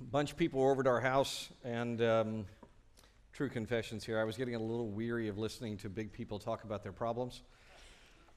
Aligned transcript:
a 0.00 0.04
bunch 0.04 0.30
of 0.30 0.38
people 0.38 0.60
were 0.60 0.70
over 0.70 0.82
to 0.82 0.88
our 0.88 1.00
house, 1.00 1.50
and 1.62 2.00
um, 2.02 2.46
true 3.32 3.50
confessions 3.50 4.02
here. 4.02 4.18
I 4.18 4.24
was 4.24 4.36
getting 4.36 4.54
a 4.54 4.58
little 4.58 4.88
weary 4.88 5.28
of 5.28 5.36
listening 5.36 5.76
to 5.78 5.90
big 5.90 6.10
people 6.12 6.38
talk 6.38 6.64
about 6.64 6.82
their 6.82 6.92
problems. 6.92 7.42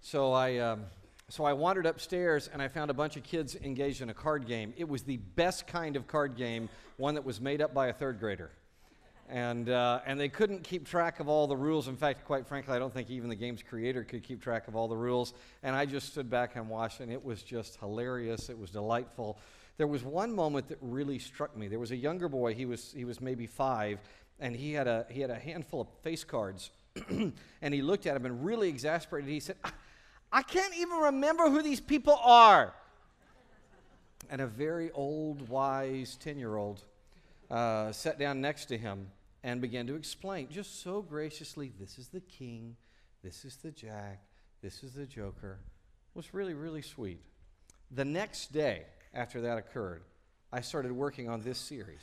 So 0.02 0.34
I, 0.34 0.58
um, 0.58 0.84
so 1.30 1.46
I 1.46 1.54
wandered 1.54 1.86
upstairs 1.86 2.50
and 2.52 2.62
I 2.62 2.68
found 2.68 2.92
a 2.92 2.94
bunch 2.94 3.16
of 3.16 3.24
kids 3.24 3.56
engaged 3.56 4.02
in 4.02 4.10
a 4.10 4.14
card 4.14 4.46
game. 4.46 4.74
It 4.76 4.90
was 4.90 5.04
the 5.04 5.18
best 5.18 5.66
kind 5.66 5.96
of 5.96 6.06
card 6.06 6.36
game, 6.36 6.68
one 6.98 7.16
that 7.16 7.24
was 7.24 7.40
made 7.40 7.62
up 7.62 7.74
by 7.74 7.88
a 7.88 7.94
third 7.94 8.20
grader. 8.20 8.52
And, 9.30 9.70
uh, 9.70 10.02
and 10.06 10.20
they 10.20 10.28
couldn't 10.28 10.64
keep 10.64 10.86
track 10.86 11.22
of 11.22 11.30
all 11.30 11.48
the 11.48 11.56
rules. 11.56 11.88
In 11.88 11.96
fact, 11.96 12.26
quite 12.26 12.46
frankly, 12.46 12.76
I 12.76 12.80
don't 12.80 12.94
think 12.94 13.10
even 13.10 13.30
the 13.30 13.36
game's 13.36 13.64
creator 13.64 14.04
could 14.04 14.24
keep 14.24 14.42
track 14.42 14.68
of 14.68 14.76
all 14.76 14.90
the 14.90 14.98
rules. 14.98 15.34
And 15.64 15.78
I 15.78 15.86
just 15.86 16.08
stood 16.08 16.30
back 16.30 16.58
and 16.58 16.68
watched, 16.68 17.00
and 17.00 17.10
it 17.10 17.24
was 17.24 17.42
just 17.42 17.78
hilarious. 17.78 18.50
It 18.50 18.60
was 18.60 18.70
delightful. 18.70 19.40
There 19.78 19.88
was 19.88 20.04
one 20.04 20.36
moment 20.36 20.68
that 20.70 20.78
really 20.82 21.20
struck 21.20 21.58
me. 21.58 21.68
There 21.68 21.80
was 21.80 21.92
a 21.92 21.96
younger 21.96 22.30
boy, 22.30 22.54
he 22.54 22.66
was, 22.66 22.94
he 22.96 23.06
was 23.06 23.20
maybe 23.20 23.48
five, 23.48 24.00
and 24.40 24.56
he 24.56 24.74
had 24.74 24.88
a, 24.88 25.06
he 25.10 25.22
had 25.22 25.30
a 25.30 25.40
handful 25.40 25.82
of 25.82 25.88
face 26.04 26.24
cards. 26.24 26.72
and 27.62 27.74
he 27.74 27.82
looked 27.82 28.06
at 28.06 28.14
them 28.14 28.26
and 28.26 28.46
really 28.46 28.70
exasperated. 28.70 29.30
He 29.30 29.40
said, 29.40 29.56
I 30.32 30.44
can't 30.44 30.76
even 30.78 30.98
remember 30.98 31.50
who 31.50 31.62
these 31.62 31.80
people 31.80 32.20
are. 32.24 32.74
And 34.30 34.42
a 34.42 34.48
very 34.48 34.92
old, 34.92 35.50
wise 35.50 36.18
10 36.18 36.38
year 36.38 36.56
old 36.56 36.84
uh, 37.50 37.92
sat 37.92 38.20
down 38.20 38.42
next 38.42 38.66
to 38.66 38.78
him 38.78 39.08
and 39.44 39.60
began 39.60 39.86
to 39.88 39.96
explain, 39.96 40.48
just 40.50 40.82
so 40.82 41.02
graciously, 41.02 41.72
this 41.80 41.98
is 41.98 42.08
the 42.08 42.22
king, 42.22 42.76
this 43.24 43.44
is 43.44 43.58
the 43.58 43.72
jack, 43.72 44.22
this 44.62 44.84
is 44.84 44.94
the 44.94 45.06
joker. 45.06 45.60
It 46.16 46.18
was 46.18 46.34
really, 46.34 46.54
really 46.54 46.82
sweet. 46.82 47.22
The 47.92 48.06
next 48.06 48.54
day 48.54 48.84
after 49.14 49.42
that 49.42 49.58
occurred, 49.58 50.04
I 50.52 50.62
started 50.62 50.92
working 50.92 51.30
on 51.30 51.42
this 51.42 51.58
series. 51.58 52.02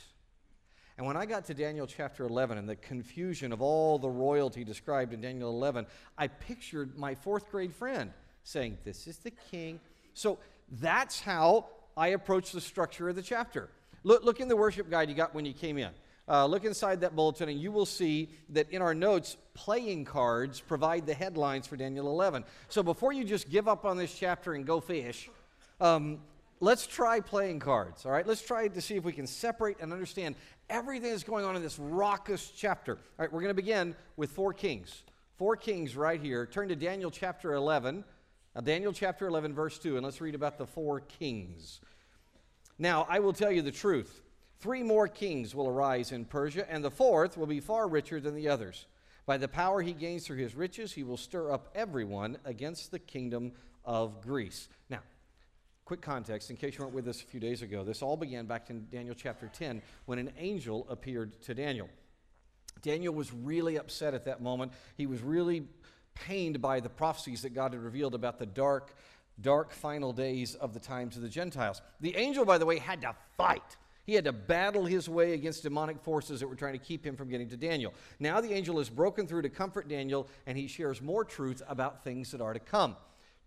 And 0.97 1.07
when 1.07 1.17
I 1.17 1.25
got 1.25 1.45
to 1.45 1.53
Daniel 1.53 1.87
chapter 1.87 2.25
11 2.25 2.57
and 2.57 2.67
the 2.67 2.75
confusion 2.75 3.51
of 3.51 3.61
all 3.61 3.97
the 3.97 4.09
royalty 4.09 4.63
described 4.63 5.13
in 5.13 5.21
Daniel 5.21 5.49
11, 5.49 5.87
I 6.17 6.27
pictured 6.27 6.97
my 6.97 7.15
fourth 7.15 7.49
grade 7.49 7.73
friend 7.73 8.11
saying, 8.43 8.77
This 8.83 9.07
is 9.07 9.17
the 9.17 9.31
king. 9.31 9.79
So 10.13 10.37
that's 10.69 11.19
how 11.19 11.67
I 11.97 12.09
approach 12.09 12.51
the 12.51 12.61
structure 12.61 13.09
of 13.09 13.15
the 13.15 13.21
chapter. 13.21 13.69
Look, 14.03 14.23
look 14.23 14.39
in 14.39 14.47
the 14.47 14.55
worship 14.55 14.89
guide 14.89 15.09
you 15.09 15.15
got 15.15 15.33
when 15.33 15.45
you 15.45 15.53
came 15.53 15.77
in. 15.77 15.91
Uh, 16.27 16.45
look 16.45 16.65
inside 16.65 17.01
that 17.01 17.15
bulletin, 17.15 17.49
and 17.49 17.59
you 17.59 17.71
will 17.71 17.85
see 17.85 18.29
that 18.49 18.69
in 18.69 18.81
our 18.81 18.93
notes, 18.93 19.37
playing 19.53 20.05
cards 20.05 20.61
provide 20.61 21.05
the 21.05 21.13
headlines 21.13 21.67
for 21.67 21.75
Daniel 21.75 22.07
11. 22.07 22.43
So 22.69 22.83
before 22.83 23.11
you 23.11 23.23
just 23.23 23.49
give 23.49 23.67
up 23.67 23.85
on 23.85 23.97
this 23.97 24.13
chapter 24.13 24.53
and 24.53 24.65
go 24.65 24.79
fish, 24.79 25.29
um, 25.81 26.19
let's 26.61 26.87
try 26.87 27.19
playing 27.19 27.59
cards, 27.59 28.05
all 28.05 28.11
right? 28.11 28.25
Let's 28.25 28.41
try 28.41 28.69
to 28.69 28.81
see 28.81 28.95
if 28.95 29.03
we 29.03 29.11
can 29.11 29.27
separate 29.27 29.77
and 29.81 29.91
understand 29.91 30.35
everything 30.69 31.09
that's 31.11 31.23
going 31.23 31.43
on 31.43 31.57
in 31.57 31.61
this 31.61 31.77
raucous 31.77 32.51
chapter. 32.55 32.93
All 32.93 32.99
right, 33.17 33.33
we're 33.33 33.41
going 33.41 33.49
to 33.49 33.61
begin 33.61 33.95
with 34.15 34.31
four 34.31 34.53
kings. 34.53 35.03
Four 35.37 35.57
kings 35.57 35.97
right 35.97 36.21
here. 36.21 36.45
Turn 36.45 36.69
to 36.69 36.75
Daniel 36.75 37.11
chapter 37.11 37.53
11. 37.55 38.05
Now, 38.55 38.61
Daniel 38.61 38.93
chapter 38.93 39.27
11, 39.27 39.53
verse 39.53 39.79
2, 39.79 39.97
and 39.97 40.05
let's 40.05 40.21
read 40.21 40.35
about 40.35 40.57
the 40.57 40.67
four 40.67 41.01
kings. 41.01 41.81
Now, 42.77 43.07
I 43.09 43.19
will 43.19 43.33
tell 43.33 43.51
you 43.51 43.61
the 43.61 43.71
truth. 43.71 44.21
Three 44.59 44.83
more 44.83 45.07
kings 45.07 45.55
will 45.55 45.67
arise 45.67 46.11
in 46.11 46.25
Persia, 46.25 46.69
and 46.71 46.83
the 46.83 46.91
fourth 46.91 47.37
will 47.37 47.47
be 47.47 47.59
far 47.59 47.87
richer 47.87 48.19
than 48.19 48.35
the 48.35 48.49
others. 48.49 48.85
By 49.25 49.37
the 49.37 49.47
power 49.47 49.81
he 49.81 49.93
gains 49.93 50.27
through 50.27 50.37
his 50.37 50.53
riches, 50.53 50.93
he 50.93 51.03
will 51.03 51.17
stir 51.17 51.51
up 51.51 51.69
everyone 51.73 52.37
against 52.45 52.91
the 52.91 52.99
kingdom 52.99 53.53
of 53.83 54.21
Greece. 54.21 54.67
Now, 54.89 54.99
quick 55.85 56.01
context, 56.01 56.49
in 56.49 56.55
case 56.55 56.77
you 56.77 56.83
weren't 56.83 56.95
with 56.95 57.07
us 57.07 57.21
a 57.21 57.25
few 57.25 57.39
days 57.39 57.61
ago, 57.61 57.83
this 57.83 58.01
all 58.01 58.17
began 58.17 58.45
back 58.45 58.69
in 58.69 58.87
Daniel 58.91 59.15
chapter 59.15 59.49
10 59.53 59.81
when 60.05 60.19
an 60.19 60.31
angel 60.37 60.85
appeared 60.89 61.41
to 61.43 61.53
Daniel. 61.53 61.89
Daniel 62.81 63.13
was 63.13 63.33
really 63.33 63.77
upset 63.77 64.13
at 64.13 64.25
that 64.25 64.41
moment. 64.41 64.71
He 64.97 65.05
was 65.05 65.21
really 65.21 65.67
pained 66.13 66.61
by 66.61 66.79
the 66.79 66.89
prophecies 66.89 67.41
that 67.41 67.53
God 67.53 67.73
had 67.73 67.81
revealed 67.81 68.15
about 68.15 68.39
the 68.39 68.45
dark, 68.45 68.95
dark 69.39 69.71
final 69.71 70.13
days 70.13 70.55
of 70.55 70.73
the 70.73 70.79
times 70.79 71.15
of 71.15 71.21
the 71.21 71.29
Gentiles. 71.29 71.81
The 71.99 72.15
angel, 72.15 72.45
by 72.45 72.57
the 72.57 72.65
way, 72.65 72.79
had 72.79 73.01
to 73.01 73.15
fight. 73.37 73.77
He 74.05 74.13
had 74.13 74.25
to 74.25 74.33
battle 74.33 74.85
his 74.85 75.07
way 75.07 75.33
against 75.33 75.63
demonic 75.63 76.01
forces 76.01 76.39
that 76.39 76.47
were 76.47 76.55
trying 76.55 76.73
to 76.73 76.79
keep 76.79 77.05
him 77.05 77.15
from 77.15 77.29
getting 77.29 77.49
to 77.49 77.57
Daniel. 77.57 77.93
Now 78.19 78.41
the 78.41 78.51
angel 78.51 78.79
is 78.79 78.89
broken 78.89 79.27
through 79.27 79.43
to 79.43 79.49
comfort 79.49 79.87
Daniel, 79.87 80.27
and 80.47 80.57
he 80.57 80.67
shares 80.67 81.01
more 81.01 81.23
truth 81.23 81.61
about 81.67 82.03
things 82.03 82.31
that 82.31 82.41
are 82.41 82.53
to 82.53 82.59
come. 82.59 82.95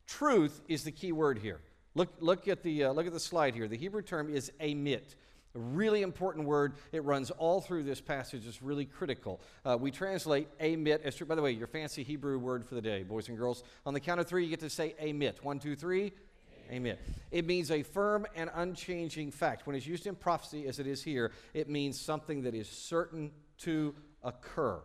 Truth 0.06 0.60
is 0.68 0.84
the 0.84 0.92
key 0.92 1.12
word 1.12 1.38
here. 1.38 1.60
Look, 1.94 2.14
look, 2.20 2.48
at, 2.48 2.62
the, 2.62 2.84
uh, 2.84 2.92
look 2.92 3.06
at 3.06 3.12
the 3.12 3.20
slide 3.20 3.54
here. 3.54 3.68
The 3.68 3.76
Hebrew 3.76 4.02
term 4.02 4.34
is 4.34 4.50
amit. 4.60 5.14
A 5.54 5.58
really 5.60 6.02
important 6.02 6.46
word. 6.46 6.74
It 6.90 7.04
runs 7.04 7.30
all 7.30 7.60
through 7.60 7.84
this 7.84 8.00
passage. 8.00 8.44
It's 8.46 8.60
really 8.60 8.84
critical. 8.84 9.40
Uh, 9.64 9.76
we 9.80 9.92
translate 9.92 10.48
amit 10.58 11.02
as 11.02 11.14
true. 11.14 11.26
By 11.26 11.36
the 11.36 11.42
way, 11.42 11.52
your 11.52 11.68
fancy 11.68 12.02
Hebrew 12.02 12.38
word 12.38 12.66
for 12.66 12.74
the 12.74 12.82
day, 12.82 13.04
boys 13.04 13.28
and 13.28 13.38
girls. 13.38 13.62
On 13.86 13.94
the 13.94 14.00
count 14.00 14.18
of 14.18 14.26
three, 14.26 14.42
you 14.42 14.50
get 14.50 14.60
to 14.60 14.70
say 14.70 14.96
amit. 15.00 15.44
One, 15.44 15.60
two, 15.60 15.76
three. 15.76 16.12
Amen. 16.70 16.96
It 17.30 17.46
means 17.46 17.70
a 17.70 17.82
firm 17.82 18.26
and 18.34 18.50
unchanging 18.52 19.30
fact. 19.30 19.66
When 19.66 19.76
it's 19.76 19.86
used 19.86 20.06
in 20.06 20.16
prophecy, 20.16 20.66
as 20.66 20.80
it 20.80 20.88
is 20.88 21.02
here, 21.02 21.30
it 21.52 21.68
means 21.68 22.00
something 22.00 22.42
that 22.42 22.54
is 22.54 22.68
certain 22.68 23.30
to 23.58 23.94
occur. 24.22 24.80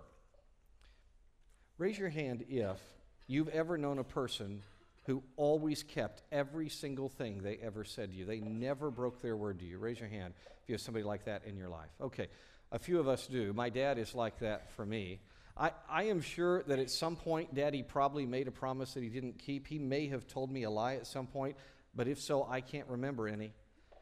Raise 1.80 1.98
your 1.98 2.10
hand 2.10 2.46
if 2.50 2.80
you've 3.26 3.48
ever 3.48 3.78
known 3.78 3.98
a 3.98 4.04
person 4.04 4.62
who 5.10 5.24
always 5.38 5.82
kept 5.82 6.22
every 6.32 6.70
single 6.70 7.10
thing 7.10 7.42
they 7.42 7.58
ever 7.64 7.84
said 7.84 8.12
to 8.12 8.16
you. 8.16 8.26
They 8.26 8.42
never 8.42 8.92
broke 8.92 9.24
their 9.24 9.36
word 9.36 9.58
to 9.58 9.66
you. 9.66 9.80
Raise 9.80 10.00
your 10.00 10.08
hand 10.08 10.36
if 10.62 10.70
you 10.70 10.74
have 10.74 10.82
somebody 10.82 11.04
like 11.04 11.26
that 11.26 11.46
in 11.46 11.58
your 11.58 11.68
life. 11.68 11.90
Okay, 12.00 12.28
a 12.72 12.78
few 12.78 13.00
of 13.00 13.08
us 13.08 13.26
do. 13.26 13.52
My 13.52 13.70
dad 13.70 13.98
is 13.98 14.14
like 14.14 14.38
that 14.42 14.72
for 14.74 14.86
me. 14.86 15.20
I, 15.58 15.72
I 15.90 16.04
am 16.04 16.22
sure 16.22 16.62
that 16.68 16.78
at 16.78 16.92
some 16.92 17.16
point, 17.16 17.56
Daddy 17.56 17.82
probably 17.82 18.28
made 18.28 18.48
a 18.48 18.52
promise 18.52 18.94
that 18.94 19.02
he 19.02 19.10
didn't 19.10 19.40
keep. 19.40 19.66
He 19.66 19.80
may 19.80 20.10
have 20.10 20.28
told 20.28 20.52
me 20.52 20.62
a 20.62 20.70
lie 20.70 20.94
at 20.94 21.08
some 21.08 21.26
point, 21.26 21.56
but 21.96 22.08
if 22.08 22.22
so, 22.22 22.46
I 22.48 22.62
can't 22.62 22.88
remember 22.88 23.28
any. 23.28 23.52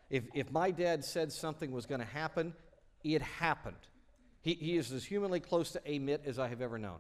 If, 0.10 0.26
if 0.34 0.52
my 0.52 0.72
dad 0.72 1.06
said 1.06 1.32
something 1.32 1.72
was 1.72 1.86
going 1.86 2.02
to 2.02 2.08
happen, 2.08 2.54
it 3.06 3.22
happened. 3.22 3.78
He, 4.42 4.56
he 4.56 4.76
is 4.76 4.92
as 4.92 5.06
humanly 5.06 5.40
close 5.40 5.72
to 5.72 5.82
a 5.86 6.00
amit 6.00 6.28
as 6.28 6.38
I 6.38 6.50
have 6.50 6.62
ever 6.62 6.78
known. 6.78 7.00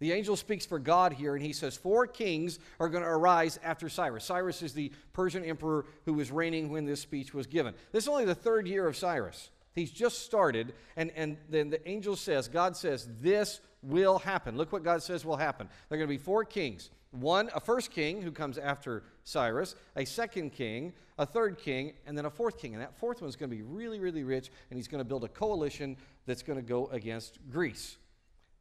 The 0.00 0.12
angel 0.12 0.34
speaks 0.34 0.64
for 0.64 0.78
God 0.78 1.12
here, 1.12 1.34
and 1.36 1.44
he 1.44 1.52
says, 1.52 1.76
Four 1.76 2.06
kings 2.06 2.58
are 2.80 2.88
going 2.88 3.04
to 3.04 3.08
arise 3.08 3.60
after 3.62 3.88
Cyrus. 3.88 4.24
Cyrus 4.24 4.62
is 4.62 4.72
the 4.72 4.90
Persian 5.12 5.44
emperor 5.44 5.84
who 6.06 6.14
was 6.14 6.32
reigning 6.32 6.70
when 6.70 6.86
this 6.86 7.00
speech 7.00 7.34
was 7.34 7.46
given. 7.46 7.74
This 7.92 8.04
is 8.04 8.08
only 8.08 8.24
the 8.24 8.34
third 8.34 8.66
year 8.66 8.86
of 8.86 8.96
Cyrus. 8.96 9.50
He's 9.74 9.90
just 9.90 10.24
started, 10.24 10.72
and, 10.96 11.12
and 11.14 11.36
then 11.48 11.70
the 11.70 11.86
angel 11.88 12.16
says, 12.16 12.48
God 12.48 12.76
says, 12.76 13.08
This 13.20 13.60
will 13.82 14.18
happen. 14.18 14.56
Look 14.56 14.72
what 14.72 14.82
God 14.82 15.02
says 15.02 15.24
will 15.24 15.36
happen. 15.36 15.68
There 15.88 15.96
are 15.96 15.98
going 15.98 16.08
to 16.08 16.18
be 16.18 16.22
four 16.22 16.44
kings. 16.44 16.90
One, 17.12 17.50
a 17.54 17.60
first 17.60 17.90
king 17.90 18.22
who 18.22 18.30
comes 18.30 18.56
after 18.56 19.02
Cyrus, 19.24 19.74
a 19.96 20.04
second 20.04 20.52
king, 20.52 20.92
a 21.18 21.26
third 21.26 21.58
king, 21.58 21.92
and 22.06 22.16
then 22.16 22.24
a 22.24 22.30
fourth 22.30 22.56
king. 22.56 22.72
And 22.72 22.82
that 22.82 22.96
fourth 22.96 23.20
one 23.20 23.28
is 23.28 23.36
going 23.36 23.50
to 23.50 23.56
be 23.56 23.62
really, 23.62 23.98
really 23.98 24.22
rich, 24.22 24.50
and 24.70 24.78
he's 24.78 24.88
going 24.88 25.00
to 25.00 25.08
build 25.08 25.24
a 25.24 25.28
coalition 25.28 25.96
that's 26.26 26.42
going 26.42 26.58
to 26.58 26.64
go 26.64 26.86
against 26.86 27.38
Greece. 27.50 27.98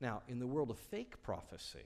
Now, 0.02 0.22
in 0.28 0.40
the 0.40 0.48
world 0.48 0.70
of 0.70 0.78
fake 0.78 1.22
prophecy, 1.24 1.86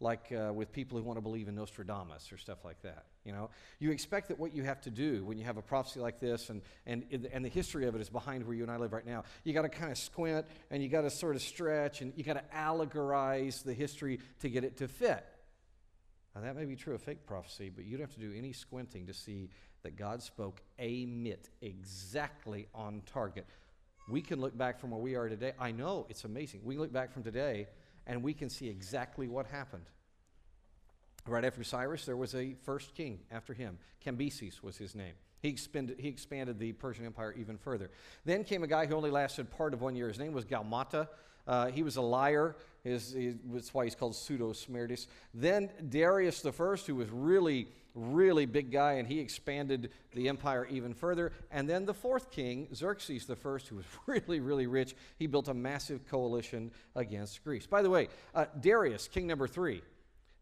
like 0.00 0.32
uh, 0.32 0.52
with 0.52 0.72
people 0.72 0.96
who 0.96 1.04
want 1.04 1.16
to 1.16 1.20
believe 1.20 1.48
in 1.48 1.56
Nostradamus 1.56 2.30
or 2.30 2.36
stuff 2.36 2.64
like 2.64 2.80
that, 2.82 3.06
you 3.24 3.32
know, 3.32 3.50
you 3.80 3.90
expect 3.90 4.28
that 4.28 4.38
what 4.38 4.54
you 4.54 4.62
have 4.62 4.80
to 4.82 4.90
do 4.90 5.24
when 5.24 5.38
you 5.38 5.44
have 5.44 5.56
a 5.56 5.62
prophecy 5.62 5.98
like 5.98 6.20
this, 6.20 6.50
and, 6.50 6.62
and, 6.86 7.28
and 7.32 7.44
the 7.44 7.48
history 7.48 7.86
of 7.86 7.94
it 7.96 8.00
is 8.00 8.08
behind 8.08 8.46
where 8.46 8.54
you 8.54 8.62
and 8.62 8.70
I 8.70 8.76
live 8.76 8.92
right 8.92 9.06
now, 9.06 9.24
you 9.42 9.52
got 9.52 9.62
to 9.62 9.68
kind 9.68 9.90
of 9.90 9.98
squint 9.98 10.46
and 10.70 10.82
you 10.82 10.88
got 10.88 11.02
to 11.02 11.10
sort 11.10 11.34
of 11.34 11.42
stretch 11.42 12.00
and 12.00 12.12
you 12.16 12.22
got 12.22 12.34
to 12.34 12.44
allegorize 12.56 13.64
the 13.64 13.74
history 13.74 14.20
to 14.40 14.48
get 14.48 14.62
it 14.62 14.76
to 14.78 14.88
fit. 14.88 15.26
Now, 16.34 16.42
that 16.42 16.54
may 16.54 16.64
be 16.64 16.76
true 16.76 16.94
of 16.94 17.02
fake 17.02 17.26
prophecy, 17.26 17.68
but 17.74 17.84
you 17.84 17.96
don't 17.96 18.06
have 18.06 18.14
to 18.14 18.20
do 18.20 18.32
any 18.36 18.52
squinting 18.52 19.06
to 19.06 19.14
see 19.14 19.50
that 19.82 19.96
God 19.96 20.22
spoke 20.22 20.62
a 20.78 21.04
mit 21.06 21.48
exactly 21.60 22.68
on 22.74 23.02
target 23.04 23.46
we 24.08 24.22
can 24.22 24.40
look 24.40 24.56
back 24.56 24.80
from 24.80 24.90
where 24.90 25.00
we 25.00 25.14
are 25.14 25.28
today. 25.28 25.52
I 25.58 25.70
know 25.70 26.06
it's 26.08 26.24
amazing. 26.24 26.60
We 26.64 26.76
look 26.76 26.92
back 26.92 27.12
from 27.12 27.22
today 27.22 27.66
and 28.06 28.22
we 28.22 28.32
can 28.32 28.48
see 28.48 28.68
exactly 28.68 29.28
what 29.28 29.46
happened. 29.46 29.84
Right 31.26 31.44
after 31.44 31.62
Cyrus, 31.62 32.06
there 32.06 32.16
was 32.16 32.34
a 32.34 32.54
first 32.62 32.94
king 32.94 33.20
after 33.30 33.52
him. 33.52 33.78
Cambyses 34.04 34.62
was 34.62 34.78
his 34.78 34.94
name. 34.94 35.12
He 35.42 35.48
expanded, 35.50 36.00
he 36.00 36.08
expanded 36.08 36.58
the 36.58 36.72
Persian 36.72 37.04
Empire 37.04 37.34
even 37.38 37.58
further. 37.58 37.90
Then 38.24 38.44
came 38.44 38.64
a 38.64 38.66
guy 38.66 38.86
who 38.86 38.94
only 38.94 39.10
lasted 39.10 39.50
part 39.50 39.74
of 39.74 39.82
one 39.82 39.94
year. 39.94 40.08
His 40.08 40.18
name 40.18 40.32
was 40.32 40.44
Gaumata. 40.44 41.08
Uh, 41.46 41.66
he 41.68 41.82
was 41.82 41.96
a 41.96 42.02
liar. 42.02 42.56
His, 42.82 43.12
his, 43.12 43.34
that's 43.44 43.72
why 43.72 43.84
he's 43.84 43.94
called 43.94 44.16
Pseudo 44.16 44.52
Smerdis. 44.52 45.06
Then 45.34 45.70
Darius 45.88 46.40
the 46.40 46.52
First, 46.52 46.86
who 46.86 46.94
was 46.94 47.10
really 47.10 47.68
really 47.98 48.46
big 48.46 48.70
guy, 48.70 48.94
and 48.94 49.06
he 49.06 49.20
expanded 49.20 49.90
the 50.14 50.28
empire 50.28 50.66
even 50.70 50.94
further. 50.94 51.32
And 51.50 51.68
then 51.68 51.84
the 51.84 51.94
fourth 51.94 52.30
king, 52.30 52.68
Xerxes 52.74 53.26
the 53.26 53.36
first, 53.36 53.68
who 53.68 53.76
was 53.76 53.84
really, 54.06 54.40
really 54.40 54.66
rich, 54.66 54.94
he 55.18 55.26
built 55.26 55.48
a 55.48 55.54
massive 55.54 56.06
coalition 56.08 56.70
against 56.94 57.42
Greece. 57.44 57.66
By 57.66 57.82
the 57.82 57.90
way, 57.90 58.08
uh, 58.34 58.46
Darius, 58.60 59.08
king 59.08 59.26
number 59.26 59.46
three, 59.46 59.82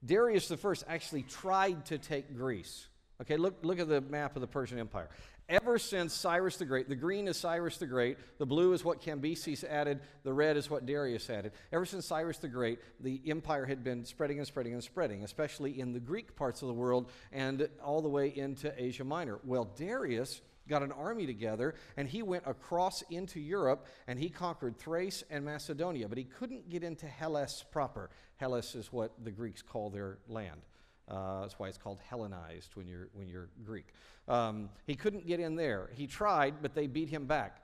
Darius 0.05 0.49
the 0.49 0.57
first 0.57 0.85
actually 0.87 1.23
tried 1.23 1.87
to 1.87 1.99
take 1.99 2.37
Greece. 2.37 2.87
Okay, 3.21 3.37
look, 3.37 3.57
look 3.63 3.79
at 3.79 3.89
the 3.89 4.03
map 4.03 4.37
of 4.37 4.43
the 4.43 4.47
Persian 4.47 4.79
Empire. 4.79 5.09
Ever 5.49 5.79
since 5.79 6.13
Cyrus 6.13 6.57
the 6.57 6.65
Great, 6.65 6.89
the 6.89 6.97
green 6.97 7.29
is 7.29 7.37
Cyrus 7.37 7.77
the 7.77 7.87
Great, 7.87 8.19
the 8.39 8.47
blue 8.47 8.73
is 8.73 8.85
what 8.85 9.01
Cambyses 9.01 9.63
added, 9.63 10.01
the 10.25 10.33
red 10.33 10.57
is 10.57 10.69
what 10.69 10.87
Darius 10.87 11.31
added. 11.31 11.53
Ever 11.73 11.87
since 11.87 12.05
Cyrus 12.05 12.39
the 12.39 12.49
Great, 12.49 12.81
the 12.99 13.21
empire 13.29 13.65
had 13.65 13.85
been 13.85 14.05
spreading 14.05 14.39
and 14.39 14.47
spreading 14.47 14.73
and 14.73 14.83
spreading, 14.83 15.23
especially 15.23 15.79
in 15.79 15.93
the 15.93 16.01
Greek 16.01 16.35
parts 16.35 16.63
of 16.63 16.69
the 16.69 16.75
world 16.75 17.13
and 17.31 17.69
all 17.81 18.03
the 18.03 18.09
way 18.09 18.37
into 18.37 18.73
Asia 18.77 19.05
Minor. 19.05 19.39
Well, 19.45 19.67
Darius 19.77 20.41
got 20.69 20.83
an 20.83 20.91
army 20.91 21.27
together 21.27 21.77
and 21.97 22.09
he 22.09 22.23
went 22.23 22.43
across 22.45 23.03
into 23.03 23.39
Europe 23.39 23.87
and 24.09 24.19
he 24.19 24.29
conquered 24.29 24.77
Thrace 24.77 25.23
and 25.31 25.45
Macedonia, 25.45 26.09
but 26.09 26.19
he 26.19 26.25
couldn't 26.25 26.69
get 26.69 26.83
into 26.83 27.07
Hellas 27.07 27.65
proper. 27.71 28.11
Hellas 28.39 28.75
is 28.75 28.93
what 28.93 29.13
the 29.23 29.31
Greeks 29.31 29.63
call 29.63 29.91
their 29.91 30.19
land. 30.27 30.63
Uh, 31.09 31.43
that's 31.43 31.59
why 31.59 31.69
it's 31.69 31.79
called 31.79 31.99
Hellenized 32.09 32.75
when 32.75 32.87
you're, 32.87 33.09
when 33.13 33.29
you're 33.29 33.49
Greek. 33.65 33.87
Um, 34.29 34.69
he 34.87 34.95
couldn't 34.95 35.27
get 35.27 35.39
in 35.39 35.55
there. 35.55 35.91
He 35.95 36.07
tried, 36.07 36.55
but 36.63 36.75
they 36.75 36.87
beat 36.87 37.09
him 37.09 37.27
back. 37.27 37.63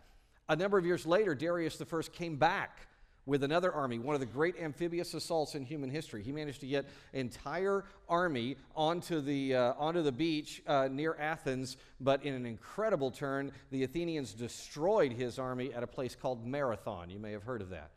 A 0.49 0.57
number 0.57 0.79
of 0.79 0.87
years 0.87 1.07
later, 1.07 1.35
Darius 1.35 1.81
I 1.81 2.03
came 2.13 2.37
back 2.37 2.87
with 3.25 3.45
another 3.45 3.73
army, 3.73 3.99
one 3.99 4.15
of 4.15 4.21
the 4.21 4.27
great 4.27 4.57
amphibious 4.61 5.15
assaults 5.15 5.55
in 5.55 5.65
human 5.65 5.89
history. 5.89 6.23
He 6.23 6.33
managed 6.33 6.61
to 6.61 6.67
get 6.67 6.87
entire 7.13 7.85
army 8.09 8.57
onto 8.75 9.21
the, 9.21 9.55
uh, 9.55 9.75
onto 9.79 10.03
the 10.03 10.11
beach 10.11 10.61
uh, 10.67 10.89
near 10.91 11.15
Athens, 11.15 11.77
but 12.01 12.25
in 12.25 12.35
an 12.35 12.47
incredible 12.47 13.13
turn, 13.13 13.53
the 13.71 13.85
Athenians 13.85 14.33
destroyed 14.33 15.13
his 15.13 15.39
army 15.39 15.73
at 15.73 15.85
a 15.85 15.87
place 15.87 16.17
called 16.17 16.45
Marathon. 16.45 17.11
You 17.11 17.21
may 17.21 17.31
have 17.33 17.45
heard 17.45 17.63
of 17.63 17.71
that. 17.71 17.91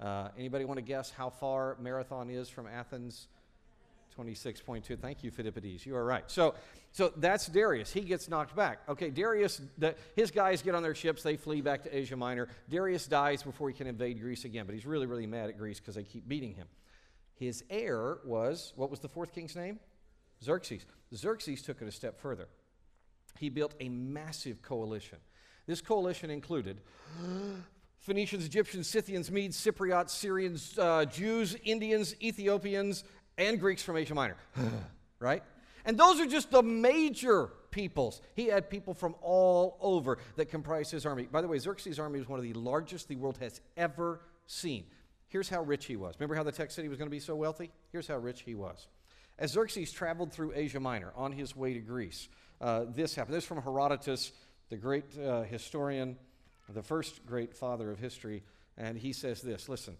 Uh, 0.00 0.28
anybody 0.36 0.64
want 0.64 0.78
to 0.78 0.84
guess 0.84 1.10
how 1.10 1.30
far 1.30 1.76
Marathon 1.80 2.28
is 2.28 2.48
from 2.48 2.66
Athens? 2.66 3.28
26.2. 4.16 4.98
Thank 4.98 5.22
you, 5.24 5.30
Phidippides. 5.30 5.86
You 5.86 5.96
are 5.96 6.04
right. 6.04 6.24
So, 6.30 6.54
so 6.92 7.12
that's 7.16 7.46
Darius. 7.46 7.92
He 7.92 8.02
gets 8.02 8.28
knocked 8.28 8.54
back. 8.54 8.80
Okay, 8.88 9.10
Darius, 9.10 9.60
the, 9.78 9.94
his 10.14 10.30
guys 10.30 10.62
get 10.62 10.74
on 10.74 10.82
their 10.82 10.94
ships. 10.94 11.22
They 11.22 11.36
flee 11.36 11.60
back 11.60 11.82
to 11.84 11.96
Asia 11.96 12.16
Minor. 12.16 12.48
Darius 12.68 13.06
dies 13.06 13.42
before 13.42 13.68
he 13.68 13.74
can 13.74 13.86
invade 13.86 14.20
Greece 14.20 14.44
again, 14.44 14.66
but 14.66 14.74
he's 14.74 14.86
really, 14.86 15.06
really 15.06 15.26
mad 15.26 15.48
at 15.48 15.58
Greece 15.58 15.80
because 15.80 15.94
they 15.94 16.04
keep 16.04 16.28
beating 16.28 16.54
him. 16.54 16.66
His 17.34 17.64
heir 17.70 18.18
was, 18.24 18.72
what 18.76 18.90
was 18.90 19.00
the 19.00 19.08
fourth 19.08 19.32
king's 19.32 19.56
name? 19.56 19.80
Xerxes. 20.42 20.84
Xerxes 21.14 21.62
took 21.62 21.82
it 21.82 21.88
a 21.88 21.92
step 21.92 22.20
further. 22.20 22.48
He 23.38 23.48
built 23.48 23.74
a 23.80 23.88
massive 23.88 24.62
coalition. 24.62 25.18
This 25.66 25.80
coalition 25.80 26.30
included 26.30 26.80
Phoenicians, 28.00 28.44
Egyptians, 28.44 28.88
Scythians, 28.88 29.30
Medes, 29.30 29.56
Cypriots, 29.56 30.10
Syrians, 30.10 30.76
uh, 30.76 31.04
Jews, 31.04 31.56
Indians, 31.64 32.16
Ethiopians, 32.20 33.04
and 33.48 33.60
Greeks 33.60 33.82
from 33.82 33.96
Asia 33.96 34.14
Minor, 34.14 34.36
right? 35.18 35.42
And 35.84 35.98
those 35.98 36.20
are 36.20 36.26
just 36.26 36.50
the 36.50 36.62
major 36.62 37.50
peoples. 37.70 38.20
He 38.34 38.46
had 38.46 38.70
people 38.70 38.94
from 38.94 39.14
all 39.20 39.76
over 39.80 40.18
that 40.36 40.48
comprised 40.48 40.92
his 40.92 41.04
army. 41.06 41.24
By 41.24 41.40
the 41.40 41.48
way, 41.48 41.58
Xerxes' 41.58 41.98
army 41.98 42.18
was 42.18 42.28
one 42.28 42.38
of 42.38 42.44
the 42.44 42.52
largest 42.52 43.08
the 43.08 43.16
world 43.16 43.38
has 43.38 43.60
ever 43.76 44.20
seen. 44.46 44.84
Here's 45.28 45.48
how 45.48 45.62
rich 45.62 45.86
he 45.86 45.96
was. 45.96 46.14
Remember 46.18 46.34
how 46.34 46.42
the 46.42 46.52
text 46.52 46.76
said 46.76 46.82
he 46.82 46.88
was 46.88 46.98
going 46.98 47.08
to 47.08 47.14
be 47.14 47.18
so 47.18 47.34
wealthy? 47.34 47.70
Here's 47.90 48.06
how 48.06 48.18
rich 48.18 48.42
he 48.42 48.54
was. 48.54 48.86
As 49.38 49.52
Xerxes 49.52 49.90
traveled 49.90 50.32
through 50.32 50.52
Asia 50.54 50.78
Minor 50.78 51.12
on 51.16 51.32
his 51.32 51.56
way 51.56 51.72
to 51.72 51.80
Greece, 51.80 52.28
uh, 52.60 52.84
this 52.94 53.14
happened. 53.14 53.34
This 53.34 53.44
is 53.44 53.48
from 53.48 53.62
Herodotus, 53.62 54.32
the 54.68 54.76
great 54.76 55.04
uh, 55.18 55.42
historian, 55.42 56.16
the 56.68 56.82
first 56.82 57.26
great 57.26 57.54
father 57.54 57.90
of 57.90 57.98
history. 57.98 58.42
And 58.76 58.96
he 58.96 59.12
says 59.12 59.42
this 59.42 59.68
listen, 59.68 59.96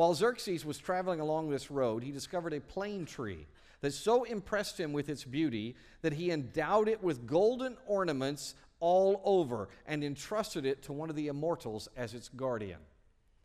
while 0.00 0.14
Xerxes 0.14 0.64
was 0.64 0.78
traveling 0.78 1.20
along 1.20 1.50
this 1.50 1.70
road, 1.70 2.02
he 2.02 2.10
discovered 2.10 2.54
a 2.54 2.60
plane 2.62 3.04
tree 3.04 3.46
that 3.82 3.92
so 3.92 4.24
impressed 4.24 4.80
him 4.80 4.94
with 4.94 5.10
its 5.10 5.24
beauty 5.24 5.76
that 6.00 6.14
he 6.14 6.30
endowed 6.30 6.88
it 6.88 7.02
with 7.02 7.26
golden 7.26 7.76
ornaments 7.86 8.54
all 8.80 9.20
over 9.26 9.68
and 9.86 10.02
entrusted 10.02 10.64
it 10.64 10.82
to 10.84 10.94
one 10.94 11.10
of 11.10 11.16
the 11.16 11.26
immortals 11.26 11.86
as 11.98 12.14
its 12.14 12.30
guardian. 12.30 12.78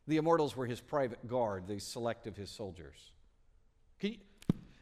The 0.08 0.16
immortals 0.16 0.56
were 0.56 0.66
his 0.66 0.80
private 0.80 1.28
guard, 1.28 1.68
the 1.68 1.78
select 1.78 2.26
of 2.26 2.38
his 2.38 2.52
soldiers. 2.52 3.12
You, 4.00 4.16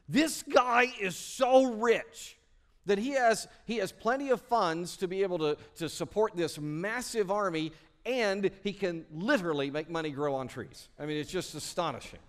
this 0.07 0.43
guy 0.43 0.93
is 1.01 1.15
so 1.15 1.73
rich 1.73 2.37
that 2.85 2.99
he 2.99 3.13
has, 3.13 3.47
he 3.65 3.77
has 3.77 3.91
plenty 3.91 4.29
of 4.29 4.41
funds 4.41 4.95
to 4.97 5.07
be 5.07 5.23
able 5.23 5.39
to, 5.39 5.57
to 5.77 5.89
support 5.89 6.35
this 6.35 6.59
massive 6.59 7.31
army 7.31 7.71
and 8.05 8.51
he 8.63 8.73
can 8.73 9.05
literally 9.11 9.71
make 9.71 9.89
money 9.89 10.09
grow 10.09 10.35
on 10.35 10.47
trees. 10.47 10.89
I 10.99 11.05
mean, 11.05 11.17
it's 11.17 11.31
just 11.31 11.55
astonishing. 11.55 12.19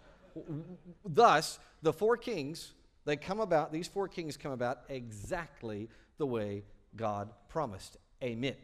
Thus, 1.05 1.59
the 1.82 1.93
four 1.93 2.17
kings, 2.17 2.73
they 3.05 3.17
come 3.17 3.41
about, 3.41 3.73
these 3.73 3.88
four 3.88 4.09
kings 4.09 4.37
come 4.37 4.53
about 4.53 4.81
exactly 4.88 5.88
the 6.19 6.26
way 6.26 6.65
God 6.97 7.31
promised. 7.49 7.97
Amen. 8.23 8.56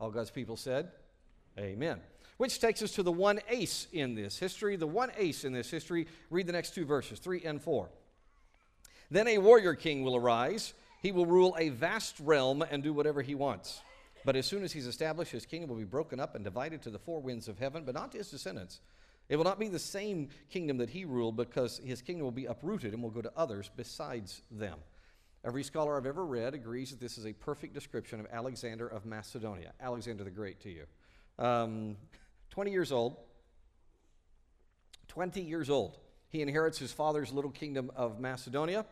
All 0.00 0.10
God's 0.10 0.30
people 0.30 0.56
said, 0.56 0.90
Amen. 1.58 2.00
Which 2.36 2.60
takes 2.60 2.82
us 2.82 2.92
to 2.92 3.02
the 3.02 3.10
one 3.10 3.40
ace 3.48 3.88
in 3.92 4.14
this 4.14 4.38
history. 4.38 4.76
The 4.76 4.86
one 4.86 5.10
ace 5.16 5.44
in 5.44 5.52
this 5.52 5.70
history. 5.70 6.06
Read 6.30 6.46
the 6.46 6.52
next 6.52 6.72
two 6.72 6.84
verses, 6.84 7.18
3 7.18 7.42
and 7.44 7.60
4. 7.60 7.88
Then 9.10 9.26
a 9.26 9.38
warrior 9.38 9.74
king 9.74 10.04
will 10.04 10.14
arise. 10.14 10.72
He 11.02 11.10
will 11.10 11.26
rule 11.26 11.56
a 11.58 11.70
vast 11.70 12.14
realm 12.20 12.62
and 12.62 12.82
do 12.82 12.92
whatever 12.92 13.22
he 13.22 13.34
wants. 13.34 13.80
But 14.28 14.36
as 14.36 14.44
soon 14.44 14.62
as 14.62 14.72
he's 14.72 14.86
established, 14.86 15.32
his 15.32 15.46
kingdom 15.46 15.70
will 15.70 15.78
be 15.78 15.84
broken 15.84 16.20
up 16.20 16.34
and 16.34 16.44
divided 16.44 16.82
to 16.82 16.90
the 16.90 16.98
four 16.98 17.18
winds 17.18 17.48
of 17.48 17.58
heaven, 17.58 17.84
but 17.86 17.94
not 17.94 18.12
to 18.12 18.18
his 18.18 18.30
descendants. 18.30 18.82
It 19.30 19.36
will 19.36 19.44
not 19.44 19.58
be 19.58 19.68
the 19.68 19.78
same 19.78 20.28
kingdom 20.50 20.76
that 20.76 20.90
he 20.90 21.06
ruled, 21.06 21.34
because 21.34 21.80
his 21.82 22.02
kingdom 22.02 22.24
will 22.24 22.30
be 22.30 22.44
uprooted 22.44 22.92
and 22.92 23.02
will 23.02 23.08
go 23.08 23.22
to 23.22 23.32
others 23.34 23.70
besides 23.74 24.42
them. 24.50 24.80
Every 25.46 25.62
scholar 25.62 25.96
I've 25.96 26.04
ever 26.04 26.26
read 26.26 26.52
agrees 26.52 26.90
that 26.90 27.00
this 27.00 27.16
is 27.16 27.24
a 27.24 27.32
perfect 27.32 27.72
description 27.72 28.20
of 28.20 28.26
Alexander 28.30 28.86
of 28.86 29.06
Macedonia, 29.06 29.72
Alexander 29.80 30.24
the 30.24 30.30
Great 30.30 30.60
to 30.60 30.68
you. 30.68 30.84
Um, 31.38 31.96
20 32.50 32.70
years 32.70 32.92
old. 32.92 33.16
20 35.08 35.40
years 35.40 35.70
old. 35.70 35.96
He 36.28 36.42
inherits 36.42 36.78
his 36.78 36.92
father's 36.92 37.32
little 37.32 37.50
kingdom 37.50 37.90
of 37.96 38.20
Macedonia. 38.20 38.84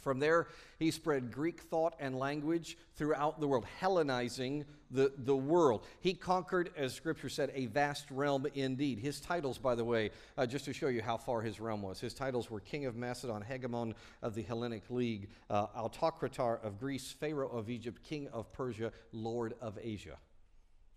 From 0.00 0.18
there, 0.18 0.48
he 0.78 0.90
spread 0.90 1.32
Greek 1.32 1.62
thought 1.62 1.94
and 1.98 2.18
language 2.18 2.76
throughout 2.94 3.40
the 3.40 3.48
world, 3.48 3.64
Hellenizing 3.80 4.64
the, 4.90 5.12
the 5.16 5.36
world. 5.36 5.86
He 6.00 6.14
conquered, 6.14 6.70
as 6.76 6.92
Scripture 6.92 7.28
said, 7.28 7.50
a 7.54 7.66
vast 7.66 8.10
realm 8.10 8.46
indeed. 8.54 8.98
His 8.98 9.20
titles, 9.20 9.58
by 9.58 9.74
the 9.74 9.84
way, 9.84 10.10
uh, 10.36 10.46
just 10.46 10.64
to 10.66 10.72
show 10.72 10.88
you 10.88 11.02
how 11.02 11.16
far 11.16 11.40
his 11.42 11.58
realm 11.58 11.82
was, 11.82 12.00
his 12.00 12.14
titles 12.14 12.50
were 12.50 12.60
King 12.60 12.86
of 12.86 12.96
Macedon, 12.96 13.42
Hegemon 13.42 13.94
of 14.22 14.34
the 14.34 14.42
Hellenic 14.42 14.90
League, 14.90 15.30
uh, 15.48 15.66
of 15.74 16.78
Greece, 16.78 17.10
Pharaoh 17.10 17.48
of 17.48 17.70
Egypt, 17.70 18.02
King 18.02 18.28
of 18.32 18.52
Persia, 18.52 18.92
Lord 19.12 19.54
of 19.60 19.78
Asia. 19.82 20.18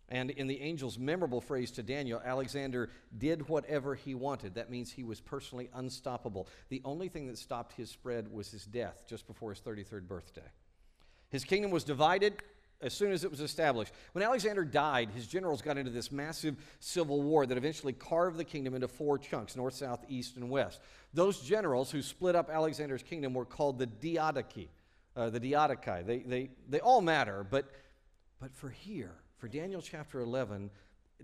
And 0.09 0.30
in 0.31 0.48
the 0.48 0.62
angel's 0.62 0.98
memorable 0.98 1.41
phrase 1.41 1.72
to 1.72 1.84
Daniel, 1.84 2.22
Alexander 2.24 2.89
did 3.17 3.50
whatever 3.50 3.93
he 3.93 4.15
wanted. 4.15 4.55
That 4.55 4.70
means 4.70 4.91
he 4.91 5.03
was 5.03 5.20
personally 5.20 5.70
unstoppable. 5.74 6.48
The 6.70 6.81
only 6.86 7.10
thing 7.10 7.27
that 7.27 7.38
stopped 7.38 7.74
his 7.74 7.89
spread 7.89 8.31
was 8.31 8.50
his 8.50 8.65
death 8.65 9.03
just 9.08 9.27
before 9.27 9.50
his 9.50 9.60
33rd 9.60 10.08
birthday. 10.08 10.50
His 11.29 11.43
kingdom 11.43 11.72
was 11.72 11.84
divided 11.84 12.41
as 12.81 12.93
soon 12.93 13.12
as 13.12 13.24
it 13.24 13.31
was 13.31 13.41
established. 13.41 13.91
When 14.13 14.24
Alexander 14.24 14.63
died, 14.63 15.10
his 15.10 15.27
generals 15.27 15.62
got 15.62 15.77
into 15.77 15.91
this 15.91 16.12
massive 16.12 16.55
civil 16.79 17.22
war 17.22 17.46
that 17.46 17.58
eventually 17.58 17.93
carved 17.93 18.38
the 18.38 18.43
kingdom 18.43 18.75
into 18.75 18.88
four 18.88 19.17
chunks 19.17 19.55
north, 19.55 19.74
south, 19.74 20.05
east, 20.08 20.38
and 20.38 20.50
west. 20.50 20.79
Those 21.13 21.41
generals 21.41 21.91
who 21.91 22.01
split 22.01 22.36
up 22.36 22.50
Alexander's 22.50 23.03
kingdom 23.03 23.34
were 23.34 23.46
called 23.46 23.79
the 23.79 23.88
Diadochi, 23.88 24.67
uh, 25.15 25.29
the 25.31 25.39
Diadochi. 25.39 26.05
They, 26.05 26.20
they, 26.20 26.50
they 26.70 26.79
all 26.79 27.01
matter, 27.01 27.46
but, 27.50 27.70
but 28.39 28.55
for 28.55 28.70
here, 28.70 29.15
for 29.38 29.48
Daniel 29.48 29.82
chapter 29.82 30.20
11, 30.20 30.70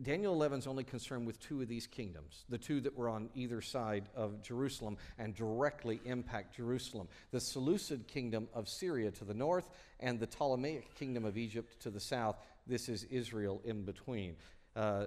Daniel 0.01 0.33
11 0.33 0.59
is 0.59 0.67
only 0.67 0.83
concerned 0.83 1.27
with 1.27 1.39
two 1.39 1.61
of 1.61 1.67
these 1.67 1.85
kingdoms, 1.85 2.45
the 2.49 2.57
two 2.57 2.81
that 2.81 2.95
were 2.95 3.09
on 3.09 3.29
either 3.35 3.61
side 3.61 4.05
of 4.15 4.41
Jerusalem 4.41 4.97
and 5.19 5.35
directly 5.35 5.99
impact 6.05 6.55
Jerusalem 6.55 7.07
the 7.31 7.39
Seleucid 7.39 8.07
kingdom 8.07 8.47
of 8.53 8.67
Syria 8.67 9.11
to 9.11 9.25
the 9.25 9.33
north 9.33 9.69
and 9.99 10.19
the 10.19 10.27
Ptolemaic 10.27 10.95
kingdom 10.95 11.25
of 11.25 11.37
Egypt 11.37 11.79
to 11.81 11.91
the 11.91 11.99
south. 11.99 12.37
This 12.65 12.89
is 12.89 13.03
Israel 13.05 13.61
in 13.65 13.83
between. 13.83 14.35
Uh, 14.75 15.05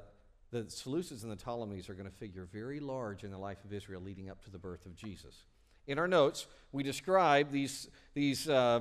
the 0.53 0.63
Seleucids 0.63 1.25
and 1.25 1.33
the 1.33 1.37
Ptolemies 1.37 1.89
are 1.89 1.95
going 1.95 2.09
to 2.09 2.17
figure 2.17 2.47
very 2.53 2.79
large 2.79 3.25
in 3.25 3.33
the 3.33 3.39
life 3.39 3.65
of 3.65 3.73
Israel 3.73 4.01
leading 4.01 4.31
up 4.31 4.43
to 4.45 4.51
the 4.51 4.59
birth 4.59 4.87
of 4.87 4.95
Jesus. 4.95 5.43
In 5.89 5.99
our 5.99 6.09
notes, 6.09 6.47
we 6.71 6.83
describe 6.83 7.51
these, 7.51 7.89
these 8.15 8.49
uh, 8.49 8.81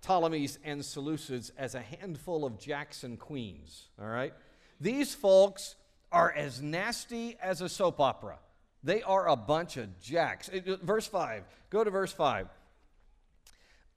Ptolemies 0.00 0.58
and 0.64 0.80
Seleucids 0.80 1.50
as 1.56 1.74
a 1.74 1.80
handful 1.80 2.44
of 2.44 2.58
Jackson 2.58 3.16
queens, 3.16 3.88
all 4.00 4.06
right? 4.06 4.32
These 4.80 5.14
folks 5.14 5.74
are 6.12 6.32
as 6.32 6.62
nasty 6.62 7.36
as 7.42 7.60
a 7.60 7.68
soap 7.68 8.00
opera. 8.00 8.38
They 8.84 9.02
are 9.02 9.28
a 9.28 9.36
bunch 9.36 9.76
of 9.76 10.00
jacks. 10.00 10.48
Uh, 10.48 10.72
uh, 10.72 10.76
verse 10.82 11.06
5. 11.06 11.44
Go 11.70 11.84
to 11.84 11.90
verse 11.90 12.12
5. 12.12 12.48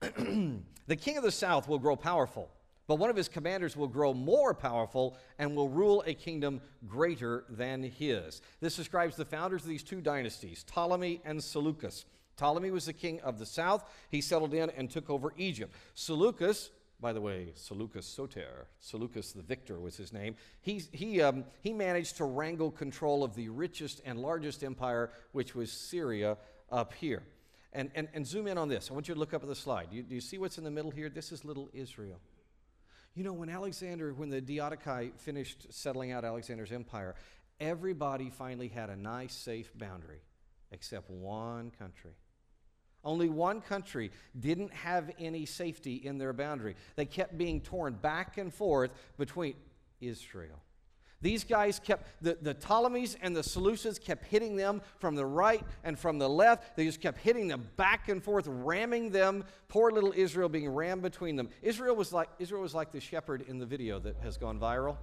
the 0.00 0.96
king 0.96 1.16
of 1.16 1.22
the 1.22 1.30
south 1.30 1.68
will 1.68 1.78
grow 1.78 1.94
powerful, 1.94 2.50
but 2.88 2.96
one 2.96 3.08
of 3.08 3.16
his 3.16 3.28
commanders 3.28 3.76
will 3.76 3.86
grow 3.86 4.12
more 4.12 4.52
powerful 4.52 5.16
and 5.38 5.54
will 5.54 5.68
rule 5.68 6.02
a 6.06 6.14
kingdom 6.14 6.60
greater 6.88 7.44
than 7.48 7.84
his. 7.84 8.42
This 8.60 8.74
describes 8.74 9.14
the 9.16 9.24
founders 9.24 9.62
of 9.62 9.68
these 9.68 9.84
two 9.84 10.00
dynasties, 10.00 10.64
Ptolemy 10.64 11.20
and 11.24 11.42
Seleucus. 11.42 12.04
Ptolemy 12.36 12.70
was 12.70 12.86
the 12.86 12.92
king 12.92 13.20
of 13.20 13.38
the 13.38 13.46
south. 13.46 13.84
He 14.10 14.20
settled 14.20 14.54
in 14.54 14.70
and 14.70 14.90
took 14.90 15.10
over 15.10 15.32
Egypt. 15.36 15.74
Seleucus, 15.94 16.70
by 17.00 17.12
the 17.12 17.20
way, 17.20 17.52
Seleucus 17.54 18.06
Soter, 18.06 18.66
Seleucus 18.78 19.32
the 19.32 19.42
victor 19.42 19.78
was 19.78 19.96
his 19.96 20.12
name. 20.12 20.36
He, 20.60 20.82
he, 20.92 21.20
um, 21.20 21.44
he 21.60 21.72
managed 21.72 22.18
to 22.18 22.24
wrangle 22.24 22.70
control 22.70 23.24
of 23.24 23.34
the 23.34 23.48
richest 23.48 24.00
and 24.04 24.18
largest 24.18 24.62
empire, 24.62 25.10
which 25.32 25.54
was 25.54 25.72
Syria, 25.72 26.36
up 26.70 26.94
here. 26.94 27.22
And, 27.72 27.90
and, 27.94 28.08
and 28.14 28.26
zoom 28.26 28.46
in 28.46 28.58
on 28.58 28.68
this. 28.68 28.90
I 28.90 28.94
want 28.94 29.08
you 29.08 29.14
to 29.14 29.20
look 29.20 29.34
up 29.34 29.42
at 29.42 29.48
the 29.48 29.54
slide. 29.54 29.90
Do 29.90 29.96
you, 29.96 30.02
do 30.02 30.14
you 30.14 30.20
see 30.20 30.38
what's 30.38 30.58
in 30.58 30.64
the 30.64 30.70
middle 30.70 30.90
here? 30.90 31.08
This 31.08 31.32
is 31.32 31.44
little 31.44 31.70
Israel. 31.72 32.20
You 33.14 33.24
know, 33.24 33.32
when 33.32 33.48
Alexander, 33.48 34.12
when 34.14 34.30
the 34.30 34.40
Diadochi 34.40 35.12
finished 35.18 35.66
settling 35.70 36.12
out 36.12 36.24
Alexander's 36.24 36.72
empire, 36.72 37.14
everybody 37.60 38.30
finally 38.30 38.68
had 38.68 38.90
a 38.90 38.96
nice, 38.96 39.34
safe 39.34 39.70
boundary, 39.76 40.20
except 40.72 41.08
one 41.10 41.70
country. 41.78 42.12
Only 43.04 43.28
one 43.28 43.60
country 43.60 44.10
didn't 44.38 44.72
have 44.72 45.10
any 45.18 45.44
safety 45.44 45.96
in 45.96 46.18
their 46.18 46.32
boundary. 46.32 46.76
They 46.96 47.04
kept 47.04 47.36
being 47.36 47.60
torn 47.60 47.94
back 47.94 48.38
and 48.38 48.52
forth 48.52 48.90
between 49.18 49.54
Israel. 50.00 50.60
These 51.20 51.44
guys 51.44 51.78
kept, 51.78 52.08
the, 52.20 52.36
the 52.40 52.52
Ptolemies 52.52 53.16
and 53.22 53.34
the 53.34 53.42
Seleucids 53.42 54.00
kept 54.00 54.24
hitting 54.24 54.56
them 54.56 54.82
from 54.98 55.14
the 55.14 55.24
right 55.24 55.64
and 55.84 55.96
from 55.96 56.18
the 56.18 56.28
left. 56.28 56.76
They 56.76 56.84
just 56.84 57.00
kept 57.00 57.18
hitting 57.18 57.46
them 57.46 57.68
back 57.76 58.08
and 58.08 58.22
forth, 58.22 58.46
ramming 58.48 59.10
them. 59.10 59.44
Poor 59.68 59.92
little 59.92 60.12
Israel 60.16 60.48
being 60.48 60.68
rammed 60.68 61.02
between 61.02 61.36
them. 61.36 61.48
Israel 61.62 61.94
was 61.94 62.12
like, 62.12 62.28
Israel 62.40 62.62
was 62.62 62.74
like 62.74 62.90
the 62.90 62.98
shepherd 62.98 63.44
in 63.48 63.58
the 63.60 63.66
video 63.66 64.00
that 64.00 64.16
has 64.22 64.36
gone 64.36 64.58
viral. 64.58 64.96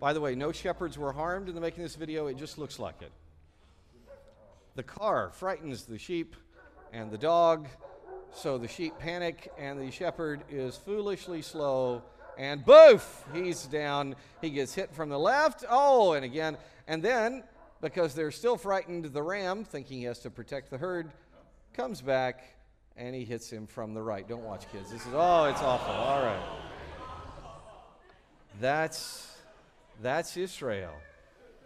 By 0.00 0.12
the 0.12 0.20
way, 0.20 0.34
no 0.34 0.52
shepherds 0.52 0.98
were 0.98 1.12
harmed 1.12 1.48
in 1.48 1.54
the 1.54 1.60
making 1.60 1.82
this 1.82 1.94
video. 1.94 2.26
It 2.26 2.36
just 2.36 2.58
looks 2.58 2.78
like 2.78 3.00
it. 3.02 3.12
The 4.74 4.82
car 4.82 5.30
frightens 5.30 5.84
the 5.84 5.98
sheep 5.98 6.34
and 6.92 7.10
the 7.10 7.18
dog, 7.18 7.68
so 8.32 8.58
the 8.58 8.68
sheep 8.68 8.98
panic, 8.98 9.52
and 9.56 9.80
the 9.80 9.90
shepherd 9.90 10.42
is 10.50 10.76
foolishly 10.76 11.42
slow, 11.42 12.02
and 12.36 12.64
boof, 12.64 13.24
he's 13.32 13.64
down. 13.64 14.16
He 14.40 14.50
gets 14.50 14.74
hit 14.74 14.92
from 14.92 15.08
the 15.08 15.18
left. 15.18 15.64
Oh, 15.68 16.12
and 16.12 16.24
again, 16.24 16.56
and 16.88 17.02
then 17.02 17.44
because 17.80 18.14
they're 18.14 18.30
still 18.30 18.56
frightened, 18.56 19.04
the 19.04 19.22
ram, 19.22 19.64
thinking 19.64 19.98
he 19.98 20.04
has 20.04 20.18
to 20.20 20.30
protect 20.30 20.70
the 20.70 20.78
herd, 20.78 21.12
comes 21.72 22.00
back 22.00 22.42
and 22.96 23.14
he 23.14 23.24
hits 23.24 23.50
him 23.50 23.66
from 23.66 23.94
the 23.94 24.02
right. 24.02 24.26
Don't 24.28 24.44
watch, 24.44 24.70
kids. 24.70 24.90
This 24.90 25.02
is 25.02 25.12
oh, 25.12 25.44
it's 25.44 25.60
awful. 25.60 25.94
All 25.94 26.22
right, 26.22 26.42
that's 28.60 29.33
that's 30.02 30.36
Israel. 30.36 30.94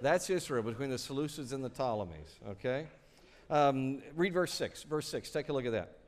That's 0.00 0.30
Israel 0.30 0.62
between 0.62 0.90
the 0.90 0.96
Seleucids 0.96 1.52
and 1.52 1.64
the 1.64 1.70
Ptolemies. 1.70 2.38
Okay. 2.50 2.86
Um, 3.50 4.02
read 4.14 4.32
verse 4.32 4.52
6. 4.54 4.84
Verse 4.84 5.08
6, 5.08 5.30
take 5.30 5.48
a 5.48 5.52
look 5.52 5.66
at 5.66 5.72
that. 5.72 5.98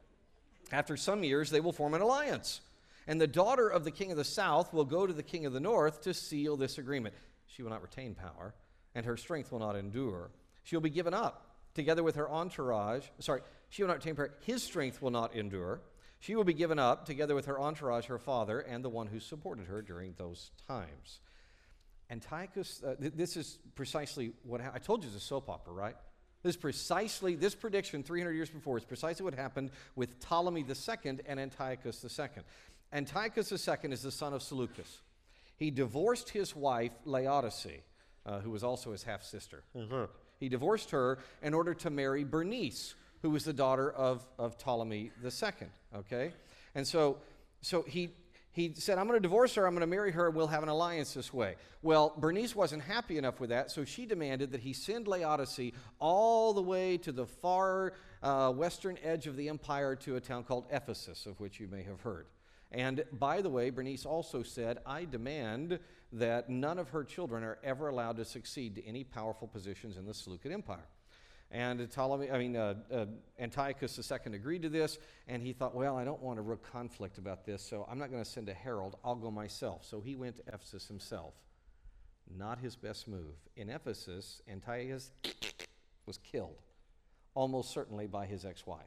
After 0.73 0.97
some 0.97 1.25
years, 1.25 1.50
they 1.50 1.61
will 1.61 1.73
form 1.73 1.95
an 1.95 2.00
alliance. 2.00 2.61
And 3.07 3.21
the 3.21 3.27
daughter 3.27 3.69
of 3.69 3.85
the 3.85 3.91
king 3.91 4.12
of 4.12 4.17
the 4.17 4.25
south 4.25 4.73
will 4.73 4.85
go 4.85 5.07
to 5.07 5.12
the 5.12 5.23
king 5.23 5.47
of 5.47 5.53
the 5.53 5.61
north 5.61 6.03
to 6.03 6.15
seal 6.15 6.57
this 6.57 6.79
agreement. 6.79 7.15
She 7.47 7.62
will 7.62 7.71
not 7.71 7.83
retain 7.83 8.15
power, 8.15 8.55
and 8.95 9.05
her 9.05 9.17
strength 9.17 9.50
will 9.50 9.59
not 9.59 9.75
endure. 9.75 10.31
She 10.62 10.77
will 10.77 10.83
be 10.83 10.91
given 10.91 11.15
up 11.15 11.47
together 11.75 12.05
with 12.05 12.17
her 12.17 12.31
entourage. 12.31 13.05
Sorry, 13.19 13.41
she 13.71 13.83
will 13.83 13.89
not 13.89 13.97
retain 13.97 14.15
power. 14.15 14.31
His 14.43 14.62
strength 14.62 15.03
will 15.03 15.11
not 15.11 15.35
endure. 15.35 15.81
She 16.21 16.37
will 16.37 16.45
be 16.45 16.55
given 16.55 16.79
up 16.79 17.07
together 17.07 17.35
with 17.35 17.47
her 17.47 17.59
entourage, 17.59 18.07
her 18.07 18.19
father, 18.19 18.61
and 18.61 18.85
the 18.85 18.91
one 18.91 19.07
who 19.07 19.19
supported 19.19 19.67
her 19.67 19.81
during 19.81 20.15
those 20.17 20.50
times. 20.69 21.21
Antiochus, 22.11 22.83
uh, 22.83 22.95
th- 22.95 23.12
this 23.14 23.37
is 23.37 23.59
precisely 23.75 24.33
what 24.43 24.61
ha- 24.61 24.73
I 24.75 24.79
told 24.79 25.02
you 25.02 25.09
it's 25.09 25.17
a 25.17 25.21
soap 25.21 25.49
opera, 25.49 25.73
right? 25.73 25.97
This 26.43 26.57
precisely, 26.57 27.35
this 27.35 27.55
prediction 27.55 28.02
300 28.02 28.33
years 28.33 28.50
before 28.50 28.79
is 28.79 28.85
precisely 28.85 29.25
what 29.25 29.35
happened 29.35 29.71
with 29.95 30.19
Ptolemy 30.21 30.64
II 30.69 31.19
and 31.26 31.40
Antiochus 31.40 32.05
II. 32.05 32.43
Antiochus 32.93 33.52
II 33.52 33.93
is 33.93 34.02
the 34.02 34.11
son 34.11 34.33
of 34.33 34.43
Seleucus. 34.43 35.02
He 35.57 35.71
divorced 35.71 36.31
his 36.31 36.57
wife, 36.57 36.93
Laodice, 37.05 37.83
uh, 38.25 38.40
who 38.40 38.50
was 38.50 38.64
also 38.64 38.93
his 38.93 39.02
half 39.02 39.23
sister. 39.23 39.62
Mm-hmm. 39.76 40.05
He 40.38 40.49
divorced 40.49 40.90
her 40.90 41.19
in 41.43 41.52
order 41.52 41.75
to 41.75 41.90
marry 41.90 42.25
Bernice, 42.25 42.95
who 43.21 43.31
was 43.31 43.45
the 43.45 43.52
daughter 43.52 43.90
of, 43.90 44.25
of 44.38 44.57
Ptolemy 44.57 45.12
II. 45.23 45.69
Okay? 45.95 46.33
And 46.75 46.87
so, 46.87 47.19
so 47.61 47.83
he, 47.83 48.14
he 48.69 48.75
said, 48.75 48.99
I'm 48.99 49.07
going 49.07 49.17
to 49.17 49.23
divorce 49.23 49.55
her, 49.55 49.67
I'm 49.67 49.73
going 49.73 49.81
to 49.81 49.87
marry 49.87 50.12
her, 50.12 50.26
and 50.26 50.37
we'll 50.37 50.47
have 50.47 50.62
an 50.62 50.69
alliance 50.69 51.14
this 51.14 51.33
way. 51.33 51.57
Well, 51.83 52.12
Bernice 52.19 52.55
wasn't 52.55 52.83
happy 52.83 53.17
enough 53.17 53.40
with 53.40 53.50
that, 53.50 53.71
so 53.71 53.85
she 53.85 54.05
demanded 54.05 54.52
that 54.52 54.61
he 54.61 54.73
send 54.73 55.07
Laodice 55.09 55.73
all 55.99 56.52
the 56.52 56.62
way 56.62 56.99
to 56.99 57.12
the 57.12 57.26
far 57.26 57.95
uh, 58.23 58.52
western 58.52 58.99
edge 59.02 59.26
of 59.26 59.37
the 59.37 59.49
empire 59.49 59.97
to 59.97 60.17
a 60.17 60.21
town 60.21 60.45
called 60.45 60.67
Ephesus, 60.71 61.26
of 61.26 61.40
which 61.40 61.59
you 61.59 61.69
may 61.69 61.83
have 61.83 62.00
heard. 62.02 62.26
And 62.73 63.05
by 63.12 63.40
the 63.40 63.49
way, 63.50 63.71
Bernice 63.71 64.07
also 64.07 64.43
said, 64.43 64.79
I 64.87 65.05
demand 65.05 65.81
that 66.12 66.50
none 66.50 66.79
of 66.79 66.90
her 66.90 67.02
children 67.02 67.43
are 67.43 67.59
ever 67.64 67.88
allowed 67.88 68.17
to 68.19 68.25
succeed 68.25 68.76
to 68.76 68.87
any 68.87 69.05
powerful 69.05 69.49
positions 69.49 69.97
in 69.97 70.07
the 70.07 70.14
Seleucid 70.14 70.52
Empire. 70.52 70.87
And 71.52 71.90
Ptolemy, 71.90 72.30
I 72.30 72.38
mean, 72.38 72.57
uh, 72.57 72.75
uh, 72.92 73.07
Antiochus 73.38 73.99
II 73.99 74.35
agreed 74.35 74.62
to 74.62 74.69
this, 74.69 74.99
and 75.26 75.42
he 75.42 75.52
thought, 75.52 75.75
well, 75.75 75.97
I 75.97 76.04
don't 76.04 76.23
want 76.23 76.38
a 76.38 76.42
real 76.42 76.59
conflict 76.59 77.19
about 77.19 77.45
this, 77.45 77.61
so 77.61 77.87
I'm 77.90 77.99
not 77.99 78.11
going 78.11 78.23
to 78.23 78.30
send 78.30 78.49
a 78.49 78.54
herald. 78.54 78.97
I'll 79.04 79.16
go 79.16 79.33
myself. 79.33 79.85
So 79.85 80.00
he 80.00 80.14
went 80.14 80.37
to 80.37 80.42
Ephesus 80.47 80.87
himself. 80.87 81.35
Not 82.33 82.61
his 82.61 82.76
best 82.76 83.09
move. 83.09 83.35
In 83.57 83.69
Ephesus, 83.69 84.42
Antiochus 84.49 85.11
was 86.07 86.19
killed, 86.19 86.62
almost 87.35 87.73
certainly 87.73 88.07
by 88.07 88.26
his 88.26 88.45
ex 88.45 88.64
wife. 88.64 88.85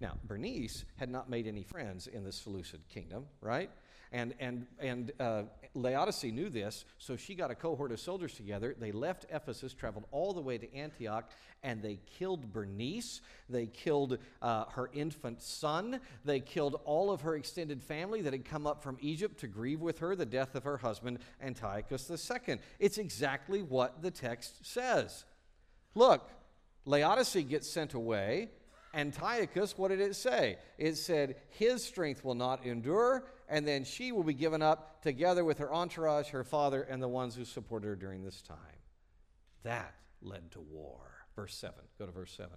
Now, 0.00 0.18
Bernice 0.24 0.84
had 0.96 1.10
not 1.10 1.28
made 1.28 1.48
any 1.48 1.64
friends 1.64 2.06
in 2.06 2.22
the 2.22 2.32
Seleucid 2.32 2.88
kingdom, 2.88 3.26
right? 3.40 3.70
And, 4.12 4.34
and, 4.38 4.66
and 4.78 5.12
uh, 5.18 5.42
Laodice 5.74 6.24
knew 6.24 6.50
this, 6.50 6.84
so 6.98 7.16
she 7.16 7.34
got 7.34 7.50
a 7.50 7.54
cohort 7.54 7.92
of 7.92 8.00
soldiers 8.00 8.34
together. 8.34 8.76
They 8.78 8.92
left 8.92 9.24
Ephesus, 9.30 9.72
traveled 9.72 10.04
all 10.10 10.34
the 10.34 10.40
way 10.40 10.58
to 10.58 10.74
Antioch, 10.74 11.30
and 11.62 11.82
they 11.82 11.98
killed 12.18 12.52
Bernice. 12.52 13.22
They 13.48 13.66
killed 13.66 14.18
uh, 14.42 14.66
her 14.72 14.90
infant 14.92 15.40
son. 15.40 16.00
They 16.24 16.40
killed 16.40 16.80
all 16.84 17.10
of 17.10 17.22
her 17.22 17.36
extended 17.36 17.82
family 17.82 18.20
that 18.22 18.32
had 18.34 18.44
come 18.44 18.66
up 18.66 18.82
from 18.82 18.98
Egypt 19.00 19.40
to 19.40 19.46
grieve 19.46 19.80
with 19.80 20.00
her 20.00 20.14
the 20.14 20.26
death 20.26 20.54
of 20.54 20.64
her 20.64 20.76
husband, 20.76 21.20
Antiochus 21.40 22.10
II. 22.10 22.58
It's 22.78 22.98
exactly 22.98 23.62
what 23.62 24.02
the 24.02 24.10
text 24.10 24.66
says. 24.66 25.24
Look, 25.94 26.28
Laodice 26.84 27.36
gets 27.48 27.68
sent 27.68 27.94
away. 27.94 28.50
Antiochus, 28.94 29.78
what 29.78 29.88
did 29.88 30.00
it 30.00 30.14
say? 30.16 30.58
It 30.76 30.96
said, 30.96 31.36
His 31.48 31.82
strength 31.82 32.24
will 32.24 32.34
not 32.34 32.66
endure, 32.66 33.24
and 33.52 33.68
then 33.68 33.84
she 33.84 34.12
will 34.12 34.22
be 34.22 34.32
given 34.32 34.62
up 34.62 35.02
together 35.02 35.44
with 35.44 35.58
her 35.58 35.70
entourage, 35.72 36.30
her 36.30 36.42
father, 36.42 36.82
and 36.82 37.02
the 37.02 37.06
ones 37.06 37.36
who 37.36 37.44
supported 37.44 37.86
her 37.86 37.94
during 37.94 38.24
this 38.24 38.40
time. 38.40 38.56
That 39.62 39.94
led 40.22 40.50
to 40.52 40.60
war. 40.60 41.00
Verse 41.36 41.54
7. 41.54 41.74
Go 41.98 42.06
to 42.06 42.12
verse 42.12 42.32
7. 42.34 42.50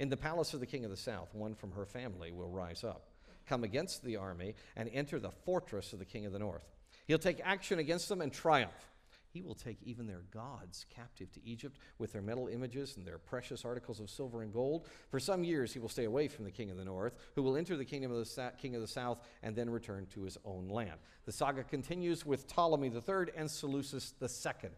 In 0.00 0.08
the 0.08 0.16
palace 0.16 0.52
of 0.52 0.58
the 0.58 0.66
king 0.66 0.84
of 0.84 0.90
the 0.90 0.96
south, 0.96 1.32
one 1.36 1.54
from 1.54 1.70
her 1.70 1.86
family 1.86 2.32
will 2.32 2.50
rise 2.50 2.82
up, 2.82 3.10
come 3.46 3.62
against 3.62 4.02
the 4.02 4.16
army, 4.16 4.56
and 4.74 4.90
enter 4.92 5.20
the 5.20 5.30
fortress 5.30 5.92
of 5.92 6.00
the 6.00 6.04
king 6.04 6.26
of 6.26 6.32
the 6.32 6.40
north. 6.40 6.66
He'll 7.06 7.18
take 7.18 7.40
action 7.44 7.78
against 7.78 8.08
them 8.08 8.20
and 8.20 8.32
triumph. 8.32 8.89
He 9.32 9.42
will 9.42 9.54
take 9.54 9.78
even 9.82 10.06
their 10.08 10.22
gods 10.32 10.86
captive 10.90 11.30
to 11.32 11.46
Egypt 11.46 11.78
with 11.98 12.12
their 12.12 12.22
metal 12.22 12.48
images 12.48 12.96
and 12.96 13.06
their 13.06 13.18
precious 13.18 13.64
articles 13.64 14.00
of 14.00 14.10
silver 14.10 14.42
and 14.42 14.52
gold. 14.52 14.88
For 15.08 15.20
some 15.20 15.44
years 15.44 15.72
he 15.72 15.78
will 15.78 15.88
stay 15.88 16.04
away 16.04 16.26
from 16.26 16.44
the 16.44 16.50
king 16.50 16.70
of 16.70 16.76
the 16.76 16.84
north, 16.84 17.14
who 17.36 17.42
will 17.42 17.56
enter 17.56 17.76
the 17.76 17.84
kingdom 17.84 18.10
of 18.10 18.18
the 18.18 18.24
sa- 18.24 18.50
king 18.50 18.74
of 18.74 18.80
the 18.80 18.88
south 18.88 19.18
and 19.42 19.54
then 19.54 19.70
return 19.70 20.06
to 20.14 20.22
his 20.22 20.36
own 20.44 20.68
land. 20.68 20.98
The 21.26 21.32
saga 21.32 21.62
continues 21.62 22.26
with 22.26 22.48
Ptolemy 22.48 22.88
III 22.88 23.26
and 23.36 23.48
Seleucus 23.48 24.14
II. 24.20 24.70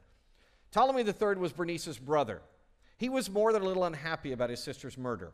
Ptolemy 0.71 1.03
III 1.03 1.37
was 1.37 1.53
Bernice's 1.53 1.99
brother. 1.99 2.43
He 2.99 3.09
was 3.09 3.31
more 3.31 3.53
than 3.53 3.63
a 3.63 3.67
little 3.67 3.85
unhappy 3.85 4.33
about 4.33 4.51
his 4.51 4.63
sister's 4.63 4.99
murder. 4.99 5.33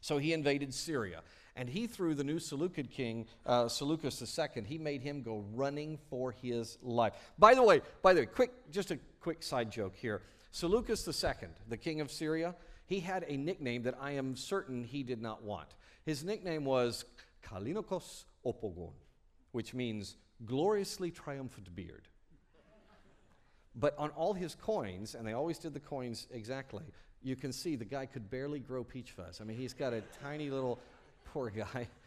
So 0.00 0.18
he 0.18 0.32
invaded 0.32 0.74
Syria 0.74 1.22
and 1.56 1.68
he 1.68 1.86
threw 1.86 2.14
the 2.14 2.24
new 2.24 2.38
Seleucid 2.38 2.90
king, 2.90 3.26
uh, 3.44 3.68
Seleucus 3.68 4.38
II, 4.38 4.64
he 4.64 4.78
made 4.78 5.02
him 5.02 5.22
go 5.22 5.44
running 5.54 5.98
for 6.08 6.32
his 6.32 6.78
life. 6.82 7.12
By 7.38 7.54
the 7.54 7.62
way, 7.62 7.82
by 8.02 8.14
the 8.14 8.20
way, 8.20 8.26
quick, 8.26 8.70
just 8.70 8.90
a 8.90 8.98
quick 9.20 9.42
side 9.42 9.70
joke 9.70 9.94
here. 9.94 10.22
Seleucus 10.50 11.06
II, 11.06 11.48
the 11.68 11.76
king 11.76 12.00
of 12.00 12.10
Syria, 12.10 12.54
he 12.86 13.00
had 13.00 13.24
a 13.28 13.36
nickname 13.36 13.82
that 13.82 13.96
I 14.00 14.12
am 14.12 14.36
certain 14.36 14.84
he 14.84 15.02
did 15.02 15.20
not 15.20 15.42
want. 15.42 15.68
His 16.04 16.24
nickname 16.24 16.64
was 16.64 17.04
Kalinokos 17.42 18.24
Opogon, 18.44 18.92
which 19.52 19.74
means 19.74 20.16
gloriously 20.44 21.10
triumphant 21.10 21.74
beard. 21.74 22.08
But 23.74 23.94
on 23.98 24.10
all 24.10 24.34
his 24.34 24.54
coins, 24.54 25.14
and 25.14 25.26
they 25.26 25.32
always 25.32 25.58
did 25.58 25.72
the 25.72 25.80
coins 25.80 26.26
exactly, 26.30 26.84
you 27.22 27.36
can 27.36 27.52
see 27.52 27.76
the 27.76 27.84
guy 27.84 28.06
could 28.06 28.30
barely 28.30 28.58
grow 28.58 28.84
peach 28.84 29.12
fuzz. 29.12 29.40
I 29.40 29.44
mean, 29.44 29.56
he's 29.56 29.72
got 29.72 29.92
a 29.92 30.02
tiny 30.22 30.50
little 30.50 30.80
Poor 31.32 31.50
guy. 31.50 31.88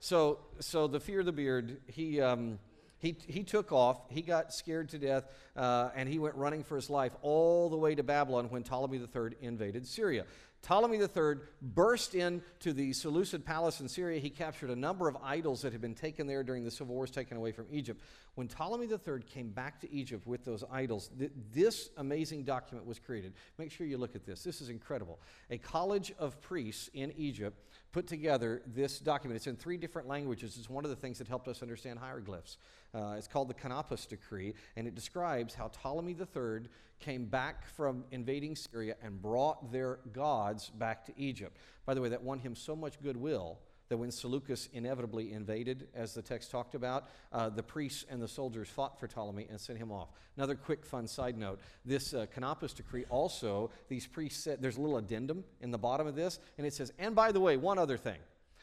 So, 0.00 0.40
so 0.60 0.86
the 0.86 1.00
fear 1.00 1.20
of 1.20 1.24
the 1.24 1.32
beard, 1.32 1.78
he, 1.86 2.20
um, 2.20 2.58
he, 2.98 3.16
he 3.26 3.42
took 3.42 3.72
off. 3.72 4.02
He 4.10 4.20
got 4.20 4.52
scared 4.52 4.90
to 4.90 4.98
death, 4.98 5.24
uh, 5.56 5.92
and 5.96 6.06
he 6.06 6.18
went 6.18 6.34
running 6.34 6.62
for 6.62 6.76
his 6.76 6.90
life 6.90 7.12
all 7.22 7.70
the 7.70 7.78
way 7.78 7.94
to 7.94 8.02
Babylon 8.02 8.50
when 8.50 8.62
Ptolemy 8.64 8.98
III 8.98 9.30
invaded 9.40 9.86
Syria. 9.86 10.26
Ptolemy 10.64 10.98
III 10.98 11.34
burst 11.60 12.14
into 12.14 12.72
the 12.72 12.94
Seleucid 12.94 13.44
palace 13.44 13.80
in 13.80 13.88
Syria. 13.88 14.18
He 14.18 14.30
captured 14.30 14.70
a 14.70 14.76
number 14.76 15.08
of 15.08 15.16
idols 15.22 15.60
that 15.60 15.72
had 15.72 15.82
been 15.82 15.94
taken 15.94 16.26
there 16.26 16.42
during 16.42 16.64
the 16.64 16.70
civil 16.70 16.94
wars 16.94 17.10
taken 17.10 17.36
away 17.36 17.52
from 17.52 17.66
Egypt. 17.70 18.00
When 18.34 18.48
Ptolemy 18.48 18.86
III 18.86 19.20
came 19.26 19.50
back 19.50 19.78
to 19.82 19.92
Egypt 19.92 20.26
with 20.26 20.42
those 20.46 20.64
idols, 20.72 21.10
th- 21.18 21.32
this 21.52 21.90
amazing 21.98 22.44
document 22.44 22.86
was 22.86 22.98
created. 22.98 23.34
Make 23.58 23.72
sure 23.72 23.86
you 23.86 23.98
look 23.98 24.16
at 24.16 24.24
this. 24.24 24.42
This 24.42 24.62
is 24.62 24.70
incredible. 24.70 25.18
A 25.50 25.58
college 25.58 26.14
of 26.18 26.40
priests 26.40 26.88
in 26.94 27.12
Egypt 27.12 27.58
put 27.94 28.08
together 28.08 28.60
this 28.66 28.98
document. 28.98 29.36
It's 29.36 29.46
in 29.46 29.54
three 29.54 29.76
different 29.76 30.08
languages. 30.08 30.56
It's 30.58 30.68
one 30.68 30.82
of 30.82 30.90
the 30.90 30.96
things 30.96 31.16
that 31.18 31.28
helped 31.28 31.46
us 31.46 31.62
understand 31.62 32.00
hieroglyphs. 32.00 32.58
Uh, 32.92 33.14
it's 33.16 33.28
called 33.28 33.48
the 33.48 33.54
Canopus 33.54 34.04
Decree, 34.04 34.52
and 34.74 34.88
it 34.88 34.96
describes 34.96 35.54
how 35.54 35.68
Ptolemy 35.68 36.16
III 36.18 36.68
came 36.98 37.26
back 37.26 37.64
from 37.64 38.04
invading 38.10 38.56
Syria 38.56 38.96
and 39.00 39.22
brought 39.22 39.70
their 39.70 40.00
gods 40.12 40.70
back 40.70 41.04
to 41.06 41.12
Egypt. 41.16 41.56
By 41.86 41.94
the 41.94 42.00
way, 42.00 42.08
that 42.08 42.20
won 42.20 42.40
him 42.40 42.56
so 42.56 42.74
much 42.74 43.00
goodwill 43.00 43.58
that 43.94 43.98
when 43.98 44.10
Seleucus 44.10 44.68
inevitably 44.72 45.32
invaded, 45.32 45.86
as 45.94 46.14
the 46.14 46.20
text 46.20 46.50
talked 46.50 46.74
about, 46.74 47.08
uh, 47.30 47.48
the 47.48 47.62
priests 47.62 48.04
and 48.10 48.20
the 48.20 48.26
soldiers 48.26 48.68
fought 48.68 48.98
for 48.98 49.06
Ptolemy 49.06 49.46
and 49.48 49.60
sent 49.60 49.78
him 49.78 49.92
off. 49.92 50.08
Another 50.36 50.56
quick, 50.56 50.84
fun 50.84 51.06
side 51.06 51.38
note 51.38 51.60
this 51.84 52.12
uh, 52.12 52.26
Canopus 52.34 52.72
decree 52.72 53.04
also, 53.08 53.70
these 53.88 54.04
priests 54.04 54.42
said, 54.42 54.60
there's 54.60 54.78
a 54.78 54.80
little 54.80 54.96
addendum 54.96 55.44
in 55.60 55.70
the 55.70 55.78
bottom 55.78 56.08
of 56.08 56.16
this, 56.16 56.40
and 56.58 56.66
it 56.66 56.74
says, 56.74 56.92
and 56.98 57.14
by 57.14 57.30
the 57.30 57.38
way, 57.38 57.56
one 57.56 57.78
other 57.78 57.96
thing. 57.96 58.18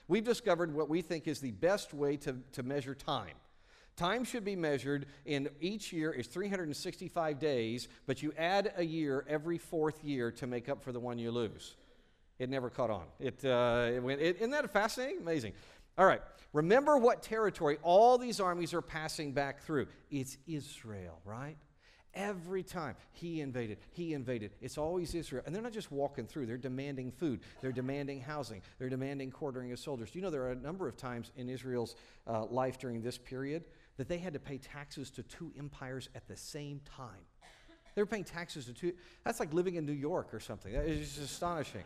We've 0.10 0.22
discovered 0.22 0.76
what 0.76 0.90
we 0.90 1.02
think 1.02 1.30
is 1.30 1.40
the 1.40 1.52
best 1.52 1.94
way 1.94 2.18
to, 2.18 2.36
to 2.52 2.62
measure 2.62 2.94
time. 2.94 3.38
Time 3.96 4.26
should 4.26 4.44
be 4.44 4.58
measured 4.58 5.06
in 5.26 5.48
each 5.62 5.94
year 5.94 6.12
is 6.12 6.28
365 6.28 7.40
days, 7.40 7.88
but 8.06 8.22
you 8.22 8.34
add 8.38 8.74
a 8.76 8.84
year 8.84 9.24
every 9.30 9.58
fourth 9.58 10.04
year 10.04 10.30
to 10.34 10.46
make 10.46 10.68
up 10.68 10.84
for 10.84 10.92
the 10.92 11.00
one 11.00 11.18
you 11.18 11.32
lose. 11.32 11.78
It 12.41 12.50
never 12.50 12.71
caught 12.71 12.89
on. 12.89 13.03
It, 13.19 13.45
uh, 13.45 13.91
it 13.93 14.01
went, 14.01 14.19
it, 14.19 14.38
isn't 14.38 14.50
that 14.50 14.74
fascinating? 14.74 15.19
Amazing. 15.19 15.53
All 15.95 16.07
right. 16.07 16.21
Remember 16.53 16.98
what 16.98 17.21
territory 17.21 17.77
all 17.83 18.17
these 18.17 18.39
armies 18.39 18.74
are 18.74 18.81
passing 18.81 19.31
back 19.31 19.62
through. 19.62 19.86
It's 20.10 20.39
Israel, 20.48 21.19
right? 21.24 21.55
Every 22.15 22.63
time 22.63 22.95
he 23.12 23.41
invaded, 23.41 23.77
he 23.91 24.15
invaded. 24.15 24.53
It's 24.60 24.79
always 24.79 25.13
Israel. 25.13 25.43
And 25.45 25.53
they're 25.53 25.62
not 25.62 25.71
just 25.71 25.91
walking 25.91 26.25
through, 26.25 26.48
they're 26.48 26.57
demanding 26.57 27.12
food, 27.12 27.41
they're 27.62 27.71
demanding 27.71 28.19
housing, 28.19 28.63
they're 28.79 28.89
demanding 28.89 29.29
quartering 29.29 29.71
of 29.71 29.77
soldiers. 29.77 30.10
You 30.13 30.24
know 30.24 30.31
there 30.31 30.41
are 30.41 30.51
a 30.51 30.55
number 30.55 30.88
of 30.88 30.98
times 30.98 31.31
in 31.38 31.48
Israel's 31.48 31.95
uh, 32.25 32.45
life 32.45 32.79
during 32.79 33.03
this 33.03 33.19
period 33.19 33.65
that 33.98 34.10
they 34.10 34.17
had 34.17 34.33
to 34.33 34.39
pay 34.39 34.57
taxes 34.57 35.12
to 35.12 35.21
two 35.21 35.53
empires 35.60 36.10
at 36.15 36.27
the 36.27 36.36
same 36.36 36.81
time? 36.98 37.21
They 37.93 38.01
were 38.01 38.07
paying 38.07 38.24
taxes 38.24 38.65
to 38.65 38.74
two. 38.74 38.93
That's 39.24 39.39
like 39.39 39.53
living 39.53 39.75
in 39.75 39.86
New 39.86 39.91
York 39.91 40.33
or 40.33 40.39
something. 40.39 40.74
That 40.74 40.86
is 40.86 41.07
just 41.07 41.33
astonishing. 41.33 41.83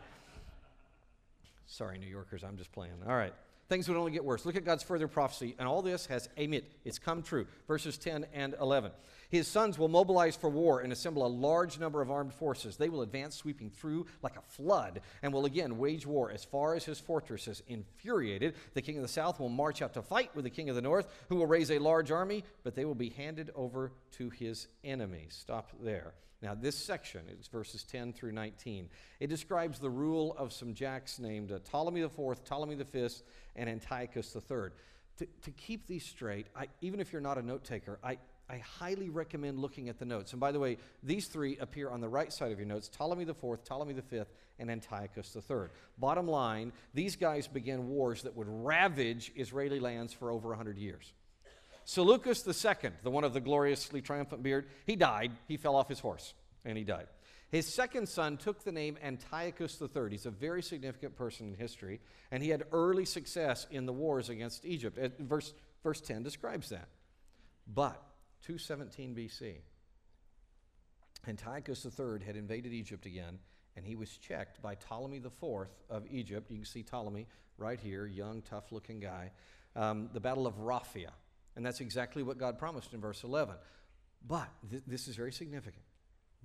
Sorry, 1.66 1.98
New 1.98 2.06
Yorkers, 2.06 2.44
I'm 2.44 2.56
just 2.56 2.72
playing. 2.72 2.94
All 3.06 3.16
right. 3.16 3.34
Things 3.68 3.88
would 3.88 3.96
only 3.96 4.12
get 4.12 4.24
worse. 4.24 4.46
Look 4.46 4.54
at 4.54 4.64
God's 4.64 4.84
further 4.84 5.08
prophecy, 5.08 5.56
and 5.58 5.66
all 5.66 5.82
this 5.82 6.06
has 6.06 6.28
amit. 6.38 6.62
It's 6.84 7.00
come 7.00 7.22
true. 7.22 7.46
Verses 7.66 7.98
10 7.98 8.26
and 8.32 8.54
11. 8.60 8.92
His 9.30 9.48
sons 9.48 9.78
will 9.78 9.88
mobilize 9.88 10.36
for 10.36 10.48
war 10.48 10.80
and 10.80 10.92
assemble 10.92 11.26
a 11.26 11.28
large 11.28 11.78
number 11.78 12.00
of 12.00 12.10
armed 12.10 12.32
forces. 12.34 12.76
They 12.76 12.88
will 12.88 13.02
advance, 13.02 13.36
sweeping 13.36 13.70
through 13.70 14.06
like 14.22 14.36
a 14.36 14.42
flood, 14.42 15.00
and 15.22 15.32
will 15.32 15.46
again 15.46 15.78
wage 15.78 16.06
war 16.06 16.30
as 16.30 16.44
far 16.44 16.74
as 16.74 16.84
his 16.84 17.00
fortresses. 17.00 17.62
Infuriated, 17.68 18.54
the 18.74 18.82
king 18.82 18.96
of 18.96 19.02
the 19.02 19.08
south 19.08 19.40
will 19.40 19.48
march 19.48 19.82
out 19.82 19.94
to 19.94 20.02
fight 20.02 20.34
with 20.34 20.44
the 20.44 20.50
king 20.50 20.68
of 20.68 20.76
the 20.76 20.82
north, 20.82 21.08
who 21.28 21.36
will 21.36 21.46
raise 21.46 21.70
a 21.70 21.78
large 21.78 22.10
army, 22.10 22.44
but 22.62 22.74
they 22.74 22.84
will 22.84 22.94
be 22.94 23.10
handed 23.10 23.50
over 23.54 23.92
to 24.12 24.30
his 24.30 24.68
enemies. 24.84 25.36
Stop 25.40 25.70
there. 25.82 26.14
Now, 26.42 26.54
this 26.54 26.76
section 26.76 27.22
is 27.40 27.48
verses 27.48 27.82
10 27.84 28.12
through 28.12 28.32
19. 28.32 28.88
It 29.20 29.28
describes 29.28 29.78
the 29.78 29.90
rule 29.90 30.34
of 30.38 30.52
some 30.52 30.74
jacks 30.74 31.18
named 31.18 31.50
uh, 31.50 31.58
Ptolemy 31.60 32.02
IV, 32.02 32.44
Ptolemy 32.44 32.76
V, 32.76 33.08
and 33.56 33.70
Antiochus 33.70 34.36
III. 34.36 34.70
To, 35.18 35.26
to 35.42 35.50
keep 35.52 35.86
these 35.86 36.04
straight, 36.04 36.46
I, 36.54 36.66
even 36.82 37.00
if 37.00 37.10
you're 37.10 37.22
not 37.22 37.38
a 37.38 37.42
note 37.42 37.64
taker, 37.64 37.98
I, 38.04 38.18
I 38.48 38.58
highly 38.58 39.08
recommend 39.08 39.58
looking 39.58 39.88
at 39.88 39.98
the 39.98 40.04
notes. 40.04 40.32
And 40.32 40.40
by 40.40 40.52
the 40.52 40.60
way, 40.60 40.78
these 41.02 41.26
three 41.26 41.56
appear 41.58 41.90
on 41.90 42.00
the 42.00 42.08
right 42.08 42.32
side 42.32 42.52
of 42.52 42.58
your 42.58 42.66
notes 42.66 42.88
Ptolemy 42.88 43.24
IV, 43.24 43.64
Ptolemy 43.64 43.94
V, 43.94 44.22
and 44.58 44.70
Antiochus 44.70 45.36
III. 45.36 45.68
Bottom 45.98 46.28
line, 46.28 46.72
these 46.94 47.16
guys 47.16 47.48
began 47.48 47.88
wars 47.88 48.22
that 48.22 48.36
would 48.36 48.46
ravage 48.48 49.32
Israeli 49.34 49.80
lands 49.80 50.12
for 50.12 50.30
over 50.30 50.50
100 50.50 50.78
years. 50.78 51.12
Seleucus 51.84 52.46
II, 52.46 52.90
the 53.02 53.10
one 53.10 53.24
of 53.24 53.32
the 53.32 53.40
gloriously 53.40 54.00
triumphant 54.00 54.42
beard, 54.42 54.66
he 54.86 54.96
died. 54.96 55.32
He 55.46 55.56
fell 55.56 55.76
off 55.76 55.88
his 55.88 56.00
horse 56.00 56.34
and 56.64 56.78
he 56.78 56.84
died. 56.84 57.06
His 57.50 57.72
second 57.72 58.08
son 58.08 58.36
took 58.36 58.64
the 58.64 58.72
name 58.72 58.98
Antiochus 59.02 59.80
III. 59.80 60.10
He's 60.10 60.26
a 60.26 60.30
very 60.30 60.62
significant 60.62 61.14
person 61.14 61.48
in 61.48 61.54
history, 61.54 62.00
and 62.32 62.42
he 62.42 62.48
had 62.48 62.64
early 62.72 63.04
success 63.04 63.68
in 63.70 63.86
the 63.86 63.92
wars 63.92 64.28
against 64.28 64.64
Egypt. 64.64 64.98
Verse, 65.20 65.54
verse 65.84 66.00
10 66.00 66.24
describes 66.24 66.70
that. 66.70 66.88
But 67.72 68.02
217 68.46 69.12
BC, 69.16 69.56
Antiochus 71.26 71.84
III 71.84 72.24
had 72.24 72.36
invaded 72.36 72.72
Egypt 72.72 73.04
again, 73.04 73.40
and 73.74 73.84
he 73.84 73.96
was 73.96 74.16
checked 74.18 74.62
by 74.62 74.76
Ptolemy 74.76 75.16
IV 75.16 75.66
of 75.90 76.06
Egypt. 76.08 76.48
You 76.48 76.58
can 76.58 76.64
see 76.64 76.84
Ptolemy 76.84 77.26
right 77.58 77.80
here, 77.80 78.06
young, 78.06 78.42
tough 78.42 78.70
looking 78.70 79.00
guy. 79.00 79.32
Um, 79.74 80.10
the 80.12 80.20
Battle 80.20 80.46
of 80.46 80.60
Raphia. 80.60 81.10
And 81.56 81.66
that's 81.66 81.80
exactly 81.80 82.22
what 82.22 82.38
God 82.38 82.56
promised 82.56 82.94
in 82.94 83.00
verse 83.00 83.24
11. 83.24 83.56
But 84.24 84.48
th- 84.70 84.82
this 84.86 85.08
is 85.08 85.16
very 85.16 85.32
significant. 85.32 85.82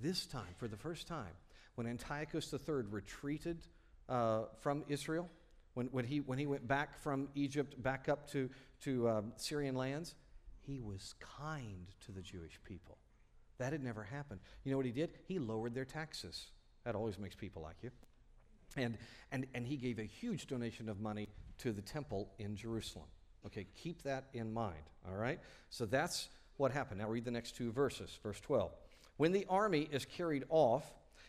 This 0.01 0.25
time, 0.25 0.55
for 0.57 0.67
the 0.67 0.77
first 0.77 1.07
time, 1.07 1.33
when 1.75 1.85
Antiochus 1.85 2.51
III 2.51 2.85
retreated 2.89 3.59
uh, 4.09 4.45
from 4.61 4.85
Israel, 4.87 5.29
when, 5.75 5.85
when, 5.87 6.05
he, 6.05 6.19
when 6.19 6.39
he 6.39 6.47
went 6.47 6.67
back 6.67 6.99
from 7.03 7.29
Egypt 7.35 7.81
back 7.81 8.09
up 8.09 8.31
to, 8.31 8.49
to 8.85 9.07
um, 9.07 9.33
Syrian 9.35 9.75
lands, 9.75 10.15
he 10.71 10.79
was 10.79 11.15
kind 11.19 11.87
to 12.05 12.11
the 12.13 12.21
Jewish 12.21 12.59
people. 12.63 12.97
That 13.57 13.73
had 13.73 13.83
never 13.83 14.03
happened. 14.03 14.39
You 14.63 14.71
know 14.71 14.77
what 14.77 14.85
he 14.85 14.91
did? 14.91 15.11
He 15.27 15.37
lowered 15.37 15.75
their 15.75 15.85
taxes. 15.85 16.47
That 16.85 16.95
always 16.95 17.19
makes 17.19 17.35
people 17.35 17.61
like 17.61 17.75
you. 17.83 17.91
And, 18.77 18.97
and, 19.33 19.45
and 19.53 19.67
he 19.67 19.75
gave 19.75 19.99
a 19.99 20.03
huge 20.03 20.47
donation 20.47 20.87
of 20.87 21.01
money 21.01 21.27
to 21.57 21.73
the 21.73 21.81
temple 21.81 22.29
in 22.39 22.55
Jerusalem. 22.55 23.07
Okay, 23.45 23.67
keep 23.75 24.01
that 24.03 24.25
in 24.33 24.53
mind, 24.53 24.83
all 25.05 25.17
right? 25.17 25.39
So 25.69 25.85
that's 25.85 26.29
what 26.55 26.71
happened. 26.71 27.01
Now 27.01 27.09
read 27.09 27.25
the 27.25 27.31
next 27.31 27.57
two 27.57 27.71
verses. 27.71 28.17
Verse 28.23 28.39
12. 28.39 28.71
When 29.17 29.33
the 29.33 29.45
army 29.49 29.89
is 29.91 30.05
carried 30.05 30.45
off, 30.49 30.85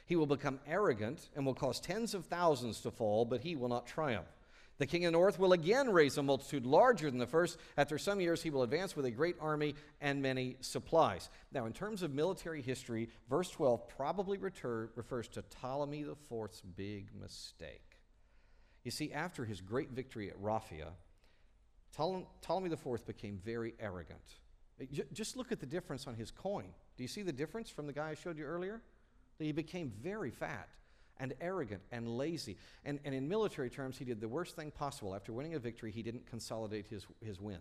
he 0.06 0.14
will 0.14 0.26
become 0.26 0.60
arrogant 0.68 1.30
and 1.34 1.44
will 1.44 1.54
cause 1.54 1.80
tens 1.80 2.14
of 2.14 2.26
thousands 2.26 2.80
to 2.82 2.92
fall, 2.92 3.24
but 3.24 3.40
he 3.40 3.56
will 3.56 3.68
not 3.68 3.86
triumph. 3.86 4.28
The 4.82 4.86
king 4.86 5.04
of 5.04 5.12
the 5.12 5.16
north 5.16 5.38
will 5.38 5.52
again 5.52 5.90
raise 5.90 6.18
a 6.18 6.24
multitude 6.24 6.66
larger 6.66 7.08
than 7.08 7.20
the 7.20 7.26
first. 7.28 7.56
After 7.76 7.98
some 7.98 8.20
years, 8.20 8.42
he 8.42 8.50
will 8.50 8.64
advance 8.64 8.96
with 8.96 9.04
a 9.04 9.12
great 9.12 9.36
army 9.40 9.76
and 10.00 10.20
many 10.20 10.56
supplies. 10.60 11.30
Now, 11.52 11.66
in 11.66 11.72
terms 11.72 12.02
of 12.02 12.12
military 12.12 12.62
history, 12.62 13.08
verse 13.30 13.48
12 13.48 13.86
probably 13.86 14.38
retur- 14.38 14.88
refers 14.96 15.28
to 15.28 15.42
Ptolemy 15.42 16.00
IV's 16.00 16.62
big 16.74 17.10
mistake. 17.14 18.00
You 18.82 18.90
see, 18.90 19.12
after 19.12 19.44
his 19.44 19.60
great 19.60 19.90
victory 19.90 20.28
at 20.30 20.36
Raphia, 20.42 20.88
Ptolemy 21.92 22.72
IV 22.72 23.06
became 23.06 23.38
very 23.44 23.74
arrogant. 23.78 24.40
Just 25.12 25.36
look 25.36 25.52
at 25.52 25.60
the 25.60 25.66
difference 25.66 26.08
on 26.08 26.16
his 26.16 26.32
coin. 26.32 26.74
Do 26.96 27.04
you 27.04 27.08
see 27.08 27.22
the 27.22 27.30
difference 27.30 27.70
from 27.70 27.86
the 27.86 27.92
guy 27.92 28.08
I 28.08 28.14
showed 28.14 28.36
you 28.36 28.46
earlier? 28.46 28.82
He 29.38 29.52
became 29.52 29.92
very 30.02 30.32
fat 30.32 30.68
and 31.22 31.32
arrogant 31.40 31.80
and 31.92 32.08
lazy. 32.18 32.58
And, 32.84 32.98
and 33.04 33.14
in 33.14 33.28
military 33.28 33.70
terms, 33.70 33.96
he 33.96 34.04
did 34.04 34.20
the 34.20 34.28
worst 34.28 34.56
thing 34.56 34.72
possible. 34.72 35.14
After 35.14 35.32
winning 35.32 35.54
a 35.54 35.58
victory, 35.60 35.92
he 35.92 36.02
didn't 36.02 36.26
consolidate 36.26 36.86
his, 36.88 37.06
his 37.24 37.40
win. 37.40 37.60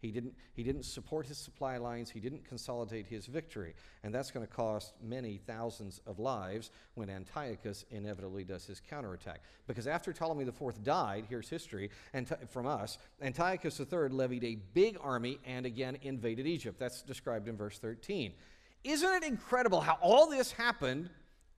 He 0.00 0.10
didn't, 0.10 0.34
he 0.54 0.62
didn't 0.62 0.84
support 0.84 1.26
his 1.26 1.38
supply 1.38 1.76
lines. 1.76 2.10
He 2.10 2.20
didn't 2.20 2.46
consolidate 2.46 3.06
his 3.06 3.26
victory. 3.26 3.74
And 4.02 4.14
that's 4.14 4.30
going 4.30 4.46
to 4.46 4.52
cost 4.52 4.94
many 5.02 5.38
thousands 5.46 6.00
of 6.06 6.18
lives 6.18 6.70
when 6.94 7.10
Antiochus 7.10 7.84
inevitably 7.90 8.44
does 8.44 8.66
his 8.66 8.80
counterattack. 8.80 9.42
Because 9.66 9.86
after 9.86 10.12
Ptolemy 10.12 10.44
IV 10.44 10.82
died, 10.82 11.26
here's 11.28 11.48
history 11.48 11.90
and 12.14 12.30
from 12.50 12.66
us, 12.66 12.98
Antiochus 13.22 13.80
III 13.80 14.08
levied 14.10 14.44
a 14.44 14.56
big 14.74 14.98
army 15.02 15.38
and 15.46 15.66
again 15.66 15.98
invaded 16.02 16.46
Egypt. 16.46 16.78
That's 16.78 17.02
described 17.02 17.48
in 17.48 17.56
verse 17.56 17.78
13. 17.78 18.32
Isn't 18.82 19.14
it 19.14 19.24
incredible 19.24 19.80
how 19.80 19.98
all 20.02 20.28
this 20.28 20.52
happened 20.52 21.08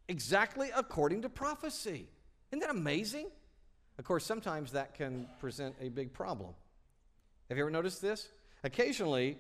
exactly 0.08 0.70
according 0.74 1.22
to 1.22 1.28
prophecy? 1.28 2.08
Isn't 2.50 2.60
that 2.60 2.70
amazing? 2.70 3.28
Of 3.98 4.04
course, 4.04 4.24
sometimes 4.24 4.72
that 4.72 4.94
can 4.94 5.26
present 5.40 5.74
a 5.80 5.88
big 5.88 6.12
problem. 6.12 6.54
Have 7.48 7.56
you 7.56 7.64
ever 7.64 7.70
noticed 7.70 8.02
this? 8.02 8.28
Occasionally, 8.64 9.38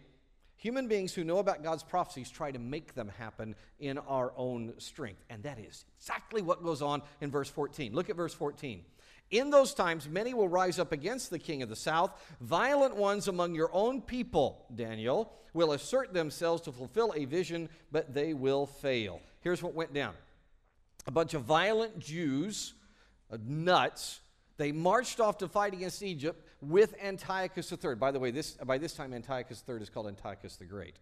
human 0.56 0.88
beings 0.88 1.12
who 1.12 1.24
know 1.24 1.38
about 1.38 1.62
God's 1.62 1.82
prophecies 1.82 2.30
try 2.30 2.50
to 2.50 2.58
make 2.58 2.94
them 2.94 3.10
happen 3.18 3.54
in 3.78 3.98
our 3.98 4.32
own 4.36 4.74
strength. 4.78 5.22
And 5.28 5.42
that 5.42 5.58
is 5.58 5.84
exactly 5.98 6.42
what 6.42 6.62
goes 6.62 6.82
on 6.82 7.02
in 7.20 7.30
verse 7.30 7.50
14. 7.50 7.92
Look 7.92 8.08
at 8.08 8.16
verse 8.16 8.34
14. 8.34 8.82
In 9.30 9.50
those 9.50 9.74
times, 9.74 10.08
many 10.08 10.34
will 10.34 10.48
rise 10.48 10.78
up 10.78 10.92
against 10.92 11.30
the 11.30 11.38
king 11.38 11.62
of 11.62 11.68
the 11.68 11.76
south. 11.76 12.12
Violent 12.40 12.96
ones 12.96 13.26
among 13.26 13.54
your 13.54 13.70
own 13.72 14.00
people, 14.00 14.64
Daniel, 14.74 15.32
will 15.52 15.72
assert 15.72 16.12
themselves 16.14 16.62
to 16.62 16.72
fulfill 16.72 17.12
a 17.16 17.24
vision, 17.24 17.68
but 17.90 18.14
they 18.14 18.34
will 18.34 18.66
fail. 18.66 19.20
Here's 19.40 19.62
what 19.62 19.74
went 19.74 19.92
down 19.92 20.14
a 21.06 21.10
bunch 21.10 21.34
of 21.34 21.42
violent 21.42 21.98
Jews 21.98 22.74
uh, 23.30 23.38
nuts. 23.44 24.20
They 24.56 24.72
marched 24.72 25.20
off 25.20 25.38
to 25.38 25.48
fight 25.48 25.74
against 25.74 26.02
Egypt 26.02 26.42
with 26.60 26.94
Antiochus 27.02 27.72
III. 27.72 27.94
By 27.96 28.10
the 28.10 28.18
way, 28.18 28.30
this, 28.30 28.52
by 28.52 28.78
this 28.78 28.94
time, 28.94 29.12
Antiochus 29.12 29.62
III 29.68 29.76
is 29.82 29.90
called 29.90 30.06
Antiochus 30.06 30.56
the 30.56 30.64
Great. 30.64 30.96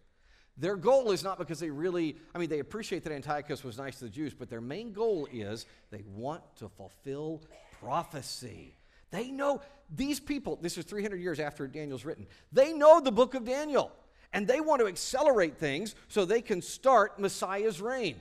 Their 0.57 0.77
goal 0.77 1.11
is 1.11 1.23
not 1.23 1.37
because 1.37 1.59
they 1.59 1.69
really, 1.69 2.15
I 2.33 2.37
mean, 2.37 2.49
they 2.49 2.59
appreciate 2.59 3.03
that 3.03 3.11
Antiochus 3.11 3.63
was 3.63 3.77
nice 3.77 3.99
to 3.99 4.05
the 4.05 4.09
Jews, 4.09 4.33
but 4.33 4.49
their 4.49 4.61
main 4.61 4.93
goal 4.93 5.27
is 5.31 5.65
they 5.91 6.03
want 6.15 6.41
to 6.57 6.69
fulfill 6.69 7.41
prophecy. 7.81 8.73
They 9.11 9.31
know 9.31 9.61
these 9.93 10.19
people, 10.19 10.57
this 10.61 10.77
is 10.77 10.85
300 10.85 11.17
years 11.17 11.39
after 11.39 11.67
Daniel's 11.67 12.05
written, 12.05 12.25
they 12.53 12.71
know 12.71 13.01
the 13.01 13.11
book 13.11 13.33
of 13.33 13.43
Daniel, 13.43 13.91
and 14.31 14.47
they 14.47 14.61
want 14.61 14.79
to 14.81 14.87
accelerate 14.87 15.57
things 15.57 15.93
so 16.07 16.23
they 16.23 16.41
can 16.41 16.61
start 16.61 17.19
Messiah's 17.19 17.81
reign. 17.81 18.15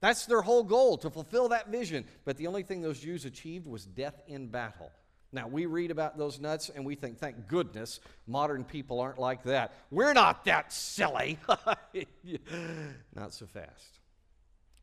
That's 0.00 0.26
their 0.26 0.42
whole 0.42 0.64
goal, 0.64 0.96
to 0.98 1.10
fulfill 1.10 1.48
that 1.50 1.68
vision. 1.68 2.04
But 2.24 2.36
the 2.36 2.46
only 2.46 2.62
thing 2.62 2.80
those 2.80 3.00
Jews 3.00 3.24
achieved 3.24 3.66
was 3.66 3.84
death 3.84 4.20
in 4.26 4.48
battle. 4.48 4.90
Now, 5.32 5.46
we 5.46 5.66
read 5.66 5.90
about 5.90 6.18
those 6.18 6.40
nuts 6.40 6.70
and 6.74 6.84
we 6.84 6.96
think, 6.96 7.18
thank 7.18 7.46
goodness 7.46 8.00
modern 8.26 8.64
people 8.64 8.98
aren't 8.98 9.18
like 9.18 9.44
that. 9.44 9.74
We're 9.90 10.12
not 10.12 10.44
that 10.46 10.72
silly. 10.72 11.38
not 13.14 13.32
so 13.32 13.46
fast. 13.46 14.00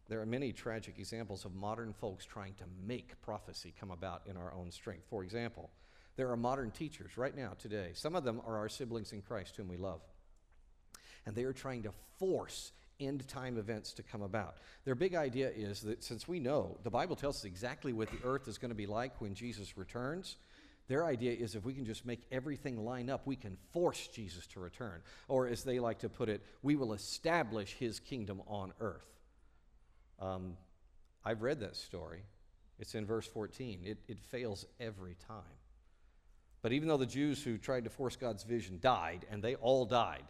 There 0.08 0.22
are 0.22 0.26
many 0.26 0.54
tragic 0.54 1.00
examples 1.00 1.44
of 1.44 1.54
modern 1.54 1.92
folks 1.92 2.24
trying 2.26 2.54
to 2.56 2.64
make 2.86 3.20
prophecy 3.22 3.74
come 3.78 3.92
about 3.92 4.22
in 4.26 4.38
our 4.38 4.54
own 4.54 4.72
strength. 4.72 5.04
For 5.10 5.24
example, 5.24 5.70
there 6.16 6.32
are 6.32 6.38
modern 6.38 6.72
teachers 6.72 7.18
right 7.18 7.36
now, 7.36 7.52
today. 7.60 7.92
Some 7.94 8.16
of 8.16 8.24
them 8.24 8.42
are 8.46 8.58
our 8.58 8.70
siblings 8.70 9.12
in 9.12 9.22
Christ 9.22 9.58
whom 9.58 9.68
we 9.68 9.76
love. 9.76 10.00
And 11.26 11.36
they 11.36 11.44
are 11.44 11.54
trying 11.54 11.84
to 11.84 11.92
force 12.20 12.72
end 13.00 13.28
time 13.28 13.58
events 13.58 13.94
to 13.94 14.04
come 14.04 14.22
about. 14.22 14.58
Their 14.86 14.96
big 14.96 15.16
idea 15.16 15.50
is 15.50 15.82
that 15.82 16.04
since 16.04 16.28
we 16.28 16.40
know 16.40 16.78
the 16.84 16.90
Bible 16.90 17.16
tells 17.16 17.38
us 17.38 17.46
exactly 17.46 17.94
what 17.94 18.10
the 18.10 18.20
earth 18.24 18.48
is 18.48 18.58
going 18.58 18.70
to 18.70 18.76
be 18.76 18.88
like 18.88 19.20
when 19.22 19.34
Jesus 19.34 19.78
returns, 19.78 20.38
their 20.88 21.06
idea 21.06 21.34
is 21.34 21.56
if 21.56 21.66
we 21.66 21.74
can 21.74 21.86
just 21.86 22.06
make 22.06 22.22
everything 22.32 22.84
line 22.86 23.10
up, 23.10 23.28
we 23.28 23.36
can 23.36 23.58
force 23.74 24.08
Jesus 24.08 24.48
to 24.48 24.60
return. 24.60 25.02
Or 25.28 25.48
as 25.48 25.64
they 25.64 25.80
like 25.80 26.00
to 26.00 26.10
put 26.10 26.30
it, 26.30 26.42
we 26.62 26.76
will 26.76 26.94
establish 26.94 27.74
his 27.74 28.00
kingdom 28.00 28.42
on 28.48 28.72
earth. 28.80 29.06
Um, 30.20 30.56
I've 31.26 31.42
read 31.42 31.60
that 31.60 31.76
story. 31.76 32.24
It's 32.80 32.96
in 32.96 33.06
verse 33.06 33.28
14. 33.28 33.82
It, 33.84 33.98
it 34.08 34.20
fails 34.20 34.66
every 34.80 35.16
time. 35.28 35.44
But 36.62 36.72
even 36.72 36.88
though 36.88 36.98
the 36.98 37.06
Jews 37.06 37.44
who 37.44 37.58
tried 37.58 37.84
to 37.84 37.90
force 37.90 38.16
God's 38.16 38.44
vision 38.44 38.80
died, 38.82 39.26
and 39.30 39.44
they 39.44 39.56
all 39.56 39.86
died, 39.86 40.24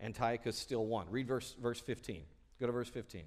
Antiochus 0.00 0.56
still 0.56 0.86
won. 0.86 1.06
Read 1.10 1.26
verse, 1.26 1.54
verse 1.60 1.80
15. 1.80 2.22
Go 2.60 2.66
to 2.66 2.72
verse 2.72 2.88
15. 2.88 3.24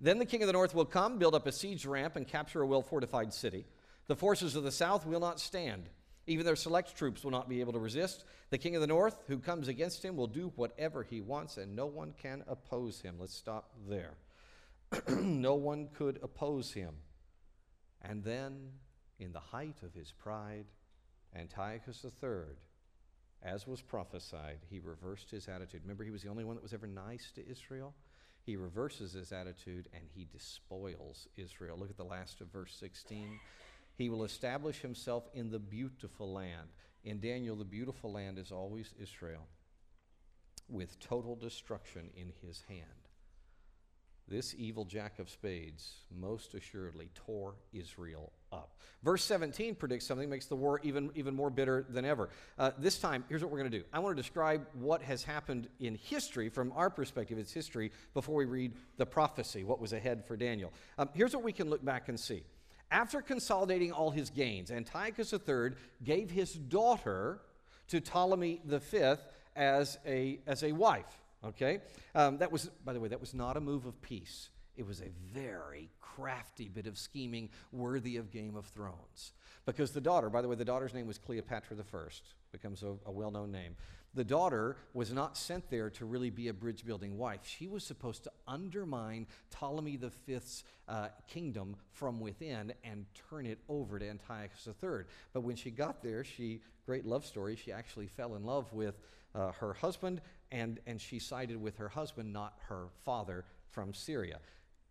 Then 0.00 0.18
the 0.18 0.26
king 0.26 0.42
of 0.42 0.46
the 0.46 0.52
north 0.52 0.74
will 0.74 0.84
come, 0.84 1.18
build 1.18 1.34
up 1.34 1.46
a 1.46 1.52
siege 1.52 1.86
ramp, 1.86 2.16
and 2.16 2.26
capture 2.26 2.62
a 2.62 2.66
well 2.66 2.82
fortified 2.82 3.32
city. 3.32 3.64
The 4.06 4.16
forces 4.16 4.54
of 4.54 4.64
the 4.64 4.72
south 4.72 5.06
will 5.06 5.20
not 5.20 5.40
stand. 5.40 5.88
Even 6.26 6.46
their 6.46 6.56
select 6.56 6.96
troops 6.96 7.22
will 7.22 7.30
not 7.30 7.48
be 7.48 7.60
able 7.60 7.74
to 7.74 7.78
resist. 7.78 8.24
The 8.50 8.58
king 8.58 8.74
of 8.74 8.80
the 8.80 8.86
north, 8.86 9.16
who 9.28 9.38
comes 9.38 9.68
against 9.68 10.04
him, 10.04 10.16
will 10.16 10.26
do 10.26 10.52
whatever 10.56 11.02
he 11.02 11.20
wants, 11.20 11.58
and 11.58 11.76
no 11.76 11.86
one 11.86 12.14
can 12.20 12.42
oppose 12.48 13.00
him. 13.00 13.16
Let's 13.18 13.34
stop 13.34 13.70
there. 13.88 14.14
no 15.08 15.54
one 15.54 15.88
could 15.94 16.18
oppose 16.22 16.72
him. 16.72 16.94
And 18.02 18.22
then, 18.24 18.70
in 19.18 19.32
the 19.32 19.40
height 19.40 19.76
of 19.82 19.94
his 19.94 20.12
pride, 20.12 20.66
Antiochus 21.34 22.04
III 22.04 22.56
as 23.44 23.66
was 23.66 23.82
prophesied, 23.82 24.58
he 24.70 24.80
reversed 24.80 25.30
his 25.30 25.48
attitude. 25.48 25.82
Remember, 25.82 26.04
he 26.04 26.10
was 26.10 26.22
the 26.22 26.30
only 26.30 26.44
one 26.44 26.56
that 26.56 26.62
was 26.62 26.72
ever 26.72 26.86
nice 26.86 27.30
to 27.34 27.48
Israel? 27.48 27.94
He 28.44 28.56
reverses 28.56 29.12
his 29.12 29.32
attitude 29.32 29.88
and 29.94 30.04
he 30.14 30.26
despoils 30.32 31.28
Israel. 31.36 31.78
Look 31.78 31.90
at 31.90 31.96
the 31.96 32.04
last 32.04 32.40
of 32.40 32.48
verse 32.48 32.74
16. 32.78 33.38
He 33.96 34.08
will 34.08 34.24
establish 34.24 34.80
himself 34.80 35.24
in 35.34 35.50
the 35.50 35.58
beautiful 35.58 36.32
land. 36.32 36.68
In 37.04 37.20
Daniel, 37.20 37.56
the 37.56 37.64
beautiful 37.64 38.12
land 38.12 38.38
is 38.38 38.50
always 38.50 38.94
Israel, 39.00 39.46
with 40.68 40.98
total 41.00 41.36
destruction 41.36 42.10
in 42.16 42.32
his 42.40 42.62
hand. 42.68 43.03
This 44.26 44.54
evil 44.56 44.86
jack 44.86 45.18
of 45.18 45.28
spades 45.28 45.96
most 46.10 46.54
assuredly 46.54 47.10
tore 47.14 47.56
Israel 47.74 48.32
up. 48.52 48.78
Verse 49.02 49.22
17 49.22 49.74
predicts 49.74 50.06
something 50.06 50.30
makes 50.30 50.46
the 50.46 50.56
war 50.56 50.80
even, 50.82 51.10
even 51.14 51.34
more 51.34 51.50
bitter 51.50 51.84
than 51.90 52.06
ever. 52.06 52.30
Uh, 52.58 52.70
this 52.78 52.98
time, 52.98 53.22
here's 53.28 53.42
what 53.42 53.50
we're 53.50 53.58
going 53.58 53.70
to 53.70 53.78
do 53.78 53.84
I 53.92 53.98
want 53.98 54.16
to 54.16 54.22
describe 54.22 54.66
what 54.72 55.02
has 55.02 55.22
happened 55.22 55.68
in 55.78 55.94
history 55.96 56.48
from 56.48 56.72
our 56.74 56.88
perspective, 56.88 57.36
it's 57.36 57.52
history, 57.52 57.92
before 58.14 58.36
we 58.36 58.46
read 58.46 58.72
the 58.96 59.04
prophecy, 59.04 59.62
what 59.62 59.78
was 59.78 59.92
ahead 59.92 60.24
for 60.26 60.38
Daniel. 60.38 60.72
Um, 60.96 61.10
here's 61.12 61.34
what 61.34 61.44
we 61.44 61.52
can 61.52 61.68
look 61.68 61.84
back 61.84 62.08
and 62.08 62.18
see. 62.18 62.44
After 62.90 63.20
consolidating 63.20 63.92
all 63.92 64.10
his 64.10 64.30
gains, 64.30 64.70
Antiochus 64.70 65.34
III 65.34 65.72
gave 66.02 66.30
his 66.30 66.54
daughter 66.54 67.40
to 67.88 68.00
Ptolemy 68.00 68.62
V 68.64 69.14
as 69.56 69.98
a, 70.06 70.40
as 70.46 70.62
a 70.62 70.72
wife. 70.72 71.23
Okay? 71.46 71.80
Um, 72.14 72.38
that 72.38 72.50
was, 72.50 72.70
by 72.84 72.92
the 72.92 73.00
way, 73.00 73.08
that 73.08 73.20
was 73.20 73.34
not 73.34 73.56
a 73.56 73.60
move 73.60 73.86
of 73.86 74.00
peace. 74.02 74.50
It 74.76 74.86
was 74.86 75.00
a 75.00 75.10
very 75.32 75.90
crafty 76.00 76.68
bit 76.68 76.86
of 76.86 76.98
scheming 76.98 77.50
worthy 77.72 78.16
of 78.16 78.30
Game 78.30 78.56
of 78.56 78.66
Thrones. 78.66 79.32
Because 79.66 79.92
the 79.92 80.00
daughter, 80.00 80.28
by 80.28 80.42
the 80.42 80.48
way, 80.48 80.56
the 80.56 80.64
daughter's 80.64 80.94
name 80.94 81.06
was 81.06 81.18
Cleopatra 81.18 81.76
I, 81.76 82.08
becomes 82.52 82.82
a, 82.82 82.94
a 83.06 83.12
well 83.12 83.30
known 83.30 83.50
name. 83.50 83.76
The 84.14 84.24
daughter 84.24 84.76
was 84.92 85.12
not 85.12 85.36
sent 85.36 85.68
there 85.70 85.90
to 85.90 86.04
really 86.04 86.30
be 86.30 86.46
a 86.46 86.54
bridge 86.54 86.86
building 86.86 87.18
wife. 87.18 87.40
She 87.42 87.66
was 87.66 87.82
supposed 87.82 88.22
to 88.24 88.32
undermine 88.46 89.26
Ptolemy 89.50 89.98
V's 90.26 90.62
uh, 90.86 91.08
kingdom 91.26 91.74
from 91.90 92.20
within 92.20 92.72
and 92.84 93.06
turn 93.28 93.44
it 93.44 93.58
over 93.68 93.98
to 93.98 94.08
Antiochus 94.08 94.68
III. 94.68 95.04
But 95.32 95.40
when 95.40 95.56
she 95.56 95.72
got 95.72 96.00
there, 96.00 96.22
she, 96.22 96.60
great 96.86 97.04
love 97.04 97.26
story, 97.26 97.56
she 97.56 97.72
actually 97.72 98.06
fell 98.06 98.36
in 98.36 98.44
love 98.44 98.72
with 98.72 99.00
uh, 99.34 99.50
her 99.52 99.72
husband 99.72 100.20
and, 100.54 100.78
and 100.86 101.00
she 101.00 101.18
sided 101.18 101.60
with 101.60 101.76
her 101.78 101.88
husband, 101.88 102.32
not 102.32 102.54
her 102.68 102.86
father 103.04 103.44
from 103.72 103.92
Syria. 103.92 104.38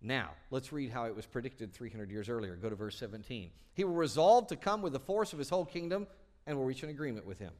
Now, 0.02 0.32
let's 0.52 0.74
read 0.74 0.92
how 0.92 1.06
it 1.06 1.16
was 1.16 1.26
predicted 1.26 1.74
300 1.74 2.12
years 2.12 2.28
earlier. 2.28 2.58
Go 2.58 2.70
to 2.70 2.76
verse 2.76 2.98
17. 2.98 3.50
He 3.74 3.86
will 3.86 3.94
resolve 3.94 4.48
to 4.48 4.58
come 4.58 4.82
with 4.82 4.92
the 4.92 5.00
force 5.00 5.32
of 5.32 5.40
his 5.40 5.50
whole 5.50 5.64
kingdom 5.64 6.06
and 6.46 6.58
will 6.58 6.66
reach 6.66 6.84
an 6.84 6.90
agreement 6.90 7.26
with 7.26 7.40
him. 7.40 7.54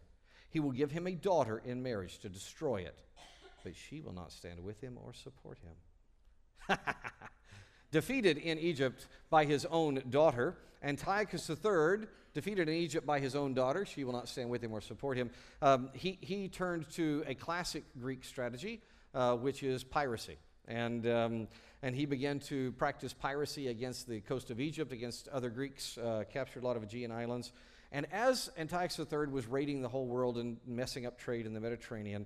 He 0.50 0.60
will 0.60 0.74
give 0.74 0.92
him 0.92 1.08
a 1.08 1.14
daughter 1.14 1.62
in 1.64 1.82
marriage 1.82 2.20
to 2.20 2.30
destroy 2.30 2.82
it, 2.82 3.00
but 3.64 3.74
she 3.74 4.02
will 4.02 4.12
not 4.12 4.34
stand 4.34 4.62
with 4.62 4.82
him 4.82 4.98
or 5.02 5.14
support 5.14 5.58
him. 6.68 6.78
Defeated 7.92 8.38
in 8.38 8.60
Egypt 8.60 9.08
by 9.30 9.46
his 9.46 9.66
own 9.68 10.04
daughter, 10.10 10.58
Antiochus 10.84 11.50
III 11.50 12.08
defeated 12.34 12.68
in 12.68 12.76
Egypt 12.76 13.06
by 13.06 13.20
his 13.20 13.36
own 13.36 13.54
daughter. 13.54 13.86
She 13.86 14.04
will 14.04 14.14
not 14.14 14.28
stand 14.28 14.50
with 14.50 14.64
him 14.64 14.72
or 14.72 14.82
support 14.82 15.18
him. 15.18 15.30
Um, 15.62 15.90
he, 15.94 16.18
he 16.22 16.48
turned 16.48 16.90
to 16.92 17.24
a 17.28 17.36
classic 17.36 17.84
Greek 18.00 18.24
strategy, 18.24 18.82
uh, 19.14 19.36
which 19.36 19.64
is 19.64 19.84
piracy. 19.84 20.38
And, 20.68 21.06
um, 21.08 21.48
and 21.82 21.96
he 21.96 22.06
began 22.06 22.40
to 22.42 22.72
practice 22.74 23.14
piracy 23.14 23.68
against 23.68 24.08
the 24.08 24.22
coast 24.22 24.50
of 24.50 24.60
Egypt, 24.60 24.92
against 24.92 25.28
other 25.28 25.50
Greeks, 25.50 25.98
uh, 25.98 26.24
captured 26.32 26.64
a 26.64 26.66
lot 26.66 26.78
of 26.78 26.84
Aegean 26.84 27.12
islands. 27.12 27.52
And 27.92 28.08
as 28.12 28.50
Antiochus 28.58 29.00
III 29.00 29.28
was 29.28 29.46
raiding 29.46 29.82
the 29.82 29.90
whole 29.90 30.08
world 30.08 30.38
and 30.38 30.58
messing 30.66 31.06
up 31.06 31.20
trade 31.20 31.46
in 31.46 31.54
the 31.54 31.60
Mediterranean, 31.60 32.26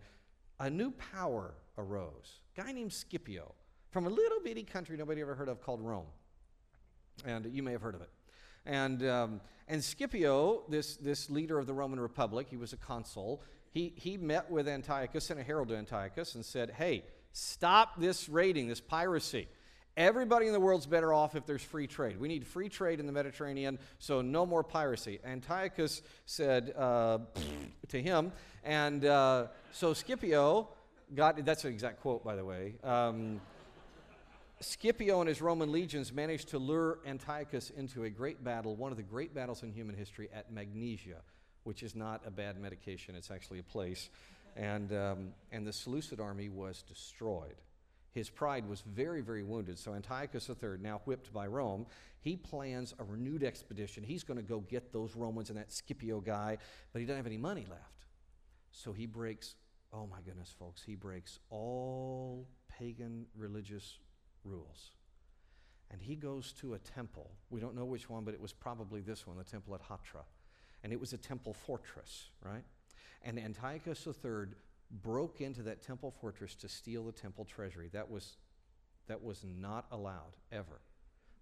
a 0.59 0.69
new 0.69 0.91
power 0.91 1.53
arose. 1.77 2.39
A 2.57 2.61
guy 2.61 2.71
named 2.71 2.93
Scipio 2.93 3.53
from 3.91 4.05
a 4.05 4.09
little 4.09 4.39
bitty 4.43 4.63
country 4.63 4.95
nobody 4.97 5.21
ever 5.21 5.35
heard 5.35 5.49
of 5.49 5.61
called 5.61 5.81
Rome. 5.81 6.07
And 7.25 7.45
you 7.47 7.63
may 7.63 7.71
have 7.71 7.81
heard 7.81 7.95
of 7.95 8.01
it. 8.01 8.09
And, 8.67 9.07
um, 9.07 9.41
and 9.67 9.83
Scipio, 9.83 10.63
this, 10.69 10.97
this 10.97 11.29
leader 11.29 11.57
of 11.57 11.65
the 11.65 11.73
Roman 11.73 11.99
Republic, 11.99 12.47
he 12.49 12.57
was 12.57 12.73
a 12.73 12.77
consul, 12.77 13.41
he, 13.71 13.93
he 13.95 14.17
met 14.17 14.51
with 14.51 14.67
Antiochus, 14.67 15.25
sent 15.25 15.39
a 15.39 15.43
herald 15.43 15.69
to 15.69 15.75
Antiochus, 15.75 16.35
and 16.35 16.45
said, 16.45 16.71
Hey, 16.71 17.03
stop 17.31 17.99
this 17.99 18.27
raiding, 18.27 18.67
this 18.67 18.81
piracy. 18.81 19.47
Everybody 19.95 20.45
in 20.45 20.53
the 20.53 20.59
world's 20.59 20.85
better 20.85 21.11
off 21.11 21.35
if 21.35 21.47
there's 21.47 21.63
free 21.63 21.87
trade. 21.87 22.19
We 22.19 22.27
need 22.27 22.45
free 22.45 22.69
trade 22.69 22.99
in 22.99 23.07
the 23.07 23.11
Mediterranean, 23.11 23.79
so 23.97 24.21
no 24.21 24.45
more 24.45 24.63
piracy. 24.63 25.19
Antiochus 25.25 26.03
said 26.27 26.73
uh, 26.77 27.19
to 27.87 28.01
him, 28.01 28.31
and 28.63 29.03
uh, 29.05 29.47
so 29.71 29.93
Scipio 29.93 30.69
got 31.15 31.43
that's 31.43 31.63
an 31.63 31.71
exact 31.71 32.01
quote, 32.01 32.23
by 32.23 32.35
the 32.35 32.45
way. 32.45 32.75
Um, 32.83 33.41
Scipio 34.59 35.19
and 35.19 35.29
his 35.29 35.41
Roman 35.41 35.71
legions 35.71 36.11
managed 36.11 36.49
to 36.49 36.57
lure 36.57 36.99
Antiochus 37.05 37.69
into 37.69 38.05
a 38.05 38.09
great 38.09 38.43
battle, 38.43 38.75
one 38.75 38.91
of 38.91 38.97
the 38.97 39.03
great 39.03 39.35
battles 39.35 39.61
in 39.61 39.71
human 39.71 39.95
history 39.95 40.29
at 40.33 40.51
Magnesia, 40.51 41.21
which 41.63 41.83
is 41.83 41.95
not 41.95 42.21
a 42.25 42.31
bad 42.31 42.59
medication, 42.59 43.15
it's 43.15 43.29
actually 43.29 43.59
a 43.59 43.63
place. 43.63 44.09
And, 44.55 44.91
um, 44.91 45.33
and 45.51 45.67
the 45.67 45.73
Seleucid 45.73 46.19
army 46.19 46.49
was 46.49 46.83
destroyed. 46.87 47.55
His 48.13 48.31
pride 48.31 48.67
was 48.67 48.81
very, 48.81 49.21
very 49.21 49.43
wounded. 49.43 49.77
So 49.77 49.93
Antiochus 49.93 50.49
III, 50.49 50.79
now 50.81 51.01
whipped 51.05 51.31
by 51.31 51.45
Rome, 51.45 51.85
he 52.19 52.35
plans 52.35 52.95
a 52.97 53.03
renewed 53.03 53.43
expedition. 53.43 54.03
He's 54.03 54.23
going 54.23 54.37
to 54.37 54.43
go 54.43 54.61
get 54.61 54.91
those 54.91 55.15
Romans 55.15 55.49
and 55.49 55.59
that 55.59 55.71
Scipio 55.71 56.19
guy, 56.19 56.57
but 56.91 56.99
he 56.99 57.05
doesn't 57.05 57.17
have 57.17 57.27
any 57.27 57.37
money 57.37 57.67
left. 57.69 58.05
So 58.71 58.91
he 58.91 59.05
breaks, 59.05 59.53
oh 59.93 60.07
my 60.07 60.17
goodness, 60.25 60.51
folks, 60.57 60.81
he 60.81 60.95
breaks 60.95 61.37
all 61.51 62.47
pagan 62.79 63.27
religious 63.35 63.99
rules. 64.47 64.91
and 65.89 66.01
he 66.01 66.15
goes 66.15 66.51
to 66.51 66.73
a 66.73 66.79
temple. 66.79 67.31
We 67.49 67.61
don't 67.61 67.75
know 67.75 67.85
which 67.85 68.09
one, 68.09 68.25
but 68.25 68.33
it 68.33 68.41
was 68.41 68.51
probably 68.51 69.01
this 69.01 69.25
one, 69.25 69.37
the 69.37 69.43
temple 69.43 69.73
at 69.73 69.81
Hatra. 69.81 70.23
And 70.83 70.91
it 70.91 70.99
was 70.99 71.13
a 71.13 71.17
temple 71.17 71.53
fortress, 71.53 72.27
right? 72.41 72.63
And 73.23 73.39
Antiochus 73.39 74.05
III 74.05 74.47
broke 74.91 75.41
into 75.41 75.63
that 75.63 75.81
temple 75.81 76.11
fortress 76.11 76.55
to 76.55 76.69
steal 76.69 77.03
the 77.03 77.11
temple 77.11 77.45
treasury. 77.45 77.89
That 77.93 78.09
was, 78.09 78.37
that 79.07 79.23
was 79.23 79.43
not 79.43 79.85
allowed, 79.91 80.35
ever. 80.51 80.81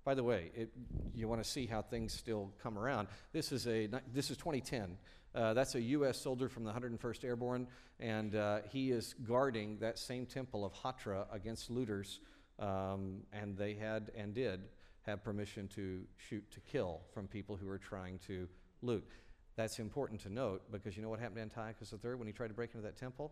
By 0.04 0.14
the 0.14 0.24
way, 0.24 0.52
it, 0.56 0.70
you 1.16 1.28
want 1.28 1.44
to 1.44 1.50
see 1.50 1.66
how 1.66 1.82
things 1.82 2.14
still 2.14 2.54
come 2.62 2.78
around. 2.78 3.08
This 3.34 3.52
is, 3.52 3.68
a, 3.68 3.90
this 4.14 4.30
is 4.30 4.38
2010. 4.38 4.98
Uh, 5.34 5.54
that's 5.54 5.76
a 5.76 5.82
U.S. 5.82 6.22
soldier 6.22 6.48
from 6.48 6.64
the 6.64 6.72
101st 6.72 7.26
Airborne, 7.26 7.68
and 8.00 8.36
uh, 8.36 8.60
he 8.72 8.92
is 8.92 9.16
guarding 9.28 9.80
that 9.80 9.98
same 9.98 10.26
temple 10.26 10.64
of 10.64 10.74
Hatra 10.74 11.26
against 11.34 11.70
looters, 11.70 12.20
um, 12.60 13.22
and 13.34 13.58
they 13.58 13.74
had 13.74 14.12
and 14.16 14.34
did 14.34 14.62
have 15.04 15.24
permission 15.24 15.68
to 15.76 16.02
shoot 16.18 16.50
to 16.52 16.60
kill 16.62 17.02
from 17.14 17.28
people 17.28 17.56
who 17.56 17.68
were 17.68 17.78
trying 17.78 18.20
to 18.28 18.48
loot. 18.82 19.08
That's 19.56 19.80
important 19.80 20.22
to 20.22 20.30
note 20.30 20.64
because 20.72 20.98
you 20.98 21.04
know 21.04 21.10
what 21.10 21.20
happened 21.20 21.38
to 21.38 21.42
Antiochus 21.42 21.94
III 21.94 22.16
when 22.16 22.28
he 22.28 22.34
tried 22.34 22.50
to 22.50 22.54
break 22.54 22.72
into 22.74 22.86
that 22.86 22.98
temple? 22.98 23.32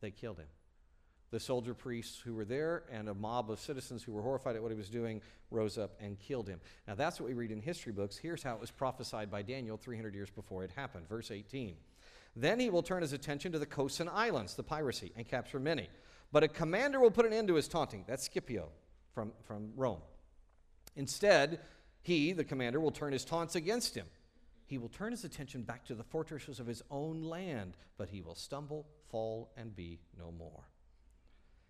They 0.00 0.10
killed 0.10 0.38
him. 0.38 0.46
The 1.30 1.40
soldier 1.40 1.74
priests 1.74 2.20
who 2.20 2.34
were 2.34 2.44
there 2.44 2.84
and 2.92 3.08
a 3.08 3.14
mob 3.14 3.50
of 3.50 3.58
citizens 3.58 4.02
who 4.02 4.12
were 4.12 4.22
horrified 4.22 4.54
at 4.54 4.62
what 4.62 4.70
he 4.70 4.76
was 4.76 4.88
doing 4.88 5.20
rose 5.50 5.76
up 5.76 5.96
and 6.00 6.18
killed 6.20 6.48
him. 6.48 6.60
Now, 6.86 6.94
that's 6.94 7.20
what 7.20 7.28
we 7.28 7.34
read 7.34 7.50
in 7.50 7.60
history 7.60 7.92
books. 7.92 8.16
Here's 8.16 8.44
how 8.44 8.54
it 8.54 8.60
was 8.60 8.70
prophesied 8.70 9.30
by 9.30 9.42
Daniel 9.42 9.76
300 9.76 10.14
years 10.14 10.30
before 10.30 10.62
it 10.62 10.70
happened. 10.76 11.08
Verse 11.08 11.32
18. 11.32 11.74
Then 12.36 12.60
he 12.60 12.70
will 12.70 12.82
turn 12.82 13.02
his 13.02 13.12
attention 13.12 13.52
to 13.52 13.58
the 13.58 13.66
coasts 13.66 13.98
and 13.98 14.08
islands, 14.10 14.54
the 14.54 14.62
piracy, 14.62 15.10
and 15.16 15.26
capture 15.26 15.58
many. 15.58 15.88
But 16.32 16.42
a 16.42 16.48
commander 16.48 17.00
will 17.00 17.10
put 17.10 17.26
an 17.26 17.32
end 17.32 17.48
to 17.48 17.54
his 17.54 17.68
taunting. 17.68 18.04
That's 18.06 18.24
Scipio 18.24 18.68
from, 19.14 19.32
from 19.44 19.72
Rome. 19.76 20.00
Instead, 20.96 21.60
he, 22.02 22.32
the 22.32 22.44
commander, 22.44 22.80
will 22.80 22.90
turn 22.90 23.12
his 23.12 23.24
taunts 23.24 23.54
against 23.54 23.94
him. 23.94 24.06
He 24.66 24.78
will 24.78 24.88
turn 24.88 25.12
his 25.12 25.24
attention 25.24 25.62
back 25.62 25.84
to 25.86 25.94
the 25.94 26.02
fortresses 26.02 26.58
of 26.58 26.66
his 26.66 26.82
own 26.90 27.22
land, 27.22 27.76
but 27.96 28.08
he 28.08 28.20
will 28.20 28.34
stumble, 28.34 28.86
fall, 29.08 29.52
and 29.56 29.74
be 29.74 30.00
no 30.18 30.32
more. 30.32 30.64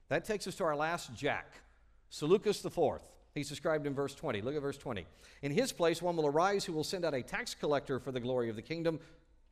That 0.09 0.25
takes 0.25 0.47
us 0.47 0.55
to 0.57 0.65
our 0.65 0.77
last 0.77 1.15
Jack, 1.15 1.61
Seleucus 2.09 2.65
IV. 2.65 3.01
He's 3.35 3.49
described 3.49 3.87
in 3.87 3.95
verse 3.95 4.15
20. 4.15 4.41
Look 4.41 4.55
at 4.55 4.63
verse 4.63 4.79
20. 4.79 5.05
In 5.43 5.53
his 5.53 5.73
place, 5.73 6.01
one 6.01 6.17
will 6.17 6.27
arise 6.27 6.65
who 6.65 6.73
will 6.73 6.85
send 6.85 7.05
out 7.05 7.13
a 7.13 7.23
tax 7.23 7.55
collector 7.55 8.01
for 8.01 8.13
the 8.13 8.21
glory 8.21 8.49
of 8.49 8.57
the 8.57 8.63
kingdom, 8.63 8.99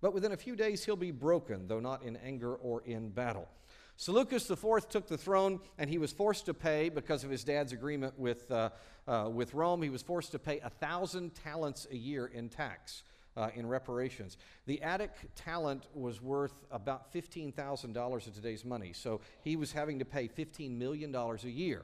but 0.00 0.14
within 0.14 0.32
a 0.32 0.36
few 0.36 0.56
days 0.56 0.84
he'll 0.84 0.96
be 0.96 1.10
broken, 1.10 1.68
though 1.68 1.80
not 1.80 2.02
in 2.02 2.16
anger 2.16 2.54
or 2.54 2.82
in 2.86 3.10
battle. 3.10 3.48
Seleucus 3.96 4.50
IV 4.50 4.88
took 4.88 5.06
the 5.06 5.16
throne, 5.16 5.60
and 5.78 5.88
he 5.88 5.98
was 5.98 6.12
forced 6.12 6.46
to 6.46 6.54
pay, 6.54 6.88
because 6.88 7.24
of 7.24 7.30
his 7.30 7.44
dad's 7.44 7.72
agreement 7.72 8.18
with, 8.18 8.50
uh, 8.50 8.70
uh, 9.06 9.28
with 9.32 9.54
Rome, 9.54 9.82
he 9.82 9.90
was 9.90 10.02
forced 10.02 10.32
to 10.32 10.38
pay 10.38 10.60
a 10.60 10.70
thousand 10.70 11.34
talents 11.34 11.86
a 11.90 11.96
year 11.96 12.26
in 12.26 12.48
tax 12.48 13.04
uh, 13.36 13.50
in 13.54 13.66
reparations. 13.66 14.36
The 14.66 14.82
Attic 14.82 15.12
talent 15.34 15.86
was 15.94 16.20
worth 16.20 16.54
about 16.70 17.12
$15,000 17.12 18.26
of 18.26 18.34
today's 18.34 18.64
money, 18.64 18.92
so 18.92 19.20
he 19.42 19.56
was 19.56 19.72
having 19.72 19.98
to 20.00 20.04
pay 20.04 20.28
$15 20.28 20.76
million 20.76 21.14
a 21.14 21.36
year. 21.48 21.82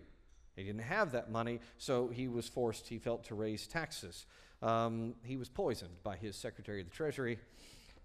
He 0.57 0.65
didn't 0.65 0.83
have 0.83 1.13
that 1.13 1.31
money, 1.31 1.61
so 1.79 2.09
he 2.09 2.29
was 2.29 2.49
forced, 2.49 2.89
he 2.89 2.99
felt, 2.99 3.25
to 3.25 3.35
raise 3.35 3.67
taxes. 3.67 4.27
Um, 4.63 5.15
he 5.23 5.37
was 5.37 5.49
poisoned 5.49 6.03
by 6.03 6.17
his 6.17 6.37
Secretary 6.37 6.81
of 6.81 6.91
the 6.91 6.95
Treasury 6.95 7.39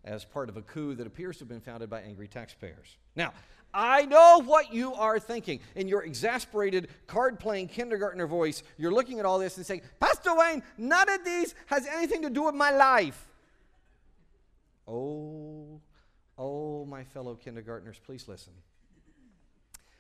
as 0.05 0.23
part 0.23 0.49
of 0.49 0.55
a 0.55 0.61
coup 0.61 0.95
that 0.95 1.07
appears 1.07 1.37
to 1.37 1.41
have 1.41 1.49
been 1.49 1.59
founded 1.59 1.89
by 1.89 2.01
angry 2.01 2.27
taxpayers. 2.27 2.97
Now, 3.15 3.33
I 3.75 4.05
know 4.05 4.41
what 4.41 4.73
you 4.73 4.93
are 4.93 5.19
thinking. 5.19 5.59
In 5.75 5.89
your 5.89 6.03
exasperated, 6.03 6.88
card 7.07 7.39
playing 7.39 7.67
kindergartner 7.67 8.25
voice, 8.25 8.63
you're 8.77 8.93
looking 8.93 9.19
at 9.19 9.25
all 9.25 9.38
this 9.38 9.57
and 9.57 9.65
saying, 9.65 9.81
Pastor 9.99 10.33
Wayne, 10.33 10.63
none 10.77 11.09
of 11.09 11.25
these 11.25 11.53
has 11.65 11.85
anything 11.85 12.21
to 12.21 12.29
do 12.29 12.43
with 12.43 12.55
my 12.55 12.71
life. 12.71 13.27
Oh, 14.88 15.81
oh, 16.38 16.85
my 16.85 17.03
fellow 17.03 17.35
kindergartners, 17.35 17.99
please 17.99 18.29
listen. 18.29 18.53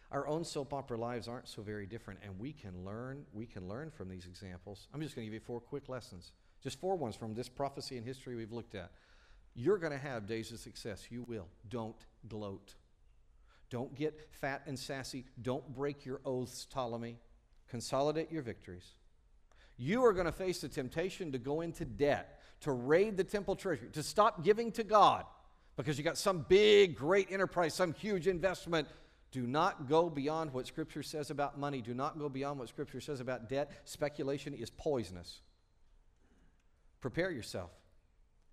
Our 0.09 0.25
own 0.25 0.45
soap 0.45 0.73
opera 0.73 0.97
lives 0.97 1.27
aren't 1.27 1.49
so 1.49 1.61
very 1.61 1.85
different, 1.85 2.21
and 2.23 2.39
we 2.39 2.53
can 2.53 2.85
learn. 2.85 3.25
We 3.33 3.45
can 3.45 3.67
learn 3.67 3.91
from 3.91 4.07
these 4.07 4.25
examples. 4.25 4.87
I'm 4.93 5.01
just 5.01 5.15
going 5.15 5.25
to 5.25 5.29
give 5.29 5.41
you 5.41 5.45
four 5.45 5.59
quick 5.59 5.89
lessons, 5.89 6.31
just 6.63 6.79
four 6.79 6.95
ones 6.95 7.17
from 7.17 7.33
this 7.33 7.49
prophecy 7.49 7.97
and 7.97 8.05
history 8.05 8.37
we've 8.37 8.53
looked 8.53 8.75
at. 8.75 8.91
You're 9.53 9.79
going 9.79 9.91
to 9.91 9.99
have 9.99 10.25
days 10.25 10.53
of 10.53 10.59
success. 10.59 11.07
You 11.09 11.23
will. 11.23 11.47
Don't 11.67 11.97
gloat. 12.29 12.75
Don't 13.69 13.95
get 13.95 14.27
fat 14.31 14.63
and 14.67 14.77
sassy. 14.77 15.25
Don't 15.41 15.73
break 15.73 16.05
your 16.05 16.21
oaths, 16.25 16.65
Ptolemy. 16.65 17.17
Consolidate 17.69 18.31
your 18.31 18.41
victories. 18.41 18.85
You 19.77 20.05
are 20.05 20.13
going 20.13 20.27
to 20.27 20.31
face 20.31 20.61
the 20.61 20.69
temptation 20.69 21.31
to 21.31 21.37
go 21.37 21.61
into 21.61 21.83
debt 21.83 22.41
to 22.61 22.71
raid 22.71 23.17
the 23.17 23.23
temple 23.23 23.55
treasury, 23.55 23.89
to 23.93 24.03
stop 24.03 24.43
giving 24.43 24.71
to 24.73 24.83
God 24.83 25.25
because 25.75 25.97
you 25.97 26.03
got 26.03 26.17
some 26.17 26.45
big, 26.47 26.95
great 26.95 27.31
enterprise, 27.31 27.73
some 27.73 27.93
huge 27.93 28.27
investment. 28.27 28.87
Do 29.31 29.45
not 29.45 29.89
go 29.89 30.09
beyond 30.09 30.53
what 30.53 30.65
Scripture 30.65 31.03
says 31.03 31.29
about 31.29 31.59
money. 31.59 31.81
Do 31.81 31.93
not 31.93 32.17
go 32.17 32.29
beyond 32.29 32.59
what 32.59 32.69
Scripture 32.69 33.01
says 33.01 33.19
about 33.19 33.49
debt. 33.49 33.71
Speculation 33.83 34.53
is 34.53 34.69
poisonous. 34.69 35.41
Prepare 37.01 37.31
yourself, 37.31 37.71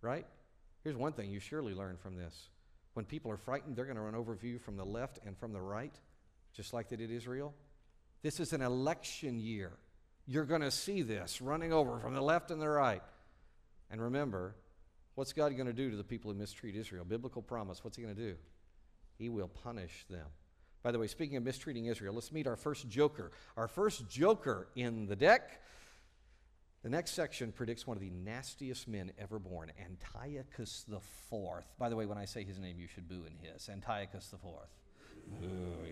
right? 0.01 0.27
Here's 0.83 0.97
one 0.97 1.13
thing 1.13 1.31
you 1.31 1.41
surely 1.41 1.75
learn 1.75 1.97
from 1.97 2.17
this. 2.17 2.49
When 2.95 3.05
people 3.05 3.31
are 3.31 3.37
frightened, 3.37 3.77
they're 3.77 3.85
going 3.85 3.97
to 3.97 4.03
run 4.03 4.15
over 4.15 4.37
you 4.43 4.59
from 4.59 4.77
the 4.77 4.85
left 4.85 5.19
and 5.25 5.37
from 5.37 5.53
the 5.53 5.61
right, 5.61 5.95
just 6.53 6.73
like 6.73 6.89
they 6.89 6.97
did 6.97 7.11
Israel. 7.11 7.55
This 8.23 8.39
is 8.39 8.53
an 8.53 8.63
election 8.63 9.39
year. 9.39 9.73
You're 10.27 10.45
going 10.45 10.61
to 10.61 10.71
see 10.71 11.03
this 11.03 11.41
running 11.41 11.73
over 11.73 11.99
from 11.99 12.15
the 12.15 12.21
left 12.21 12.51
and 12.51 12.61
the 12.61 12.69
right. 12.69 13.03
And 13.91 14.01
remember, 14.01 14.55
what's 15.15 15.33
God 15.33 15.55
going 15.57 15.67
to 15.67 15.73
do 15.73 15.91
to 15.91 15.97
the 15.97 16.05
people 16.05 16.31
who 16.31 16.39
mistreat 16.39 16.77
Israel? 16.77 17.05
Biblical 17.05 17.43
promise. 17.43 17.83
What's 17.83 17.97
He 17.97 18.03
going 18.03 18.15
to 18.15 18.21
do? 18.21 18.37
He 19.19 19.29
will 19.29 19.49
punish 19.49 20.05
them. 20.09 20.27
By 20.83 20.93
the 20.93 20.99
way, 20.99 21.07
speaking 21.07 21.37
of 21.37 21.45
mistreating 21.45 21.87
Israel, 21.87 22.15
let's 22.15 22.33
meet 22.33 22.47
our 22.47 22.57
first 22.57 22.89
joker. 22.89 23.31
Our 23.57 23.69
first 23.69 24.09
joker 24.09 24.69
in 24.75 25.07
the 25.07 25.17
deck. 25.17 25.63
The 26.83 26.89
next 26.89 27.13
section 27.13 27.53
predicts 27.53 27.87
one 27.87 27.97
of 27.97 28.01
the 28.01 28.11
nastiest 28.11 28.89
men 28.89 29.13
ever 29.17 29.39
born, 29.39 29.71
Antiochus 29.81 30.85
IV. 30.91 31.65
By 31.79 31.89
the 31.89 31.95
way, 31.95 32.07
when 32.07 32.19
I 32.19 32.25
say 32.25 32.43
his 32.43 32.59
name, 32.59 32.81
you 32.81 32.89
should 32.89 33.09
boo 33.09 33.23
in 33.25 33.37
his. 33.49 33.69
Antiochus 33.69 34.33
IV. 34.33 34.41
Ooh, 35.45 35.47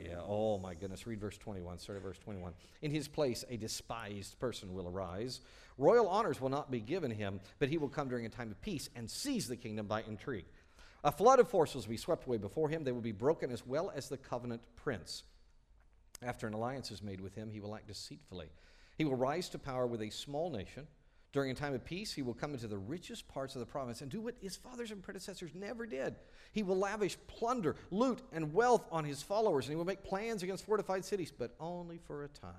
yeah. 0.05 0.19
Oh, 0.27 0.59
my 0.59 0.75
goodness. 0.75 1.07
Read 1.07 1.21
verse 1.21 1.39
21. 1.39 1.79
Start 1.79 1.99
at 1.99 2.03
verse 2.03 2.19
21. 2.19 2.53
In 2.83 2.91
his 2.91 3.07
place, 3.07 3.45
a 3.49 3.57
despised 3.57 4.41
person 4.41 4.75
will 4.75 4.89
arise. 4.89 5.41
Royal 5.79 6.09
honors 6.09 6.41
will 6.41 6.49
not 6.49 6.73
be 6.73 6.81
given 6.81 7.13
him, 7.13 7.41
but 7.61 7.69
he 7.69 7.79
will 7.79 7.89
come 7.89 8.09
during 8.09 8.27
a 8.27 8.29
time 8.31 8.51
of 8.51 8.61
peace 8.61 8.91
and 8.97 9.09
seize 9.09 9.47
the 9.47 9.57
kingdom 9.57 9.87
by 9.87 10.03
intrigue. 10.03 10.47
A 11.05 11.13
flood 11.13 11.39
of 11.39 11.49
forces 11.49 11.87
will 11.87 11.93
be 11.93 11.99
swept 11.99 12.27
away 12.27 12.37
before 12.37 12.69
him. 12.69 12.83
They 12.83 12.93
will 12.93 13.01
be 13.01 13.13
broken 13.13 13.53
as 13.53 13.65
well 13.65 13.93
as 13.95 14.09
the 14.09 14.19
covenant 14.19 14.63
prince. 14.75 15.23
After 16.21 16.49
an 16.49 16.53
alliance 16.53 16.91
is 16.91 17.01
made 17.01 17.21
with 17.21 17.37
him, 17.37 17.49
he 17.49 17.61
will 17.61 17.77
act 17.77 17.87
deceitfully. 17.87 18.51
He 19.01 19.07
will 19.07 19.17
rise 19.17 19.49
to 19.49 19.59
power 19.59 19.87
with 19.87 20.03
a 20.03 20.11
small 20.11 20.51
nation 20.51 20.87
during 21.33 21.51
a 21.53 21.55
time 21.55 21.75
of 21.75 21.85
peace, 21.85 22.13
he 22.13 22.23
will 22.23 22.35
come 22.35 22.55
into 22.55 22.67
the 22.67 22.77
richest 22.77 23.29
parts 23.29 23.55
of 23.55 23.61
the 23.61 23.67
province 23.67 24.01
and 24.01 24.11
do 24.11 24.21
what 24.21 24.35
his 24.41 24.57
fathers 24.57 24.91
and 24.91 25.01
predecessors 25.01 25.53
never 25.55 25.87
did. 25.87 26.17
He 26.53 26.65
will 26.65 26.77
lavish 26.77 27.17
plunder, 27.29 27.77
loot, 27.93 28.21
and 28.33 28.53
wealth 28.53 28.85
on 28.91 29.05
his 29.05 29.23
followers, 29.23 29.67
and 29.67 29.73
he 29.73 29.77
will 29.77 29.85
make 29.85 30.03
plans 30.03 30.43
against 30.43 30.67
fortified 30.67 31.05
cities, 31.05 31.33
but 31.37 31.55
only 31.61 31.99
for 31.99 32.25
a 32.25 32.29
time. 32.29 32.55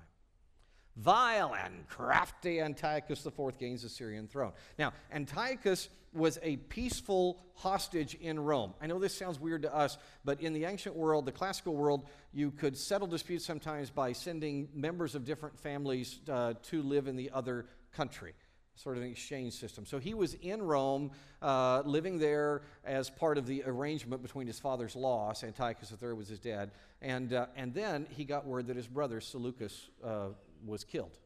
Vile 0.96 1.54
and 1.54 1.86
crafty 1.88 2.60
Antiochus 2.60 3.24
IV 3.24 3.58
gains 3.58 3.82
the 3.82 3.88
Syrian 3.88 4.26
throne. 4.26 4.52
Now, 4.78 4.92
Antiochus 5.10 5.88
was 6.12 6.38
a 6.42 6.56
peaceful 6.56 7.42
hostage 7.54 8.14
in 8.14 8.38
Rome. 8.38 8.74
I 8.80 8.86
know 8.86 8.98
this 8.98 9.16
sounds 9.16 9.40
weird 9.40 9.62
to 9.62 9.74
us, 9.74 9.96
but 10.24 10.42
in 10.42 10.52
the 10.52 10.66
ancient 10.66 10.94
world, 10.94 11.24
the 11.24 11.32
classical 11.32 11.74
world, 11.74 12.08
you 12.34 12.50
could 12.50 12.76
settle 12.76 13.06
disputes 13.08 13.46
sometimes 13.46 13.88
by 13.88 14.12
sending 14.12 14.68
members 14.74 15.14
of 15.14 15.24
different 15.24 15.58
families 15.58 16.20
uh, 16.28 16.54
to 16.64 16.82
live 16.82 17.08
in 17.08 17.16
the 17.16 17.30
other 17.30 17.66
country 17.92 18.34
sort 18.76 18.96
of 18.96 19.02
an 19.02 19.10
exchange 19.10 19.52
system. 19.54 19.84
So 19.86 19.98
he 19.98 20.14
was 20.14 20.34
in 20.34 20.62
Rome, 20.62 21.10
uh, 21.40 21.82
living 21.84 22.18
there 22.18 22.62
as 22.84 23.10
part 23.10 23.38
of 23.38 23.46
the 23.46 23.62
arrangement 23.66 24.22
between 24.22 24.46
his 24.46 24.58
father's 24.58 24.96
loss. 24.96 25.44
Antiochus 25.44 25.92
III 26.02 26.14
was 26.14 26.28
his 26.28 26.40
dad. 26.40 26.70
And, 27.00 27.32
uh, 27.32 27.46
and 27.56 27.74
then 27.74 28.06
he 28.10 28.24
got 28.24 28.46
word 28.46 28.66
that 28.68 28.76
his 28.76 28.86
brother 28.86 29.20
Seleucus 29.20 29.88
uh, 30.02 30.28
was 30.64 30.84
killed, 30.84 31.18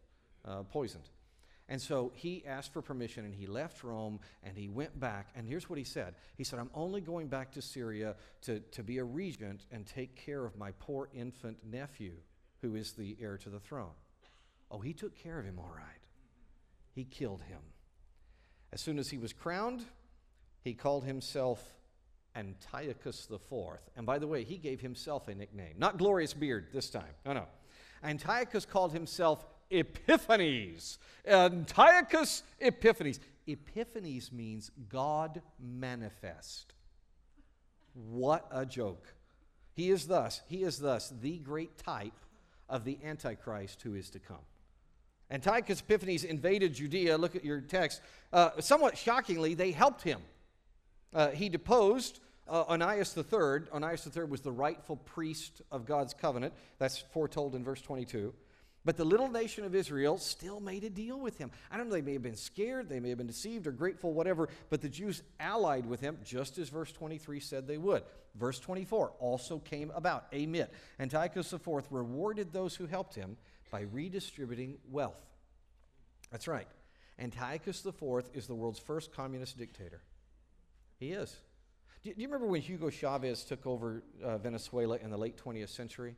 uh, 0.44 0.62
poisoned. 0.64 1.08
And 1.68 1.82
so 1.82 2.12
he 2.14 2.44
asked 2.46 2.72
for 2.72 2.80
permission 2.80 3.24
and 3.24 3.34
he 3.34 3.46
left 3.46 3.82
Rome 3.82 4.20
and 4.44 4.56
he 4.56 4.68
went 4.68 4.98
back. 4.98 5.28
And 5.34 5.48
here's 5.48 5.68
what 5.68 5.78
he 5.78 5.84
said 5.84 6.14
He 6.36 6.44
said, 6.44 6.58
I'm 6.58 6.70
only 6.74 7.00
going 7.00 7.28
back 7.28 7.52
to 7.52 7.62
Syria 7.62 8.14
to, 8.42 8.60
to 8.60 8.82
be 8.82 8.98
a 8.98 9.04
regent 9.04 9.66
and 9.72 9.84
take 9.86 10.14
care 10.14 10.44
of 10.44 10.56
my 10.56 10.72
poor 10.78 11.08
infant 11.12 11.58
nephew, 11.64 12.12
who 12.62 12.76
is 12.76 12.92
the 12.92 13.16
heir 13.20 13.36
to 13.38 13.50
the 13.50 13.60
throne. 13.60 13.94
Oh, 14.70 14.78
he 14.78 14.92
took 14.92 15.16
care 15.16 15.38
of 15.38 15.44
him 15.44 15.58
all 15.58 15.72
right 15.74 16.05
he 16.96 17.04
killed 17.04 17.42
him. 17.42 17.60
As 18.72 18.80
soon 18.80 18.98
as 18.98 19.10
he 19.10 19.18
was 19.18 19.32
crowned, 19.32 19.84
he 20.64 20.72
called 20.72 21.04
himself 21.04 21.62
Antiochus 22.34 23.28
IV. 23.30 23.78
And 23.96 24.06
by 24.06 24.18
the 24.18 24.26
way, 24.26 24.42
he 24.42 24.56
gave 24.56 24.80
himself 24.80 25.28
a 25.28 25.34
nickname. 25.34 25.74
Not 25.78 25.98
Glorious 25.98 26.32
Beard 26.32 26.68
this 26.72 26.88
time. 26.88 27.14
No, 27.24 27.34
no. 27.34 27.44
Antiochus 28.02 28.64
called 28.64 28.92
himself 28.92 29.44
Epiphanes. 29.70 30.98
Antiochus 31.26 32.42
Epiphanes. 32.60 33.20
Epiphanes 33.46 34.32
means 34.32 34.70
God 34.88 35.42
manifest. 35.60 36.72
What 37.92 38.46
a 38.50 38.64
joke. 38.64 39.14
He 39.74 39.90
is 39.90 40.06
thus, 40.06 40.40
he 40.48 40.62
is 40.62 40.78
thus 40.78 41.12
the 41.20 41.38
great 41.38 41.76
type 41.76 42.18
of 42.70 42.84
the 42.84 42.98
Antichrist 43.04 43.82
who 43.82 43.94
is 43.94 44.08
to 44.10 44.18
come. 44.18 44.38
Antiochus 45.30 45.80
Epiphanes 45.80 46.24
invaded 46.24 46.74
Judea. 46.74 47.18
Look 47.18 47.34
at 47.34 47.44
your 47.44 47.60
text. 47.60 48.00
Uh, 48.32 48.50
somewhat 48.60 48.96
shockingly, 48.96 49.54
they 49.54 49.72
helped 49.72 50.02
him. 50.02 50.20
Uh, 51.12 51.30
he 51.30 51.48
deposed 51.48 52.20
uh, 52.48 52.64
Onias 52.64 53.16
III. 53.16 53.68
Onias 53.72 54.06
III 54.16 54.24
was 54.24 54.40
the 54.40 54.52
rightful 54.52 54.96
priest 54.96 55.62
of 55.72 55.84
God's 55.84 56.14
covenant. 56.14 56.54
That's 56.78 56.98
foretold 56.98 57.54
in 57.54 57.64
verse 57.64 57.80
22. 57.80 58.32
But 58.84 58.96
the 58.96 59.04
little 59.04 59.28
nation 59.28 59.64
of 59.64 59.74
Israel 59.74 60.16
still 60.16 60.60
made 60.60 60.84
a 60.84 60.90
deal 60.90 61.18
with 61.18 61.38
him. 61.38 61.50
I 61.72 61.76
don't 61.76 61.88
know, 61.88 61.94
they 61.96 62.02
may 62.02 62.12
have 62.12 62.22
been 62.22 62.36
scared, 62.36 62.88
they 62.88 63.00
may 63.00 63.08
have 63.08 63.18
been 63.18 63.26
deceived 63.26 63.66
or 63.66 63.72
grateful, 63.72 64.12
whatever, 64.12 64.48
but 64.70 64.80
the 64.80 64.88
Jews 64.88 65.24
allied 65.40 65.86
with 65.86 66.00
him 66.00 66.18
just 66.22 66.56
as 66.56 66.68
verse 66.68 66.92
23 66.92 67.40
said 67.40 67.66
they 67.66 67.78
would. 67.78 68.04
Verse 68.36 68.60
24 68.60 69.14
also 69.18 69.58
came 69.58 69.90
about. 69.92 70.30
Amit. 70.30 70.68
Antiochus 71.00 71.52
IV 71.52 71.66
rewarded 71.90 72.52
those 72.52 72.76
who 72.76 72.86
helped 72.86 73.16
him 73.16 73.36
by 73.70 73.80
redistributing 73.80 74.78
wealth. 74.90 75.20
That's 76.30 76.48
right. 76.48 76.68
Antiochus 77.18 77.84
IV 77.84 78.24
is 78.34 78.46
the 78.46 78.54
world's 78.54 78.78
first 78.78 79.12
communist 79.12 79.58
dictator. 79.58 80.02
He 80.98 81.12
is. 81.12 81.34
Do 82.02 82.12
you 82.16 82.26
remember 82.26 82.46
when 82.46 82.60
Hugo 82.60 82.90
Chavez 82.90 83.44
took 83.44 83.66
over 83.66 84.02
uh, 84.22 84.38
Venezuela 84.38 84.96
in 84.96 85.10
the 85.10 85.16
late 85.16 85.36
20th 85.42 85.70
century? 85.70 86.14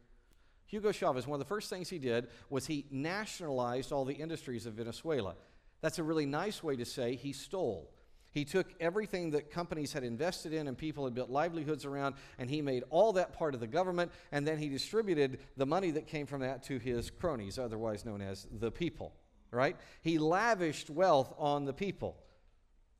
Hugo 0.66 0.92
Chavez, 0.92 1.26
one 1.26 1.40
of 1.40 1.46
the 1.46 1.48
first 1.48 1.70
things 1.70 1.88
he 1.88 1.98
did 1.98 2.28
was 2.50 2.66
he 2.66 2.84
nationalized 2.90 3.90
all 3.90 4.04
the 4.04 4.14
industries 4.14 4.66
of 4.66 4.74
Venezuela. 4.74 5.34
That's 5.80 5.98
a 5.98 6.02
really 6.02 6.26
nice 6.26 6.62
way 6.62 6.76
to 6.76 6.84
say 6.84 7.14
he 7.14 7.32
stole. 7.32 7.90
He 8.30 8.44
took 8.44 8.66
everything 8.78 9.30
that 9.30 9.50
companies 9.50 9.92
had 9.92 10.04
invested 10.04 10.52
in 10.52 10.68
and 10.68 10.76
people 10.76 11.04
had 11.04 11.14
built 11.14 11.30
livelihoods 11.30 11.84
around, 11.84 12.14
and 12.38 12.50
he 12.50 12.60
made 12.60 12.84
all 12.90 13.14
that 13.14 13.32
part 13.32 13.54
of 13.54 13.60
the 13.60 13.66
government, 13.66 14.12
and 14.32 14.46
then 14.46 14.58
he 14.58 14.68
distributed 14.68 15.38
the 15.56 15.66
money 15.66 15.90
that 15.92 16.06
came 16.06 16.26
from 16.26 16.42
that 16.42 16.62
to 16.64 16.78
his 16.78 17.10
cronies, 17.10 17.58
otherwise 17.58 18.04
known 18.04 18.20
as 18.20 18.46
the 18.52 18.70
people, 18.70 19.14
right? 19.50 19.76
He 20.02 20.18
lavished 20.18 20.90
wealth 20.90 21.32
on 21.38 21.64
the 21.64 21.72
people, 21.72 22.16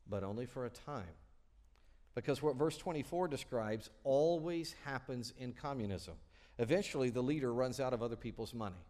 but 0.08 0.24
only 0.24 0.46
for 0.46 0.64
a 0.64 0.70
time. 0.70 1.04
Because 2.14 2.42
what 2.42 2.56
verse 2.56 2.76
24 2.76 3.28
describes 3.28 3.90
always 4.02 4.74
happens 4.84 5.34
in 5.38 5.52
communism. 5.52 6.14
Eventually, 6.58 7.10
the 7.10 7.22
leader 7.22 7.52
runs 7.52 7.78
out 7.78 7.92
of 7.92 8.02
other 8.02 8.16
people's 8.16 8.52
money. 8.52 8.84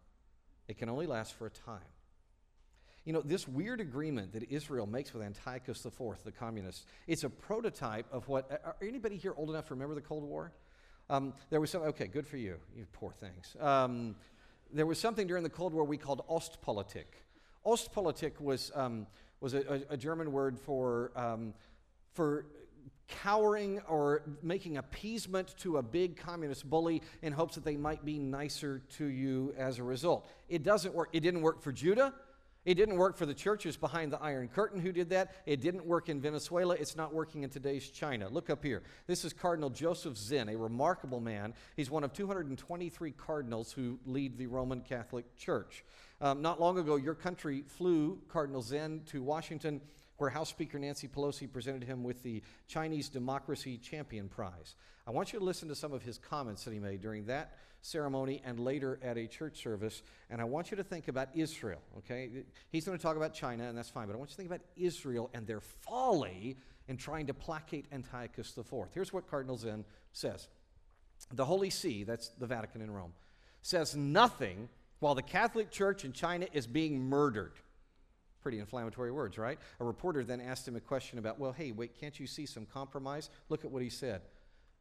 It 0.67 0.77
can 0.77 0.89
only 0.89 1.05
last 1.05 1.33
for 1.33 1.45
a 1.45 1.51
time. 1.51 1.79
You 3.05 3.13
know, 3.13 3.21
this 3.21 3.47
weird 3.47 3.79
agreement 3.79 4.33
that 4.33 4.51
Israel 4.51 4.85
makes 4.85 5.13
with 5.13 5.23
Antiochus 5.23 5.85
IV, 5.85 6.23
the 6.23 6.31
communist, 6.31 6.85
it's 7.07 7.23
a 7.23 7.29
prototype 7.29 8.05
of 8.11 8.27
what. 8.27 8.61
Are 8.63 8.75
anybody 8.81 9.17
here 9.17 9.33
old 9.35 9.49
enough 9.49 9.67
to 9.67 9.73
remember 9.73 9.95
the 9.95 10.01
Cold 10.01 10.23
War? 10.23 10.51
Um, 11.09 11.33
there 11.49 11.59
was 11.59 11.71
some, 11.71 11.81
okay, 11.83 12.05
good 12.05 12.27
for 12.27 12.37
you, 12.37 12.57
you 12.75 12.85
poor 12.93 13.11
things. 13.11 13.55
Um, 13.59 14.15
there 14.71 14.85
was 14.85 14.99
something 14.99 15.25
during 15.25 15.43
the 15.43 15.49
Cold 15.49 15.73
War 15.73 15.83
we 15.83 15.97
called 15.97 16.21
Ostpolitik. 16.29 17.23
Ostpolitik 17.65 18.39
was, 18.39 18.71
um, 18.75 19.07
was 19.41 19.55
a, 19.55 19.61
a, 19.61 19.93
a, 19.93 19.97
German 19.97 20.31
word 20.31 20.59
for, 20.59 21.11
um, 21.15 21.53
for 22.13 22.45
cowering 23.07 23.81
or 23.87 24.21
making 24.43 24.77
appeasement 24.77 25.55
to 25.57 25.77
a 25.77 25.83
big 25.83 26.15
communist 26.15 26.69
bully 26.69 27.01
in 27.23 27.33
hopes 27.33 27.55
that 27.55 27.65
they 27.65 27.75
might 27.75 28.05
be 28.05 28.19
nicer 28.19 28.83
to 28.97 29.05
you 29.05 29.53
as 29.57 29.79
a 29.79 29.83
result. 29.83 30.29
It 30.47 30.61
doesn't 30.61 30.93
work. 30.93 31.09
It 31.11 31.21
didn't 31.21 31.41
work 31.41 31.61
for 31.61 31.71
Judah. 31.71 32.13
It 32.65 32.75
didn't 32.75 32.97
work 32.97 33.15
for 33.15 33.25
the 33.25 33.33
churches 33.33 33.77
behind 33.77 34.11
the 34.11 34.21
Iron 34.21 34.49
Curtain 34.49 34.81
who 34.81 34.91
did 34.91 35.09
that. 35.09 35.33
It 35.45 35.61
didn't 35.61 35.85
work 35.85 36.09
in 36.09 36.19
Venezuela. 36.19 36.75
It's 36.75 36.95
not 36.95 37.13
working 37.13 37.43
in 37.43 37.49
today's 37.49 37.89
China. 37.89 38.27
Look 38.27 38.49
up 38.49 38.63
here. 38.63 38.83
This 39.07 39.23
is 39.23 39.31
Cardinal 39.31 39.69
Joseph 39.69 40.17
Zen, 40.17 40.49
a 40.49 40.57
remarkable 40.57 41.21
man. 41.21 41.53
He's 41.77 41.89
one 41.89 42.03
of 42.03 42.11
223 42.11 43.11
cardinals 43.11 43.71
who 43.71 43.97
lead 44.05 44.37
the 44.37 44.47
Roman 44.47 44.81
Catholic 44.81 45.35
Church. 45.37 45.85
Um, 46.19 46.41
not 46.41 46.59
long 46.59 46.77
ago, 46.77 46.97
your 46.97 47.15
country 47.15 47.63
flew 47.65 48.19
Cardinal 48.27 48.61
Zen 48.61 49.01
to 49.07 49.23
Washington 49.23 49.79
where 50.19 50.29
House 50.29 50.49
Speaker 50.49 50.77
Nancy 50.77 51.07
Pelosi 51.07 51.51
presented 51.51 51.83
him 51.83 52.03
with 52.03 52.21
the 52.23 52.43
Chinese 52.67 53.09
Democracy 53.09 53.77
Champion 53.77 54.27
Prize. 54.27 54.75
I 55.09 55.11
want 55.11 55.33
you 55.33 55.39
to 55.39 55.45
listen 55.45 55.67
to 55.69 55.75
some 55.75 55.91
of 55.91 56.03
his 56.03 56.19
comments 56.19 56.65
that 56.65 56.71
he 56.71 56.77
made 56.77 57.01
during 57.01 57.25
that 57.25 57.57
ceremony 57.81 58.43
and 58.45 58.59
later 58.59 58.99
at 59.01 59.17
a 59.17 59.25
church 59.25 59.57
service. 59.57 60.03
And 60.29 60.39
I 60.39 60.43
want 60.43 60.69
you 60.69 60.77
to 60.77 60.83
think 60.83 61.07
about 61.07 61.29
Israel, 61.33 61.81
okay? 61.97 62.29
He's 62.71 62.85
going 62.85 62.95
to 62.95 63.01
talk 63.01 63.17
about 63.17 63.33
China, 63.33 63.67
and 63.67 63.75
that's 63.75 63.89
fine, 63.89 64.05
but 64.05 64.13
I 64.13 64.19
want 64.19 64.29
you 64.29 64.33
to 64.33 64.37
think 64.37 64.49
about 64.49 64.61
Israel 64.77 65.31
and 65.33 65.47
their 65.47 65.61
folly 65.61 66.57
in 66.87 66.95
trying 66.95 67.25
to 67.25 67.33
placate 67.33 67.87
Antiochus 67.91 68.55
IV. 68.55 68.89
Here's 68.93 69.11
what 69.11 69.27
Cardinal 69.27 69.57
Zen 69.57 69.83
says 70.13 70.47
The 71.33 71.45
Holy 71.45 71.71
See, 71.71 72.03
that's 72.03 72.27
the 72.37 72.45
Vatican 72.45 72.83
in 72.83 72.91
Rome, 72.91 73.13
says 73.63 73.95
nothing 73.95 74.69
while 74.99 75.15
the 75.15 75.23
Catholic 75.23 75.71
Church 75.71 76.05
in 76.05 76.13
China 76.13 76.45
is 76.53 76.67
being 76.67 77.09
murdered. 77.09 77.53
Pretty 78.43 78.59
inflammatory 78.59 79.11
words, 79.11 79.39
right? 79.39 79.57
A 79.79 79.83
reporter 79.83 80.23
then 80.23 80.39
asked 80.39 80.67
him 80.67 80.75
a 80.75 80.79
question 80.79 81.17
about, 81.17 81.39
well, 81.39 81.51
hey, 81.51 81.71
wait, 81.71 81.99
can't 81.99 82.19
you 82.19 82.27
see 82.27 82.45
some 82.45 82.67
compromise? 82.67 83.31
Look 83.49 83.65
at 83.65 83.71
what 83.71 83.81
he 83.81 83.89
said. 83.89 84.21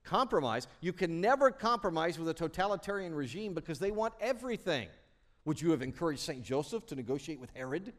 Compromise? 0.09 0.67
You 0.81 0.95
can 0.95 1.21
never 1.21 1.51
compromise 1.51 2.19
with 2.19 2.31
a 2.31 2.35
totalitarian 2.35 3.15
regime 3.15 3.53
because 3.53 3.79
they 3.79 3.91
want 3.91 4.15
everything. 4.21 4.89
Would 5.45 5.61
you 5.61 5.71
have 5.73 5.83
encouraged 5.83 6.21
St. 6.21 6.43
Joseph 6.43 6.87
to 6.87 6.95
negotiate 6.95 7.39
with 7.39 7.51
Herod? 7.55 7.93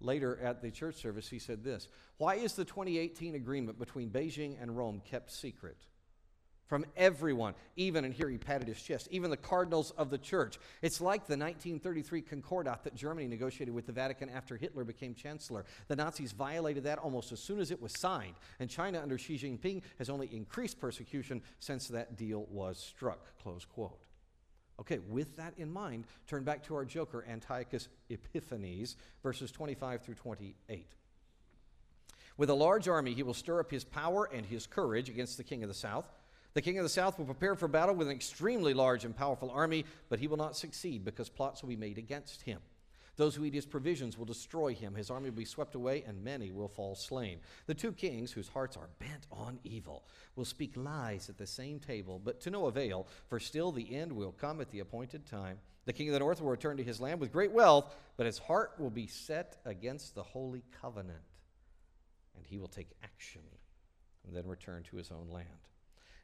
Later 0.00 0.38
at 0.42 0.60
the 0.60 0.70
church 0.70 0.96
service, 0.96 1.26
he 1.26 1.38
said 1.38 1.64
this 1.64 1.88
Why 2.18 2.34
is 2.34 2.52
the 2.52 2.66
2018 2.66 3.34
agreement 3.34 3.78
between 3.78 4.10
Beijing 4.10 4.60
and 4.60 4.76
Rome 4.76 5.00
kept 5.06 5.32
secret? 5.32 5.78
From 6.66 6.86
everyone, 6.96 7.54
even, 7.76 8.04
and 8.04 8.14
here 8.14 8.28
he 8.28 8.38
patted 8.38 8.68
his 8.68 8.80
chest, 8.80 9.08
even 9.10 9.30
the 9.30 9.36
cardinals 9.36 9.90
of 9.92 10.10
the 10.10 10.18
church. 10.18 10.58
It's 10.82 11.00
like 11.00 11.26
the 11.26 11.36
1933 11.36 12.22
Concordat 12.22 12.84
that 12.84 12.94
Germany 12.94 13.26
negotiated 13.26 13.74
with 13.74 13.86
the 13.86 13.92
Vatican 13.92 14.30
after 14.30 14.56
Hitler 14.56 14.84
became 14.84 15.14
chancellor. 15.14 15.64
The 15.88 15.96
Nazis 15.96 16.32
violated 16.32 16.84
that 16.84 16.98
almost 16.98 17.32
as 17.32 17.40
soon 17.40 17.60
as 17.60 17.70
it 17.70 17.80
was 17.80 17.92
signed, 17.92 18.34
and 18.60 18.70
China 18.70 19.00
under 19.00 19.18
Xi 19.18 19.36
Jinping 19.36 19.82
has 19.98 20.08
only 20.08 20.34
increased 20.34 20.80
persecution 20.80 21.42
since 21.58 21.88
that 21.88 22.16
deal 22.16 22.46
was 22.50 22.78
struck. 22.78 23.36
Close 23.42 23.64
quote. 23.64 24.00
Okay, 24.80 24.98
with 24.98 25.36
that 25.36 25.54
in 25.56 25.70
mind, 25.72 26.06
turn 26.26 26.42
back 26.42 26.64
to 26.64 26.74
our 26.74 26.84
joker, 26.84 27.24
Antiochus 27.28 27.88
Epiphanes, 28.10 28.96
verses 29.22 29.52
25 29.52 30.02
through 30.02 30.14
28. 30.14 30.88
With 32.36 32.50
a 32.50 32.54
large 32.54 32.88
army, 32.88 33.14
he 33.14 33.22
will 33.22 33.34
stir 33.34 33.60
up 33.60 33.70
his 33.70 33.84
power 33.84 34.28
and 34.32 34.44
his 34.44 34.66
courage 34.66 35.08
against 35.08 35.36
the 35.36 35.44
king 35.44 35.62
of 35.62 35.68
the 35.68 35.74
south 35.74 36.08
the 36.54 36.62
king 36.62 36.78
of 36.78 36.84
the 36.84 36.88
south 36.88 37.18
will 37.18 37.26
prepare 37.26 37.54
for 37.54 37.68
battle 37.68 37.94
with 37.94 38.08
an 38.08 38.14
extremely 38.14 38.74
large 38.74 39.04
and 39.04 39.16
powerful 39.16 39.50
army, 39.50 39.84
but 40.08 40.18
he 40.20 40.28
will 40.28 40.36
not 40.36 40.56
succeed 40.56 41.04
because 41.04 41.28
plots 41.28 41.62
will 41.62 41.68
be 41.68 41.76
made 41.76 41.98
against 41.98 42.42
him. 42.42 42.60
Those 43.16 43.34
who 43.34 43.44
eat 43.44 43.54
his 43.54 43.66
provisions 43.66 44.18
will 44.18 44.24
destroy 44.24 44.74
him. 44.74 44.94
His 44.94 45.10
army 45.10 45.30
will 45.30 45.36
be 45.36 45.44
swept 45.44 45.74
away, 45.74 46.02
and 46.06 46.24
many 46.24 46.50
will 46.50 46.68
fall 46.68 46.96
slain. 46.96 47.38
The 47.66 47.74
two 47.74 47.92
kings, 47.92 48.32
whose 48.32 48.48
hearts 48.48 48.76
are 48.76 48.88
bent 48.98 49.26
on 49.30 49.60
evil, 49.62 50.04
will 50.34 50.44
speak 50.44 50.76
lies 50.76 51.28
at 51.28 51.38
the 51.38 51.46
same 51.46 51.78
table, 51.78 52.20
but 52.22 52.40
to 52.40 52.50
no 52.50 52.66
avail, 52.66 53.06
for 53.28 53.38
still 53.38 53.70
the 53.70 53.94
end 53.94 54.12
will 54.12 54.32
come 54.32 54.60
at 54.60 54.70
the 54.70 54.80
appointed 54.80 55.26
time. 55.26 55.58
The 55.84 55.92
king 55.92 56.08
of 56.08 56.14
the 56.14 56.18
north 56.18 56.40
will 56.40 56.50
return 56.50 56.76
to 56.78 56.84
his 56.84 57.00
land 57.00 57.20
with 57.20 57.32
great 57.32 57.52
wealth, 57.52 57.94
but 58.16 58.26
his 58.26 58.38
heart 58.38 58.72
will 58.78 58.90
be 58.90 59.06
set 59.06 59.58
against 59.64 60.14
the 60.14 60.22
holy 60.22 60.64
covenant, 60.80 61.18
and 62.36 62.44
he 62.46 62.58
will 62.58 62.68
take 62.68 62.90
action 63.02 63.42
and 64.26 64.34
then 64.34 64.46
return 64.46 64.82
to 64.84 64.96
his 64.96 65.12
own 65.12 65.28
land. 65.30 65.48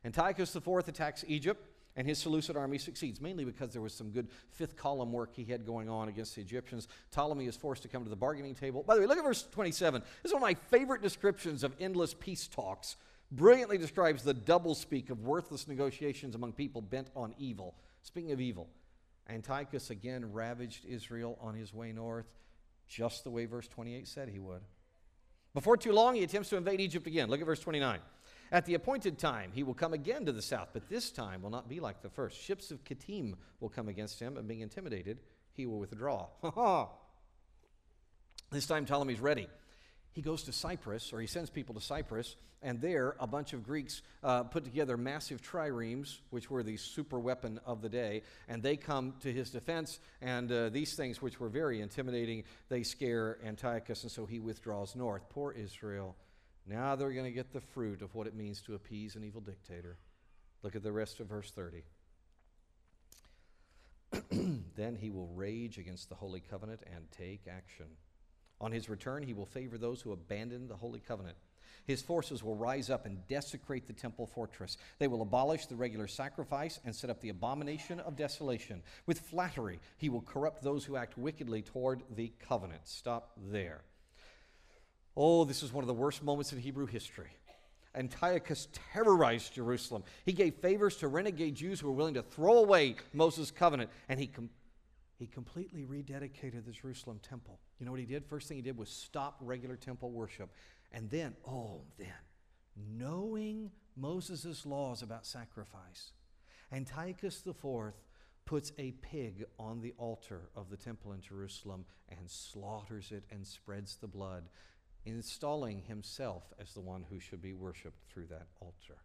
Antiochus 0.04 0.54
IV 0.54 0.88
attacks 0.88 1.24
Egypt, 1.28 1.66
and 1.96 2.06
his 2.06 2.18
Seleucid 2.18 2.56
army 2.56 2.78
succeeds, 2.78 3.20
mainly 3.20 3.44
because 3.44 3.72
there 3.72 3.82
was 3.82 3.92
some 3.92 4.10
good 4.10 4.28
fifth 4.50 4.76
column 4.76 5.12
work 5.12 5.30
he 5.34 5.44
had 5.44 5.66
going 5.66 5.88
on 5.88 6.08
against 6.08 6.36
the 6.36 6.40
Egyptians. 6.40 6.88
Ptolemy 7.10 7.46
is 7.46 7.56
forced 7.56 7.82
to 7.82 7.88
come 7.88 8.04
to 8.04 8.10
the 8.10 8.16
bargaining 8.16 8.54
table. 8.54 8.82
By 8.82 8.94
the 8.94 9.00
way, 9.00 9.06
look 9.06 9.18
at 9.18 9.24
verse 9.24 9.46
27. 9.50 10.02
This 10.22 10.30
is 10.30 10.32
one 10.32 10.42
of 10.42 10.48
my 10.48 10.54
favorite 10.70 11.02
descriptions 11.02 11.64
of 11.64 11.74
endless 11.80 12.14
peace 12.14 12.46
talks. 12.46 12.96
Brilliantly 13.32 13.78
describes 13.78 14.22
the 14.22 14.34
doublespeak 14.34 15.10
of 15.10 15.22
worthless 15.22 15.68
negotiations 15.68 16.34
among 16.34 16.52
people 16.52 16.80
bent 16.80 17.08
on 17.14 17.34
evil. 17.38 17.74
Speaking 18.02 18.32
of 18.32 18.40
evil, 18.40 18.68
Antiochus 19.28 19.90
again 19.90 20.32
ravaged 20.32 20.84
Israel 20.84 21.38
on 21.40 21.54
his 21.54 21.74
way 21.74 21.92
north, 21.92 22.26
just 22.88 23.24
the 23.24 23.30
way 23.30 23.46
verse 23.46 23.68
28 23.68 24.08
said 24.08 24.28
he 24.28 24.38
would. 24.38 24.62
Before 25.54 25.76
too 25.76 25.92
long, 25.92 26.14
he 26.14 26.22
attempts 26.22 26.48
to 26.50 26.56
invade 26.56 26.80
Egypt 26.80 27.06
again. 27.06 27.28
Look 27.28 27.40
at 27.40 27.46
verse 27.46 27.60
29. 27.60 28.00
At 28.52 28.66
the 28.66 28.74
appointed 28.74 29.18
time, 29.18 29.52
he 29.54 29.62
will 29.62 29.74
come 29.74 29.92
again 29.92 30.26
to 30.26 30.32
the 30.32 30.42
south, 30.42 30.70
but 30.72 30.88
this 30.88 31.10
time 31.10 31.42
will 31.42 31.50
not 31.50 31.68
be 31.68 31.78
like 31.78 32.02
the 32.02 32.10
first. 32.10 32.40
Ships 32.40 32.72
of 32.72 32.84
Kittim 32.84 33.34
will 33.60 33.68
come 33.68 33.88
against 33.88 34.18
him, 34.18 34.36
and 34.36 34.48
being 34.48 34.60
intimidated, 34.60 35.20
he 35.52 35.66
will 35.66 35.78
withdraw. 35.78 36.26
this 38.50 38.66
time, 38.66 38.86
Ptolemy's 38.86 39.20
ready. 39.20 39.48
he 40.10 40.22
goes 40.22 40.42
to 40.44 40.52
Cyprus, 40.52 41.12
or 41.12 41.20
he 41.20 41.28
sends 41.28 41.48
people 41.48 41.76
to 41.76 41.80
Cyprus, 41.80 42.34
and 42.60 42.80
there 42.80 43.14
a 43.20 43.26
bunch 43.26 43.52
of 43.52 43.64
Greeks 43.64 44.02
uh, 44.24 44.42
put 44.42 44.64
together 44.64 44.96
massive 44.96 45.40
triremes, 45.40 46.18
which 46.30 46.50
were 46.50 46.64
the 46.64 46.76
super 46.76 47.20
weapon 47.20 47.60
of 47.64 47.82
the 47.82 47.88
day, 47.88 48.22
and 48.48 48.64
they 48.64 48.76
come 48.76 49.14
to 49.20 49.32
his 49.32 49.50
defense. 49.50 50.00
And 50.20 50.50
uh, 50.50 50.70
these 50.70 50.94
things, 50.94 51.22
which 51.22 51.38
were 51.38 51.48
very 51.48 51.80
intimidating, 51.80 52.42
they 52.68 52.82
scare 52.82 53.38
Antiochus, 53.44 54.02
and 54.02 54.10
so 54.10 54.26
he 54.26 54.40
withdraws 54.40 54.96
north. 54.96 55.22
Poor 55.30 55.52
Israel. 55.52 56.16
Now 56.70 56.94
they're 56.94 57.10
going 57.10 57.24
to 57.24 57.32
get 57.32 57.52
the 57.52 57.60
fruit 57.60 58.00
of 58.00 58.14
what 58.14 58.28
it 58.28 58.36
means 58.36 58.62
to 58.62 58.76
appease 58.76 59.16
an 59.16 59.24
evil 59.24 59.40
dictator. 59.40 59.96
Look 60.62 60.76
at 60.76 60.84
the 60.84 60.92
rest 60.92 61.18
of 61.18 61.26
verse 61.26 61.50
30. 61.50 61.82
then 64.76 64.94
he 64.94 65.10
will 65.10 65.26
rage 65.34 65.78
against 65.78 66.08
the 66.08 66.14
holy 66.14 66.38
covenant 66.38 66.82
and 66.94 67.10
take 67.10 67.48
action. 67.50 67.86
On 68.60 68.70
his 68.70 68.88
return, 68.88 69.24
he 69.24 69.34
will 69.34 69.46
favor 69.46 69.78
those 69.78 70.00
who 70.00 70.12
abandon 70.12 70.68
the 70.68 70.76
holy 70.76 71.00
covenant. 71.00 71.36
His 71.86 72.02
forces 72.02 72.44
will 72.44 72.54
rise 72.54 72.88
up 72.88 73.04
and 73.04 73.26
desecrate 73.26 73.88
the 73.88 73.92
temple 73.92 74.28
fortress. 74.28 74.76
They 75.00 75.08
will 75.08 75.22
abolish 75.22 75.66
the 75.66 75.74
regular 75.74 76.06
sacrifice 76.06 76.78
and 76.84 76.94
set 76.94 77.10
up 77.10 77.20
the 77.20 77.30
abomination 77.30 77.98
of 77.98 78.14
desolation. 78.14 78.82
With 79.06 79.18
flattery, 79.18 79.80
he 79.96 80.08
will 80.08 80.20
corrupt 80.20 80.62
those 80.62 80.84
who 80.84 80.96
act 80.96 81.18
wickedly 81.18 81.62
toward 81.62 82.02
the 82.14 82.32
covenant. 82.46 82.82
Stop 82.86 83.32
there. 83.50 83.82
Oh, 85.16 85.44
this 85.44 85.62
is 85.62 85.72
one 85.72 85.82
of 85.82 85.88
the 85.88 85.94
worst 85.94 86.22
moments 86.22 86.52
in 86.52 86.58
Hebrew 86.58 86.86
history. 86.86 87.30
Antiochus 87.94 88.68
terrorized 88.92 89.54
Jerusalem. 89.54 90.04
He 90.24 90.32
gave 90.32 90.54
favors 90.56 90.96
to 90.98 91.08
renegade 91.08 91.56
Jews 91.56 91.80
who 91.80 91.88
were 91.88 91.92
willing 91.92 92.14
to 92.14 92.22
throw 92.22 92.58
away 92.58 92.96
Moses' 93.12 93.50
covenant, 93.50 93.90
and 94.08 94.20
he 94.20 94.28
com- 94.28 94.50
he 95.18 95.26
completely 95.26 95.84
rededicated 95.84 96.64
the 96.64 96.72
Jerusalem 96.72 97.20
temple. 97.22 97.58
You 97.78 97.84
know 97.84 97.92
what 97.92 98.00
he 98.00 98.06
did? 98.06 98.24
First 98.24 98.48
thing 98.48 98.56
he 98.56 98.62
did 98.62 98.78
was 98.78 98.88
stop 98.88 99.36
regular 99.40 99.76
temple 99.76 100.10
worship. 100.10 100.50
And 100.92 101.10
then, 101.10 101.34
oh, 101.46 101.82
then, 101.98 102.08
knowing 102.96 103.70
Moses' 103.96 104.64
laws 104.64 105.02
about 105.02 105.26
sacrifice, 105.26 106.12
Antiochus 106.72 107.42
IV 107.46 107.92
puts 108.46 108.72
a 108.78 108.92
pig 109.02 109.44
on 109.58 109.82
the 109.82 109.92
altar 109.98 110.48
of 110.56 110.70
the 110.70 110.76
temple 110.76 111.12
in 111.12 111.20
Jerusalem 111.20 111.84
and 112.08 112.28
slaughters 112.28 113.12
it 113.12 113.24
and 113.30 113.46
spreads 113.46 113.96
the 113.96 114.08
blood, 114.08 114.44
installing 115.04 115.82
himself 115.82 116.44
as 116.60 116.72
the 116.72 116.80
one 116.80 117.04
who 117.08 117.18
should 117.18 117.40
be 117.40 117.54
worshiped 117.54 118.02
through 118.12 118.26
that 118.26 118.46
altar. 118.60 118.98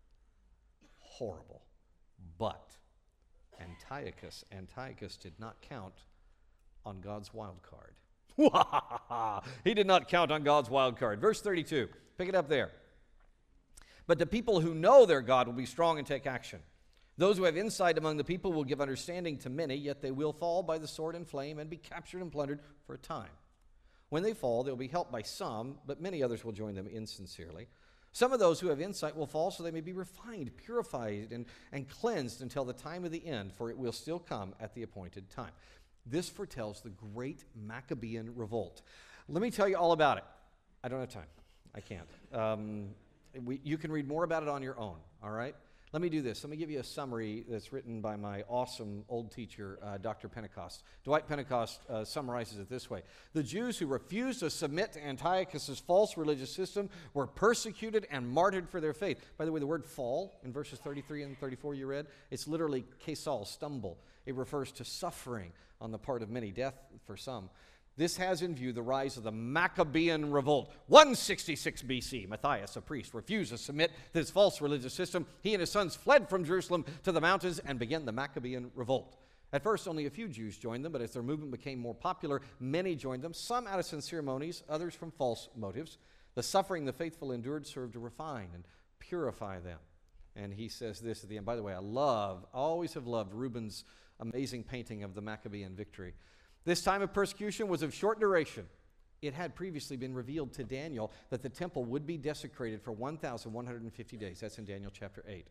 Horrible. 1.00 1.62
But 2.38 2.78
Antiochus, 3.60 4.44
Antiochus 4.52 5.18
did 5.18 5.34
not 5.40 5.62
count 5.62 5.94
on 6.86 7.02
God's 7.02 7.34
wild 7.34 7.62
card. 7.64 7.96
he 9.64 9.74
did 9.74 9.88
not 9.88 10.08
count 10.08 10.32
on 10.32 10.44
God's 10.44 10.70
wild 10.70 10.98
card. 10.98 11.22
Verse 11.22 11.42
32, 11.42 11.88
pick 12.18 12.30
it 12.30 12.36
up 12.36 12.50
there. 12.50 12.72
But 14.08 14.20
the 14.20 14.26
people 14.26 14.60
who 14.60 14.74
know 14.74 15.06
their 15.06 15.22
God 15.22 15.48
will 15.48 15.54
be 15.54 15.66
strong 15.66 15.98
and 15.98 16.06
take 16.06 16.28
action. 16.28 16.60
Those 17.18 17.38
who 17.38 17.44
have 17.44 17.56
insight 17.56 17.98
among 17.98 18.18
the 18.18 18.24
people 18.24 18.52
will 18.52 18.66
give 18.66 18.82
understanding 18.82 19.38
to 19.40 19.50
many, 19.50 19.76
yet 19.76 20.02
they 20.02 20.12
will 20.12 20.34
fall 20.34 20.64
by 20.64 20.78
the 20.78 20.88
sword 20.88 21.16
and 21.16 21.26
flame 21.26 21.60
and 21.60 21.70
be 21.70 21.78
captured 21.78 22.22
and 22.22 22.32
plundered 22.32 22.60
for 22.86 22.94
a 22.94 22.98
time. 22.98 23.30
When 24.16 24.24
they 24.24 24.34
fall, 24.34 24.64
they 24.64 24.72
will 24.72 24.78
be 24.78 24.88
helped 24.88 25.12
by 25.12 25.24
some, 25.24 25.76
but 25.86 26.00
many 26.00 26.24
others 26.24 26.46
will 26.46 26.54
join 26.54 26.74
them 26.74 26.88
insincerely. 26.88 27.68
Some 28.14 28.32
of 28.32 28.40
those 28.40 28.62
who 28.62 28.70
have 28.70 28.80
insight 28.80 29.14
will 29.14 29.28
fall 29.28 29.52
so 29.52 29.62
they 29.62 29.72
may 29.72 29.82
be 29.82 29.92
refined, 29.92 30.56
purified, 30.56 31.34
and, 31.34 31.46
and 31.74 31.90
cleansed 31.90 32.42
until 32.42 32.64
the 32.64 32.72
time 32.72 33.04
of 33.04 33.12
the 33.12 33.28
end, 33.28 33.52
for 33.52 33.70
it 33.70 33.78
will 33.78 33.92
still 33.92 34.20
come 34.20 34.56
at 34.62 34.74
the 34.74 34.84
appointed 34.84 35.30
time. 35.30 35.52
This 36.06 36.30
foretells 36.30 36.80
the 36.80 36.92
great 36.92 37.44
Maccabean 37.58 38.34
revolt. 38.38 38.84
Let 39.28 39.42
me 39.42 39.52
tell 39.52 39.68
you 39.68 39.76
all 39.76 39.92
about 39.92 40.18
it. 40.18 40.24
I 40.82 40.88
don't 40.88 41.02
have 41.02 41.10
time. 41.10 41.28
I 41.76 41.82
can't. 41.82 42.08
Um, 42.32 42.92
we, 43.44 43.60
you 43.66 43.78
can 43.78 43.92
read 43.92 44.08
more 44.08 44.24
about 44.24 44.44
it 44.44 44.48
on 44.48 44.64
your 44.64 44.80
own, 44.80 44.96
all 45.22 45.32
right? 45.32 45.58
Let 45.94 46.02
me 46.02 46.10
do 46.10 46.22
this. 46.22 46.44
Let 46.44 46.50
me 46.52 46.58
give 46.58 46.70
you 46.70 46.80
a 46.80 46.84
summary 46.84 47.46
that's 47.48 47.72
written 47.72 48.02
by 48.02 48.16
my 48.16 48.44
awesome 48.50 49.06
old 49.08 49.32
teacher, 49.32 49.80
uh, 49.82 49.98
Dr. 49.98 50.28
Pentecost. 50.28 50.84
Dwight 51.04 51.28
Pentecost 51.28 51.80
uh, 51.90 52.04
summarizes 52.04 52.60
it 52.60 52.70
this 52.70 52.90
way 52.90 53.04
The 53.34 53.44
Jews 53.44 53.78
who 53.78 53.88
refused 53.88 54.42
to 54.42 54.50
submit 54.50 54.94
to 54.94 55.06
Antiochus' 55.06 55.80
false 55.80 56.18
religious 56.18 56.52
system 56.52 56.90
were 57.14 57.28
persecuted 57.28 58.08
and 58.12 58.28
martyred 58.28 58.70
for 58.70 58.82
their 58.82 58.94
faith. 58.94 59.24
By 59.38 59.46
the 59.46 59.52
way, 59.52 59.60
the 59.60 59.68
word 59.68 59.86
fall 59.86 60.40
in 60.44 60.52
verses 60.52 60.80
33 60.80 61.24
and 61.24 61.40
34 61.40 61.76
you 61.76 61.88
read, 61.88 62.08
it's 62.30 62.48
literally 62.48 62.84
kesal, 63.06 63.48
stumble. 63.48 63.98
It 64.26 64.36
refers 64.36 64.72
to 64.74 64.86
suffering 64.86 65.54
on 65.80 65.92
the 65.92 66.00
part 66.00 66.24
of 66.24 66.30
many, 66.30 66.52
death 66.52 66.76
for 67.06 67.16
some. 67.16 67.50
This 67.98 68.18
has 68.18 68.42
in 68.42 68.56
view 68.56 68.74
the 68.74 68.82
rise 68.82 69.16
of 69.16 69.24
the 69.24 69.32
Maccabean 69.32 70.32
revolt. 70.32 70.74
166 70.88 71.82
BC, 71.84 72.28
Matthias, 72.28 72.76
a 72.76 72.82
priest, 72.82 73.14
refused 73.14 73.52
to 73.52 73.58
submit 73.58 73.92
to 73.92 74.20
this 74.20 74.30
false 74.30 74.60
religious 74.60 74.94
system. 74.94 75.26
He 75.42 75.54
and 75.54 75.62
his 75.62 75.72
sons 75.72 75.96
fled 75.96 76.30
from 76.30 76.44
Jerusalem 76.44 76.84
to 77.04 77.14
the 77.14 77.22
mountains 77.22 77.60
and 77.60 77.80
began 77.80 78.06
the 78.06 78.12
Maccabean 78.12 78.72
revolt. 78.76 79.16
At 79.54 79.64
first, 79.64 79.88
only 79.88 80.06
a 80.06 80.10
few 80.10 80.28
Jews 80.28 80.58
joined 80.58 80.84
them, 80.84 80.92
but 80.92 81.02
as 81.02 81.12
their 81.12 81.24
movement 81.24 81.52
became 81.52 81.80
more 81.80 81.96
popular, 81.96 82.42
many 82.60 82.96
joined 82.96 83.22
them, 83.22 83.34
some 83.34 83.68
out 83.68 83.80
of 83.80 83.86
sincere 83.86 84.22
motives, 84.22 84.64
others 84.68 84.94
from 84.94 85.12
false 85.12 85.48
motives. 85.56 85.98
The 86.34 86.44
suffering 86.44 86.84
the 86.84 86.92
faithful 86.92 87.32
endured 87.32 87.66
served 87.66 87.94
to 87.94 88.00
refine 88.00 88.50
and 88.54 88.66
purify 89.00 89.60
them. 89.60 89.80
And 90.36 90.54
he 90.54 90.68
says 90.68 91.00
this 91.00 91.24
at 91.24 91.30
the 91.30 91.38
end. 91.38 91.46
By 91.46 91.56
the 91.56 91.64
way, 91.64 91.74
I 91.74 91.80
love, 91.80 92.46
always 92.54 92.94
have 92.96 93.08
loved 93.08 93.34
Rubens' 93.34 93.86
amazing 94.20 94.64
painting 94.64 95.04
of 95.04 95.16
the 95.16 95.22
Maccabean 95.22 95.76
victory. 95.76 96.14
This 96.66 96.82
time 96.82 97.02
of 97.02 97.14
persecution 97.14 97.68
was 97.68 97.84
of 97.84 97.94
short 97.94 98.20
duration. 98.20 98.66
It 99.22 99.34
had 99.34 99.56
previously 99.56 99.98
been 99.98 100.14
revealed 100.14 100.54
to 100.54 100.64
Daniel 100.64 101.12
that 101.30 101.42
the 101.42 101.50
temple 101.50 101.86
would 101.86 102.06
be 102.06 102.18
desecrated 102.18 102.82
for 102.82 102.92
1,150 102.92 104.18
days. 104.18 104.40
That's 104.40 104.58
in 104.58 104.66
Daniel 104.66 104.92
chapter 104.94 105.24
8. 105.28 105.48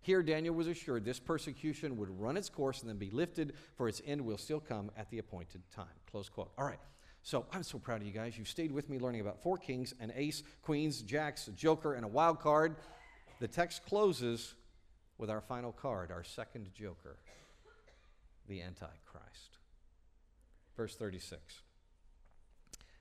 Here, 0.00 0.22
Daniel 0.22 0.54
was 0.54 0.66
assured 0.66 1.04
this 1.04 1.20
persecution 1.20 1.96
would 1.96 2.10
run 2.18 2.36
its 2.36 2.48
course 2.48 2.80
and 2.80 2.88
then 2.88 2.96
be 2.96 3.10
lifted, 3.10 3.52
for 3.76 3.88
its 3.88 4.02
end 4.04 4.20
will 4.20 4.38
still 4.38 4.58
come 4.58 4.90
at 4.96 5.08
the 5.10 5.18
appointed 5.18 5.62
time. 5.74 5.86
Close 6.10 6.28
quote. 6.28 6.50
All 6.58 6.64
right. 6.64 6.80
So 7.22 7.46
I'm 7.52 7.62
so 7.62 7.78
proud 7.78 8.00
of 8.00 8.06
you 8.06 8.12
guys. 8.12 8.36
You've 8.36 8.48
stayed 8.48 8.72
with 8.72 8.88
me 8.88 8.98
learning 8.98 9.20
about 9.20 9.42
four 9.42 9.56
kings, 9.56 9.94
an 10.00 10.12
ace, 10.16 10.42
queens, 10.62 11.02
jacks, 11.02 11.46
a 11.46 11.52
joker, 11.52 11.94
and 11.94 12.04
a 12.04 12.08
wild 12.08 12.40
card. 12.40 12.76
The 13.38 13.46
text 13.46 13.86
closes 13.86 14.54
with 15.18 15.30
our 15.30 15.40
final 15.40 15.70
card, 15.70 16.10
our 16.10 16.24
second 16.24 16.74
joker, 16.74 17.16
the 18.48 18.60
Antichrist. 18.60 19.51
Verse 20.76 20.96
36. 20.96 21.60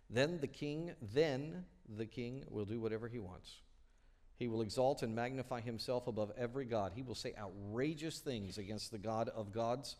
Then 0.09 0.39
the 0.41 0.47
king, 0.47 0.91
then 1.13 1.65
the 1.87 2.05
king 2.05 2.43
will 2.49 2.65
do 2.65 2.79
whatever 2.79 3.07
he 3.07 3.19
wants. 3.19 3.59
He 4.37 4.47
will 4.47 4.61
exalt 4.61 5.03
and 5.03 5.15
magnify 5.15 5.61
himself 5.61 6.07
above 6.07 6.31
every 6.37 6.65
God. 6.65 6.93
He 6.95 7.03
will 7.03 7.15
say 7.15 7.33
outrageous 7.39 8.19
things 8.19 8.57
against 8.57 8.91
the 8.91 8.97
God 8.97 9.29
of 9.29 9.51
gods. 9.51 9.95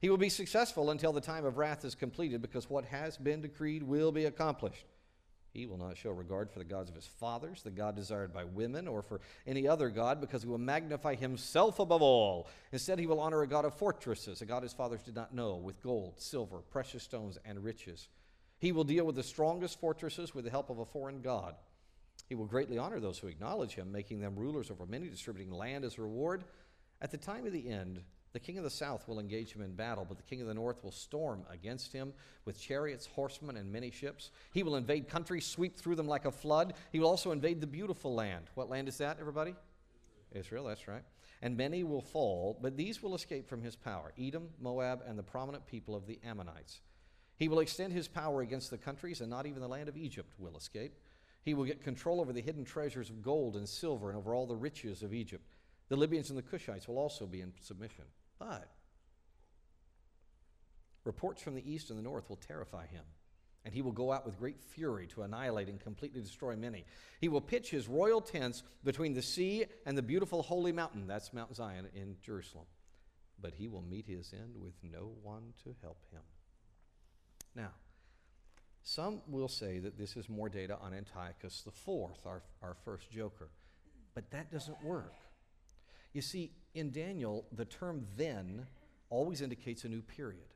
He 0.00 0.10
will 0.10 0.16
be 0.16 0.30
successful 0.30 0.90
until 0.90 1.12
the 1.12 1.20
time 1.20 1.44
of 1.44 1.58
wrath 1.58 1.84
is 1.84 1.94
completed, 1.94 2.42
because 2.42 2.68
what 2.68 2.86
has 2.86 3.16
been 3.16 3.42
decreed 3.42 3.82
will 3.82 4.10
be 4.10 4.24
accomplished. 4.24 4.86
He 5.52 5.66
will 5.66 5.76
not 5.76 5.98
show 5.98 6.10
regard 6.10 6.50
for 6.50 6.58
the 6.58 6.64
gods 6.64 6.88
of 6.88 6.96
his 6.96 7.06
fathers, 7.06 7.62
the 7.62 7.70
God 7.70 7.94
desired 7.94 8.32
by 8.32 8.44
women, 8.44 8.88
or 8.88 9.02
for 9.02 9.20
any 9.46 9.68
other 9.68 9.90
God, 9.90 10.18
because 10.18 10.42
he 10.42 10.48
will 10.48 10.56
magnify 10.56 11.14
himself 11.14 11.78
above 11.78 12.00
all. 12.00 12.48
Instead, 12.72 12.98
he 12.98 13.06
will 13.06 13.20
honor 13.20 13.42
a 13.42 13.46
God 13.46 13.66
of 13.66 13.74
fortresses, 13.74 14.40
a 14.40 14.46
God 14.46 14.62
his 14.62 14.72
fathers 14.72 15.02
did 15.02 15.14
not 15.14 15.34
know, 15.34 15.56
with 15.56 15.82
gold, 15.82 16.14
silver, 16.18 16.58
precious 16.70 17.02
stones, 17.02 17.38
and 17.44 17.62
riches. 17.62 18.08
He 18.60 18.72
will 18.72 18.84
deal 18.84 19.04
with 19.04 19.16
the 19.16 19.22
strongest 19.22 19.78
fortresses 19.78 20.34
with 20.34 20.44
the 20.44 20.50
help 20.50 20.70
of 20.70 20.78
a 20.78 20.86
foreign 20.86 21.20
God. 21.20 21.54
He 22.28 22.34
will 22.34 22.46
greatly 22.46 22.78
honor 22.78 23.00
those 23.00 23.18
who 23.18 23.26
acknowledge 23.26 23.74
him, 23.74 23.92
making 23.92 24.20
them 24.20 24.36
rulers 24.36 24.70
over 24.70 24.86
many, 24.86 25.08
distributing 25.08 25.52
land 25.52 25.84
as 25.84 25.98
reward. 25.98 26.44
At 27.02 27.10
the 27.10 27.18
time 27.18 27.44
of 27.44 27.52
the 27.52 27.68
end, 27.68 28.00
the 28.32 28.40
king 28.40 28.56
of 28.56 28.64
the 28.64 28.70
south 28.70 29.06
will 29.06 29.20
engage 29.20 29.52
him 29.52 29.62
in 29.62 29.74
battle, 29.74 30.06
but 30.08 30.16
the 30.16 30.22
king 30.22 30.40
of 30.40 30.46
the 30.46 30.54
north 30.54 30.82
will 30.82 30.92
storm 30.92 31.44
against 31.50 31.92
him 31.92 32.14
with 32.44 32.60
chariots, 32.60 33.06
horsemen, 33.06 33.56
and 33.56 33.70
many 33.70 33.90
ships. 33.90 34.30
He 34.52 34.62
will 34.62 34.76
invade 34.76 35.08
countries, 35.08 35.46
sweep 35.46 35.76
through 35.76 35.96
them 35.96 36.08
like 36.08 36.24
a 36.24 36.30
flood. 36.30 36.74
He 36.92 36.98
will 36.98 37.08
also 37.08 37.32
invade 37.32 37.60
the 37.60 37.66
beautiful 37.66 38.14
land. 38.14 38.46
What 38.54 38.70
land 38.70 38.88
is 38.88 38.98
that, 38.98 39.18
everybody? 39.20 39.54
Israel, 40.32 40.64
that's 40.64 40.88
right. 40.88 41.02
And 41.42 41.56
many 41.56 41.84
will 41.84 42.00
fall, 42.00 42.58
but 42.62 42.76
these 42.76 43.02
will 43.02 43.14
escape 43.14 43.48
from 43.48 43.62
his 43.62 43.76
power 43.76 44.12
Edom, 44.18 44.48
Moab, 44.60 45.02
and 45.06 45.18
the 45.18 45.22
prominent 45.22 45.66
people 45.66 45.94
of 45.94 46.06
the 46.06 46.18
Ammonites. 46.24 46.80
He 47.36 47.48
will 47.48 47.60
extend 47.60 47.92
his 47.92 48.08
power 48.08 48.40
against 48.40 48.70
the 48.70 48.78
countries, 48.78 49.20
and 49.20 49.28
not 49.28 49.46
even 49.46 49.60
the 49.60 49.68
land 49.68 49.88
of 49.88 49.96
Egypt 49.96 50.32
will 50.38 50.56
escape. 50.56 50.94
He 51.44 51.54
will 51.54 51.64
get 51.64 51.82
control 51.82 52.20
over 52.20 52.32
the 52.32 52.40
hidden 52.40 52.64
treasures 52.64 53.10
of 53.10 53.20
gold 53.20 53.56
and 53.56 53.68
silver 53.68 54.08
and 54.08 54.16
over 54.16 54.32
all 54.32 54.46
the 54.46 54.56
riches 54.56 55.02
of 55.02 55.12
Egypt. 55.12 55.44
The 55.88 55.96
Libyans 55.96 56.30
and 56.30 56.38
the 56.38 56.42
Cushites 56.42 56.86
will 56.86 56.98
also 56.98 57.26
be 57.26 57.40
in 57.40 57.52
submission. 57.60 58.04
But 58.48 58.68
reports 61.04 61.42
from 61.42 61.54
the 61.54 61.70
east 61.70 61.90
and 61.90 61.98
the 61.98 62.02
north 62.02 62.28
will 62.28 62.36
terrify 62.36 62.86
him, 62.86 63.04
and 63.64 63.72
he 63.72 63.82
will 63.82 63.92
go 63.92 64.12
out 64.12 64.26
with 64.26 64.38
great 64.38 64.60
fury 64.60 65.06
to 65.08 65.22
annihilate 65.22 65.68
and 65.68 65.80
completely 65.80 66.20
destroy 66.20 66.56
many. 66.56 66.84
He 67.20 67.28
will 67.28 67.40
pitch 67.40 67.70
his 67.70 67.86
royal 67.86 68.20
tents 68.20 68.64
between 68.82 69.14
the 69.14 69.22
sea 69.22 69.66
and 69.86 69.96
the 69.96 70.02
beautiful 70.02 70.42
holy 70.42 70.72
mountain, 70.72 71.06
that's 71.06 71.32
Mount 71.32 71.54
Zion 71.54 71.86
in 71.94 72.16
Jerusalem. 72.20 72.66
But 73.40 73.54
he 73.54 73.68
will 73.68 73.82
meet 73.82 74.06
his 74.06 74.32
end 74.32 74.56
with 74.56 74.74
no 74.82 75.12
one 75.22 75.52
to 75.62 75.74
help 75.82 75.98
him. 76.10 76.22
Now, 77.54 77.70
Some 78.82 79.22
will 79.28 79.48
say 79.48 79.78
that 79.78 79.96
this 79.96 80.16
is 80.16 80.28
more 80.28 80.48
data 80.48 80.76
on 80.80 80.92
Antiochus 80.92 81.64
IV, 81.66 82.26
our, 82.26 82.42
our 82.60 82.74
first 82.84 83.10
joker. 83.10 83.48
But 84.14 84.30
that 84.32 84.50
doesn't 84.50 84.82
work. 84.82 85.14
You 86.12 86.22
see, 86.22 86.52
in 86.74 86.90
Daniel, 86.90 87.46
the 87.52 87.64
term 87.64 88.06
then 88.16 88.66
always 89.10 89.40
indicates 89.40 89.84
a 89.84 89.88
new 89.88 90.02
period. 90.02 90.54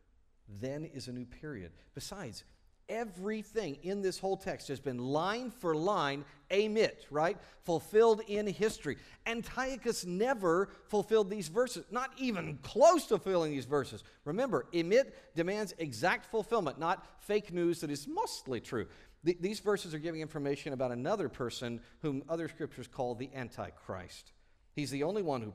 Then 0.61 0.85
is 0.85 1.09
a 1.09 1.13
new 1.13 1.27
period. 1.27 1.73
Besides, 1.95 2.45
everything 2.89 3.77
in 3.83 4.01
this 4.01 4.19
whole 4.19 4.37
text 4.37 4.69
has 4.69 4.81
been 4.81 4.99
line 4.99 5.51
for 5.51 5.75
line 5.75 6.25
amit, 6.51 7.05
right? 7.11 7.37
Fulfilled 7.65 8.21
in 8.29 8.47
history. 8.47 8.97
Antiochus 9.27 10.05
never 10.05 10.69
fulfilled 10.87 11.29
these 11.29 11.49
verses, 11.49 11.85
not 11.91 12.11
even 12.17 12.59
close 12.63 13.07
to 13.07 13.19
fulfilling 13.19 13.51
these 13.51 13.65
verses. 13.65 14.05
Remember, 14.25 14.67
amit 14.73 15.13
demands 15.35 15.75
exact 15.79 16.27
fulfillment, 16.27 16.79
not 16.79 17.05
fake 17.19 17.53
news 17.53 17.81
that 17.81 17.91
is 17.91 18.07
mostly 18.07 18.61
true. 18.61 18.87
Th- 19.25 19.39
these 19.41 19.61
verses 19.61 19.93
are 19.93 19.99
giving 19.99 20.21
information 20.21 20.73
about 20.73 20.93
another 20.93 21.29
person 21.29 21.81
whom 22.03 22.23
other 22.29 22.49
scriptures 22.49 22.87
call 22.87 23.15
the 23.15 23.31
Antichrist. 23.35 24.33
He's 24.77 24.91
the 24.91 25.05
only 25.05 25.23
one 25.23 25.41
who 25.41 25.53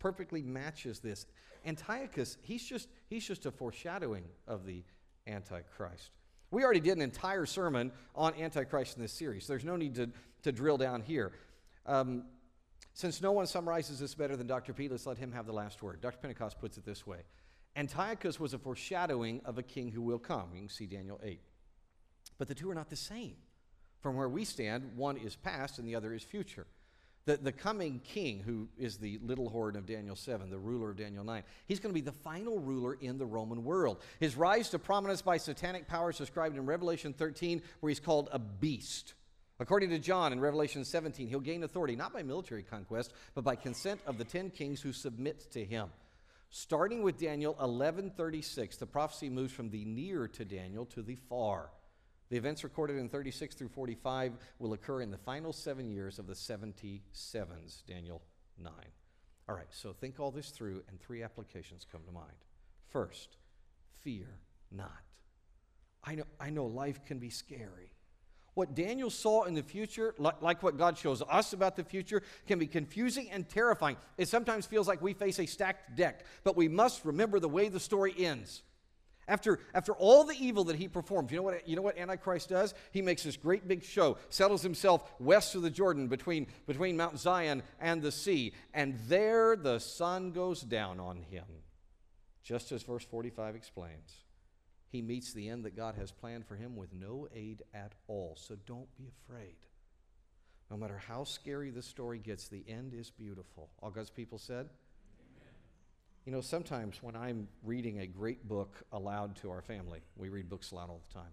perfectly 0.00 0.42
matches 0.42 0.98
this. 0.98 1.26
Antiochus, 1.64 2.36
he's 2.42 2.64
just, 2.64 2.88
he's 3.08 3.26
just 3.26 3.46
a 3.46 3.52
foreshadowing 3.52 4.24
of 4.48 4.66
the 4.66 4.82
Antichrist. 5.28 6.10
We 6.50 6.64
already 6.64 6.80
did 6.80 6.96
an 6.96 7.02
entire 7.02 7.46
sermon 7.46 7.92
on 8.16 8.34
Antichrist 8.34 8.96
in 8.96 9.02
this 9.02 9.12
series. 9.12 9.46
There's 9.46 9.64
no 9.64 9.76
need 9.76 9.94
to, 9.94 10.10
to 10.42 10.50
drill 10.50 10.76
down 10.76 11.02
here. 11.02 11.32
Um, 11.86 12.24
since 12.94 13.22
no 13.22 13.30
one 13.30 13.46
summarizes 13.46 14.00
this 14.00 14.16
better 14.16 14.34
than 14.34 14.48
Dr. 14.48 14.72
P, 14.72 14.88
let's 14.88 15.06
let 15.06 15.18
him 15.18 15.30
have 15.30 15.46
the 15.46 15.52
last 15.52 15.80
word. 15.80 16.00
Dr. 16.00 16.18
Pentecost 16.18 16.58
puts 16.58 16.76
it 16.78 16.84
this 16.84 17.06
way 17.06 17.20
Antiochus 17.76 18.40
was 18.40 18.54
a 18.54 18.58
foreshadowing 18.58 19.40
of 19.44 19.58
a 19.58 19.62
king 19.62 19.92
who 19.92 20.02
will 20.02 20.18
come. 20.18 20.48
You 20.52 20.62
can 20.62 20.68
see 20.68 20.86
Daniel 20.86 21.20
8. 21.22 21.40
But 22.38 22.48
the 22.48 22.54
two 22.56 22.68
are 22.70 22.74
not 22.74 22.90
the 22.90 22.96
same. 22.96 23.36
From 24.00 24.16
where 24.16 24.28
we 24.28 24.44
stand, 24.44 24.96
one 24.96 25.16
is 25.16 25.36
past 25.36 25.78
and 25.78 25.86
the 25.86 25.94
other 25.94 26.12
is 26.12 26.24
future. 26.24 26.66
The, 27.24 27.36
the 27.36 27.52
coming 27.52 28.00
king, 28.04 28.40
who 28.40 28.68
is 28.78 28.96
the 28.96 29.18
little 29.22 29.50
horn 29.50 29.76
of 29.76 29.84
Daniel 29.86 30.16
7, 30.16 30.48
the 30.48 30.58
ruler 30.58 30.90
of 30.90 30.96
Daniel 30.96 31.24
9, 31.24 31.42
he's 31.66 31.78
going 31.78 31.94
to 31.94 32.00
be 32.00 32.04
the 32.04 32.12
final 32.12 32.58
ruler 32.58 32.94
in 32.94 33.18
the 33.18 33.26
Roman 33.26 33.64
world. 33.64 33.98
His 34.18 34.36
rise 34.36 34.70
to 34.70 34.78
prominence 34.78 35.20
by 35.20 35.36
satanic 35.36 35.88
powers 35.88 36.16
described 36.16 36.56
in 36.56 36.64
Revelation 36.64 37.12
13, 37.12 37.60
where 37.80 37.90
he's 37.90 38.00
called 38.00 38.28
a 38.32 38.38
beast. 38.38 39.14
According 39.60 39.90
to 39.90 39.98
John 39.98 40.32
in 40.32 40.40
Revelation 40.40 40.84
17, 40.84 41.28
he'll 41.28 41.40
gain 41.40 41.64
authority 41.64 41.96
not 41.96 42.12
by 42.12 42.22
military 42.22 42.62
conquest, 42.62 43.12
but 43.34 43.42
by 43.42 43.56
consent 43.56 44.00
of 44.06 44.16
the 44.16 44.24
ten 44.24 44.50
kings 44.50 44.80
who 44.80 44.92
submit 44.92 45.50
to 45.52 45.64
him. 45.64 45.88
Starting 46.50 47.02
with 47.02 47.18
Daniel 47.18 47.54
11:36, 47.60 48.78
the 48.78 48.86
prophecy 48.86 49.28
moves 49.28 49.52
from 49.52 49.70
the 49.70 49.84
near 49.84 50.28
to 50.28 50.44
Daniel 50.44 50.86
to 50.86 51.02
the 51.02 51.16
far. 51.16 51.70
The 52.30 52.36
events 52.36 52.62
recorded 52.62 52.98
in 52.98 53.08
36 53.08 53.54
through 53.54 53.68
45 53.68 54.34
will 54.58 54.74
occur 54.74 55.00
in 55.00 55.10
the 55.10 55.18
final 55.18 55.52
seven 55.52 55.90
years 55.90 56.18
of 56.18 56.26
the 56.26 56.34
77s, 56.34 57.86
Daniel 57.86 58.22
9. 58.62 58.72
All 59.48 59.54
right, 59.54 59.66
so 59.70 59.94
think 59.94 60.20
all 60.20 60.30
this 60.30 60.50
through, 60.50 60.82
and 60.88 61.00
three 61.00 61.22
applications 61.22 61.86
come 61.90 62.02
to 62.04 62.12
mind. 62.12 62.36
First, 62.90 63.36
fear 64.00 64.26
not. 64.70 64.90
I 66.04 66.16
know, 66.16 66.24
I 66.38 66.50
know 66.50 66.66
life 66.66 67.04
can 67.06 67.18
be 67.18 67.30
scary. 67.30 67.92
What 68.52 68.74
Daniel 68.74 69.08
saw 69.08 69.44
in 69.44 69.54
the 69.54 69.62
future, 69.62 70.14
like, 70.18 70.42
like 70.42 70.62
what 70.62 70.76
God 70.76 70.98
shows 70.98 71.22
us 71.30 71.52
about 71.52 71.76
the 71.76 71.84
future, 71.84 72.22
can 72.46 72.58
be 72.58 72.66
confusing 72.66 73.30
and 73.30 73.48
terrifying. 73.48 73.96
It 74.18 74.28
sometimes 74.28 74.66
feels 74.66 74.88
like 74.88 75.00
we 75.00 75.14
face 75.14 75.38
a 75.38 75.46
stacked 75.46 75.96
deck, 75.96 76.26
but 76.44 76.56
we 76.56 76.68
must 76.68 77.04
remember 77.04 77.40
the 77.40 77.48
way 77.48 77.68
the 77.68 77.80
story 77.80 78.14
ends. 78.18 78.62
After, 79.28 79.60
after 79.74 79.92
all 79.92 80.24
the 80.24 80.34
evil 80.34 80.64
that 80.64 80.76
he 80.76 80.88
performs, 80.88 81.30
you 81.30 81.36
know, 81.36 81.42
what, 81.42 81.68
you 81.68 81.76
know 81.76 81.82
what 81.82 81.98
Antichrist 81.98 82.48
does? 82.48 82.74
He 82.92 83.02
makes 83.02 83.22
this 83.22 83.36
great 83.36 83.68
big 83.68 83.84
show, 83.84 84.16
settles 84.30 84.62
himself 84.62 85.12
west 85.20 85.54
of 85.54 85.62
the 85.62 85.70
Jordan 85.70 86.08
between, 86.08 86.46
between 86.66 86.96
Mount 86.96 87.18
Zion 87.18 87.62
and 87.78 88.00
the 88.00 88.10
sea, 88.10 88.54
and 88.72 88.98
there 89.06 89.54
the 89.54 89.78
sun 89.78 90.32
goes 90.32 90.62
down 90.62 90.98
on 90.98 91.18
him. 91.18 91.44
Just 92.42 92.72
as 92.72 92.82
verse 92.82 93.04
45 93.04 93.54
explains. 93.54 94.14
He 94.88 95.02
meets 95.02 95.34
the 95.34 95.50
end 95.50 95.64
that 95.66 95.76
God 95.76 95.96
has 95.96 96.10
planned 96.10 96.46
for 96.46 96.56
him 96.56 96.74
with 96.74 96.94
no 96.94 97.28
aid 97.34 97.62
at 97.74 97.92
all. 98.06 98.36
So 98.40 98.56
don't 98.66 98.88
be 98.96 99.08
afraid. 99.08 99.56
No 100.70 100.78
matter 100.78 100.98
how 101.06 101.24
scary 101.24 101.70
the 101.70 101.82
story 101.82 102.18
gets, 102.18 102.48
the 102.48 102.64
end 102.66 102.94
is 102.94 103.10
beautiful. 103.10 103.68
All 103.82 103.90
God's 103.90 104.08
people 104.08 104.38
said? 104.38 104.70
You 106.28 106.34
know, 106.34 106.42
sometimes 106.42 107.02
when 107.02 107.16
I'm 107.16 107.48
reading 107.62 108.00
a 108.00 108.06
great 108.06 108.46
book 108.46 108.76
aloud 108.92 109.34
to 109.36 109.50
our 109.50 109.62
family, 109.62 110.00
we 110.14 110.28
read 110.28 110.46
books 110.50 110.72
aloud 110.72 110.90
all 110.90 111.00
the 111.08 111.14
time, 111.14 111.32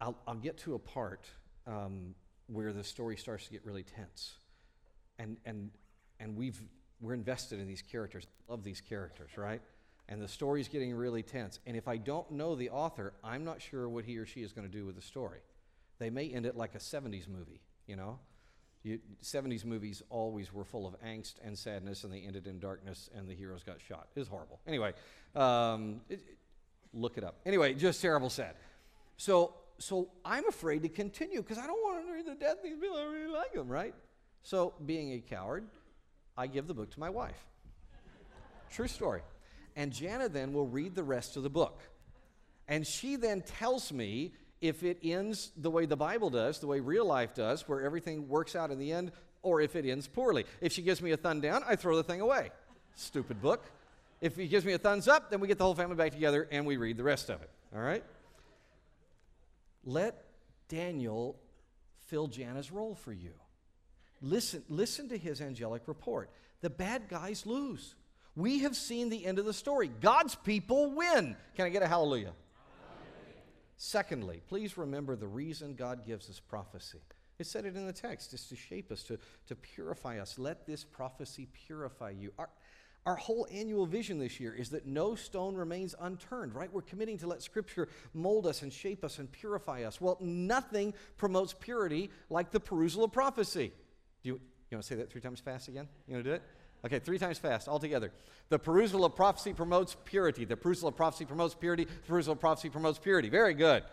I'll, 0.00 0.16
I'll 0.26 0.36
get 0.36 0.56
to 0.60 0.74
a 0.74 0.78
part 0.78 1.26
um, 1.66 2.14
where 2.46 2.72
the 2.72 2.82
story 2.82 3.18
starts 3.18 3.44
to 3.44 3.52
get 3.52 3.62
really 3.66 3.82
tense. 3.82 4.36
And, 5.18 5.36
and, 5.44 5.70
and 6.18 6.34
we've, 6.34 6.58
we're 6.98 7.12
invested 7.12 7.60
in 7.60 7.66
these 7.66 7.82
characters. 7.82 8.26
Love 8.48 8.64
these 8.64 8.80
characters, 8.80 9.36
right? 9.36 9.60
And 10.08 10.22
the 10.22 10.26
story's 10.26 10.68
getting 10.68 10.94
really 10.94 11.22
tense. 11.22 11.58
And 11.66 11.76
if 11.76 11.86
I 11.86 11.98
don't 11.98 12.30
know 12.30 12.54
the 12.54 12.70
author, 12.70 13.12
I'm 13.22 13.44
not 13.44 13.60
sure 13.60 13.86
what 13.86 14.06
he 14.06 14.16
or 14.16 14.24
she 14.24 14.40
is 14.40 14.54
going 14.54 14.66
to 14.66 14.74
do 14.74 14.86
with 14.86 14.96
the 14.96 15.02
story. 15.02 15.40
They 15.98 16.08
may 16.08 16.30
end 16.30 16.46
it 16.46 16.56
like 16.56 16.74
a 16.74 16.78
70s 16.78 17.28
movie, 17.28 17.60
you 17.86 17.96
know? 17.96 18.18
You, 18.84 19.00
70s 19.22 19.64
movies 19.64 20.02
always 20.10 20.52
were 20.52 20.64
full 20.64 20.86
of 20.86 20.94
angst 21.00 21.36
and 21.42 21.58
sadness, 21.58 22.04
and 22.04 22.12
they 22.12 22.20
ended 22.20 22.46
in 22.46 22.58
darkness, 22.58 23.08
and 23.16 23.26
the 23.26 23.34
heroes 23.34 23.62
got 23.62 23.80
shot. 23.80 24.08
It 24.14 24.18
was 24.18 24.28
horrible. 24.28 24.60
Anyway, 24.66 24.92
um, 25.34 26.02
it, 26.10 26.20
it, 26.28 26.38
look 26.92 27.16
it 27.16 27.24
up. 27.24 27.36
Anyway, 27.46 27.72
just 27.72 28.02
terrible 28.02 28.28
sad. 28.28 28.54
So, 29.16 29.54
so 29.78 30.10
I'm 30.22 30.46
afraid 30.46 30.82
to 30.82 30.90
continue 30.90 31.40
because 31.40 31.56
I 31.56 31.66
don't 31.66 31.82
want 31.82 32.06
to 32.06 32.12
read 32.12 32.26
the 32.26 32.34
death 32.34 32.58
of 32.58 32.62
these 32.62 32.78
people. 32.78 32.98
I 32.98 33.04
really 33.04 33.32
like 33.32 33.54
them, 33.54 33.68
right? 33.68 33.94
So, 34.42 34.74
being 34.84 35.12
a 35.14 35.20
coward, 35.20 35.64
I 36.36 36.46
give 36.46 36.66
the 36.66 36.74
book 36.74 36.90
to 36.90 37.00
my 37.00 37.08
wife. 37.08 37.42
True 38.70 38.88
story. 38.88 39.22
And 39.76 39.92
Jana 39.92 40.28
then 40.28 40.52
will 40.52 40.66
read 40.66 40.94
the 40.94 41.02
rest 41.02 41.38
of 41.38 41.42
the 41.42 41.50
book. 41.50 41.80
And 42.68 42.86
she 42.86 43.16
then 43.16 43.40
tells 43.40 43.92
me 43.92 44.34
if 44.64 44.82
it 44.82 44.96
ends 45.02 45.52
the 45.58 45.70
way 45.70 45.84
the 45.84 45.96
Bible 45.96 46.30
does, 46.30 46.58
the 46.58 46.66
way 46.66 46.80
real 46.80 47.04
life 47.04 47.34
does, 47.34 47.68
where 47.68 47.82
everything 47.82 48.26
works 48.30 48.56
out 48.56 48.70
in 48.70 48.78
the 48.78 48.92
end, 48.92 49.12
or 49.42 49.60
if 49.60 49.76
it 49.76 49.84
ends 49.84 50.08
poorly. 50.08 50.46
If 50.62 50.72
she 50.72 50.80
gives 50.80 51.02
me 51.02 51.10
a 51.10 51.18
thumb 51.18 51.42
down, 51.42 51.62
I 51.68 51.76
throw 51.76 51.96
the 51.96 52.02
thing 52.02 52.22
away. 52.22 52.50
Stupid 52.94 53.42
book. 53.42 53.62
If 54.22 54.36
he 54.36 54.48
gives 54.48 54.64
me 54.64 54.72
a 54.72 54.78
thumbs 54.78 55.06
up, 55.06 55.30
then 55.30 55.40
we 55.40 55.48
get 55.48 55.58
the 55.58 55.64
whole 55.64 55.74
family 55.74 55.96
back 55.96 56.12
together 56.12 56.48
and 56.50 56.64
we 56.64 56.78
read 56.78 56.96
the 56.96 57.04
rest 57.04 57.28
of 57.28 57.42
it. 57.42 57.50
All 57.74 57.82
right? 57.82 58.02
Let 59.84 60.24
Daniel 60.68 61.36
fill 62.06 62.26
Jana's 62.26 62.72
role 62.72 62.94
for 62.94 63.12
you. 63.12 63.34
Listen, 64.22 64.62
listen 64.70 65.10
to 65.10 65.18
his 65.18 65.42
angelic 65.42 65.82
report. 65.86 66.30
The 66.62 66.70
bad 66.70 67.10
guys 67.10 67.44
lose. 67.44 67.96
We 68.34 68.60
have 68.60 68.76
seen 68.76 69.10
the 69.10 69.26
end 69.26 69.38
of 69.38 69.44
the 69.44 69.52
story. 69.52 69.90
God's 70.00 70.36
people 70.36 70.90
win. 70.92 71.36
Can 71.54 71.66
I 71.66 71.68
get 71.68 71.82
a 71.82 71.86
hallelujah? 71.86 72.32
Secondly, 73.76 74.40
please 74.48 74.78
remember 74.78 75.16
the 75.16 75.26
reason 75.26 75.74
God 75.74 76.06
gives 76.06 76.30
us 76.30 76.40
prophecy. 76.40 77.00
It 77.38 77.46
said 77.46 77.64
it 77.64 77.76
in 77.76 77.86
the 77.86 77.92
text, 77.92 78.32
is 78.32 78.46
to 78.46 78.56
shape 78.56 78.92
us, 78.92 79.02
to, 79.04 79.18
to 79.48 79.56
purify 79.56 80.20
us. 80.20 80.38
Let 80.38 80.66
this 80.66 80.84
prophecy 80.84 81.48
purify 81.66 82.10
you. 82.10 82.32
Our, 82.38 82.48
our 83.06 83.16
whole 83.16 83.46
annual 83.50 83.86
vision 83.86 84.18
this 84.18 84.38
year 84.38 84.54
is 84.54 84.70
that 84.70 84.86
no 84.86 85.14
stone 85.16 85.56
remains 85.56 85.94
unturned, 86.00 86.54
right? 86.54 86.72
We're 86.72 86.82
committing 86.82 87.18
to 87.18 87.26
let 87.26 87.42
Scripture 87.42 87.88
mold 88.14 88.46
us 88.46 88.62
and 88.62 88.72
shape 88.72 89.04
us 89.04 89.18
and 89.18 89.30
purify 89.30 89.82
us. 89.82 90.00
Well, 90.00 90.16
nothing 90.20 90.94
promotes 91.16 91.54
purity 91.58 92.10
like 92.30 92.52
the 92.52 92.60
perusal 92.60 93.04
of 93.04 93.12
prophecy. 93.12 93.72
Do 94.22 94.28
you, 94.28 94.34
you 94.70 94.76
want 94.76 94.84
to 94.84 94.88
say 94.88 94.94
that 94.94 95.10
three 95.10 95.20
times 95.20 95.40
fast 95.40 95.68
again? 95.68 95.88
You 96.06 96.14
want 96.14 96.24
to 96.24 96.30
do 96.30 96.34
it? 96.34 96.42
Okay, 96.84 96.98
three 96.98 97.18
times 97.18 97.38
fast, 97.38 97.66
all 97.66 97.78
together. 97.78 98.12
The 98.50 98.58
perusal 98.58 99.04
of 99.04 99.16
prophecy 99.16 99.54
promotes 99.54 99.96
purity. 100.04 100.44
The 100.44 100.56
perusal 100.56 100.88
of 100.88 100.96
prophecy 100.96 101.24
promotes 101.24 101.54
purity. 101.54 101.84
The 101.84 102.06
perusal 102.06 102.34
of 102.34 102.40
prophecy 102.40 102.68
promotes 102.68 102.98
purity. 102.98 103.30
Very 103.30 103.54
good. 103.54 103.84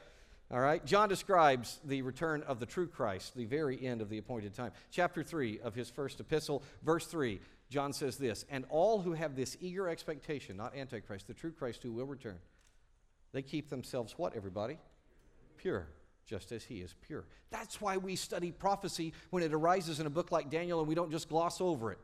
All 0.51 0.59
right. 0.59 0.85
John 0.85 1.07
describes 1.07 1.79
the 1.85 2.01
return 2.01 2.43
of 2.43 2.59
the 2.59 2.65
true 2.65 2.87
Christ, 2.87 3.33
the 3.35 3.45
very 3.45 3.81
end 3.85 4.01
of 4.01 4.09
the 4.09 4.17
appointed 4.17 4.53
time. 4.53 4.73
Chapter 4.91 5.23
3 5.23 5.61
of 5.61 5.73
his 5.73 5.89
first 5.89 6.19
epistle, 6.19 6.63
verse 6.83 7.05
3, 7.05 7.39
John 7.69 7.93
says 7.93 8.17
this 8.17 8.43
And 8.49 8.65
all 8.69 8.99
who 8.99 9.13
have 9.13 9.37
this 9.37 9.55
eager 9.61 9.87
expectation, 9.87 10.57
not 10.57 10.75
Antichrist, 10.75 11.27
the 11.27 11.33
true 11.33 11.51
Christ 11.51 11.83
who 11.83 11.93
will 11.93 12.07
return, 12.07 12.39
they 13.31 13.41
keep 13.41 13.69
themselves 13.69 14.15
what, 14.17 14.35
everybody? 14.35 14.77
Pure 15.57 15.87
just 16.27 16.53
as 16.53 16.63
he 16.63 16.75
is 16.75 16.95
pure. 17.05 17.25
That's 17.49 17.81
why 17.81 17.97
we 17.97 18.15
study 18.15 18.51
prophecy 18.51 19.11
when 19.31 19.43
it 19.43 19.53
arises 19.53 19.99
in 19.99 20.05
a 20.05 20.09
book 20.09 20.31
like 20.31 20.49
Daniel 20.49 20.79
and 20.79 20.87
we 20.87 20.95
don't 20.95 21.11
just 21.11 21.27
gloss 21.27 21.59
over 21.59 21.91
it. 21.91 21.97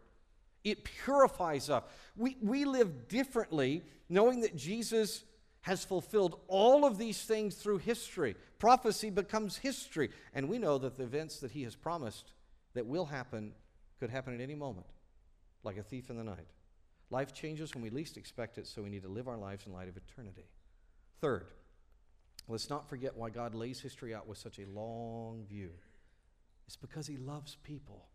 It 0.71 0.83
purifies 0.83 1.69
us. 1.69 1.83
We, 2.15 2.37
we 2.41 2.65
live 2.65 3.07
differently 3.07 3.83
knowing 4.09 4.41
that 4.41 4.55
Jesus 4.55 5.23
has 5.61 5.83
fulfilled 5.83 6.39
all 6.47 6.85
of 6.85 6.97
these 6.97 7.21
things 7.21 7.55
through 7.55 7.79
history. 7.79 8.35
Prophecy 8.59 9.09
becomes 9.09 9.57
history. 9.57 10.09
And 10.33 10.47
we 10.47 10.57
know 10.57 10.77
that 10.77 10.95
the 10.95 11.03
events 11.03 11.39
that 11.39 11.51
he 11.51 11.63
has 11.63 11.75
promised 11.75 12.31
that 12.73 12.85
will 12.85 13.05
happen 13.05 13.53
could 13.99 14.09
happen 14.09 14.33
at 14.33 14.41
any 14.41 14.55
moment, 14.55 14.87
like 15.63 15.77
a 15.77 15.83
thief 15.83 16.09
in 16.09 16.17
the 16.17 16.23
night. 16.23 16.47
Life 17.09 17.33
changes 17.33 17.73
when 17.73 17.83
we 17.83 17.89
least 17.89 18.17
expect 18.17 18.57
it, 18.57 18.67
so 18.67 18.81
we 18.81 18.89
need 18.89 19.03
to 19.03 19.09
live 19.09 19.27
our 19.27 19.37
lives 19.37 19.65
in 19.65 19.73
light 19.73 19.87
of 19.87 19.97
eternity. 19.97 20.45
Third, 21.19 21.47
Let's 22.47 22.69
not 22.69 22.87
forget 22.87 23.15
why 23.17 23.29
God 23.29 23.53
lays 23.53 23.81
history 23.81 24.15
out 24.15 24.27
with 24.27 24.37
such 24.37 24.59
a 24.59 24.65
long 24.67 25.43
view. 25.49 25.71
It's 26.65 26.77
because 26.77 27.07
He 27.07 27.17
loves 27.17 27.57
people. 27.63 28.05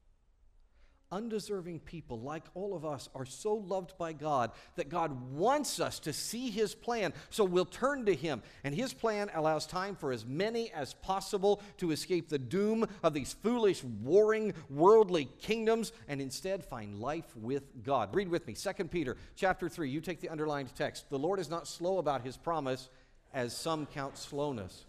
Undeserving 1.13 1.81
people, 1.81 2.21
like 2.21 2.45
all 2.55 2.75
of 2.75 2.85
us, 2.85 3.11
are 3.15 3.27
so 3.27 3.55
loved 3.55 3.93
by 3.99 4.15
God 4.15 4.51
that 4.77 4.89
God 4.89 5.31
wants 5.31 5.79
us 5.79 6.01
to 6.01 6.13
see 6.13 6.51
His 6.51 6.75
plan, 6.75 7.13
so 7.29 7.45
we'll 7.45 7.67
turn 7.67 8.07
to 8.07 8.15
Him. 8.15 8.43
And 8.65 8.75
His 8.75 8.95
plan 8.95 9.31
allows 9.35 9.67
time 9.67 9.95
for 9.95 10.11
as 10.11 10.25
many 10.25 10.73
as 10.73 10.95
possible 10.95 11.63
to 11.77 11.91
escape 11.91 12.29
the 12.29 12.39
doom 12.39 12.87
of 13.03 13.13
these 13.13 13.35
foolish, 13.35 13.85
warring, 13.85 14.55
worldly 14.71 15.29
kingdoms 15.41 15.93
and 16.09 16.21
instead 16.21 16.65
find 16.65 16.99
life 16.99 17.37
with 17.37 17.85
God. 17.85 18.15
Read 18.15 18.29
with 18.29 18.47
me, 18.47 18.55
2 18.55 18.73
Peter 18.85 19.19
chapter 19.37 19.69
3. 19.69 19.91
You 19.91 20.01
take 20.01 20.21
the 20.21 20.31
underlined 20.31 20.75
text. 20.75 21.11
The 21.11 21.19
Lord 21.19 21.39
is 21.39 21.51
not 21.51 21.69
slow 21.69 21.99
about 21.99 22.25
His 22.25 22.39
promise 22.39 22.89
as 23.35 23.57
some 23.57 23.85
count 23.87 24.17
slowness, 24.17 24.87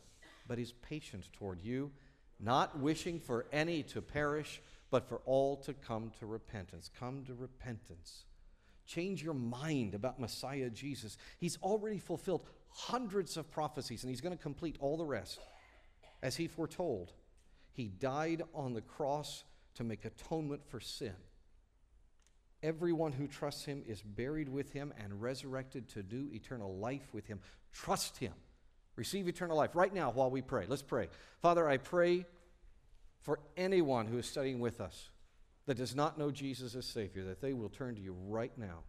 but 0.48 0.58
is 0.58 0.72
patient 0.72 1.28
toward 1.34 1.62
you, 1.62 1.92
not 2.40 2.80
wishing 2.80 3.20
for 3.20 3.46
any 3.52 3.84
to 3.84 4.02
perish, 4.02 4.62
but 4.94 5.10
for 5.10 5.22
all 5.26 5.58
to 5.58 5.74
come 5.74 6.12
to 6.20 6.28
repentance. 6.28 6.92
Come 7.00 7.24
to 7.26 7.34
repentance. 7.34 8.26
Change 8.86 9.24
your 9.24 9.34
mind 9.34 9.96
about 9.96 10.20
Messiah 10.20 10.70
Jesus. 10.70 11.18
He's 11.40 11.58
already 11.64 11.98
fulfilled 11.98 12.46
hundreds 12.70 13.36
of 13.36 13.50
prophecies, 13.50 14.04
and 14.04 14.12
he's 14.12 14.22
going 14.22 14.38
to 14.38 14.44
complete 14.44 14.78
all 14.80 14.96
the 14.96 15.04
rest. 15.04 15.40
As 16.22 16.36
he 16.36 16.48
foretold, 16.48 17.12
he 17.72 17.88
died 17.88 18.44
on 18.54 18.76
the 18.76 18.82
cross 18.82 19.44
to 19.78 19.84
make 19.84 20.06
atonement 20.06 20.62
for 20.68 20.80
sin. 20.80 21.16
Everyone 22.62 23.14
who 23.14 23.26
trusts 23.26 23.66
him 23.66 23.82
is 23.88 24.04
buried 24.04 24.48
with 24.48 24.74
him 24.74 24.94
and 25.04 25.24
resurrected 25.24 25.90
to 25.90 26.04
do 26.04 26.30
eternal 26.32 26.78
life 26.78 27.16
with 27.16 27.26
him. 27.26 27.40
Trust 27.72 28.20
him. 28.20 28.34
Receive 28.96 29.28
eternal 29.28 29.58
life 29.58 29.76
right 29.76 29.92
now 29.92 30.12
while 30.12 30.30
we 30.30 30.44
pray. 30.44 30.66
Let's 30.68 30.84
pray. 30.84 31.08
Father, 31.42 31.68
I 31.68 31.78
pray 31.78 32.28
for 33.24 33.40
anyone 33.58 34.08
who 34.08 34.18
is 34.18 34.28
studying 34.28 34.60
with 34.60 34.80
us 34.80 35.10
that 35.66 35.78
does 35.78 35.96
not 35.96 36.18
know 36.18 36.30
Jesus 36.30 36.76
as 36.76 36.86
Savior, 36.86 37.24
that 37.24 37.42
they 37.42 37.54
will 37.54 37.70
turn 37.70 37.96
to 37.96 38.02
you 38.02 38.16
right 38.28 38.56
now. 38.58 38.84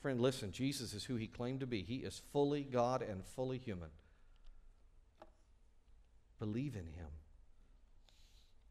Friend, 0.00 0.20
listen, 0.20 0.52
Jesus 0.52 0.92
is 0.92 1.04
who 1.04 1.16
he 1.16 1.28
claimed 1.28 1.60
to 1.60 1.66
be. 1.66 1.82
He 1.82 1.96
is 1.96 2.22
fully 2.32 2.64
God 2.64 3.02
and 3.02 3.24
fully 3.24 3.58
human. 3.58 3.90
Believe 6.38 6.74
in 6.74 6.86
him. 6.86 7.08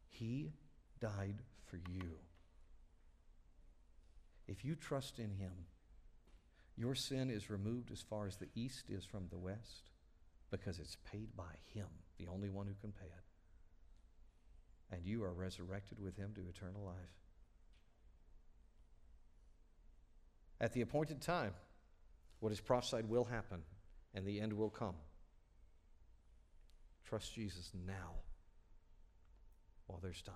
He 0.10 0.52
died 1.00 1.42
for 1.66 1.78
you. 1.78 2.12
If 4.48 4.66
you 4.66 4.76
trust 4.76 5.18
in 5.18 5.32
Him, 5.32 5.54
your 6.76 6.94
sin 6.94 7.30
is 7.30 7.50
removed 7.50 7.90
as 7.92 8.02
far 8.02 8.28
as 8.28 8.36
the 8.36 8.50
east 8.54 8.90
is 8.90 9.06
from 9.06 9.28
the 9.30 9.38
west 9.38 9.90
because 10.52 10.78
it's 10.78 10.98
paid 11.10 11.36
by 11.36 11.56
Him, 11.74 11.88
the 12.18 12.28
only 12.28 12.50
one 12.50 12.68
who 12.68 12.74
can 12.82 12.92
pay 12.92 13.06
it. 13.06 13.31
And 14.92 15.06
you 15.06 15.24
are 15.24 15.32
resurrected 15.32 16.00
with 16.02 16.18
Him 16.18 16.34
to 16.36 16.42
eternal 16.42 16.84
life. 16.84 16.96
At 20.60 20.74
the 20.74 20.82
appointed 20.82 21.22
time, 21.22 21.54
what 22.40 22.52
is 22.52 22.60
prophesied 22.60 23.10
will 23.10 23.26
happen, 23.26 23.62
and 24.14 24.26
the 24.26 24.42
end 24.42 24.54
will 24.54 24.70
come. 24.70 24.96
Trust 27.08 27.34
Jesus 27.34 27.72
now 27.88 28.14
while 29.88 30.00
there's 30.02 30.22
time. 30.22 30.36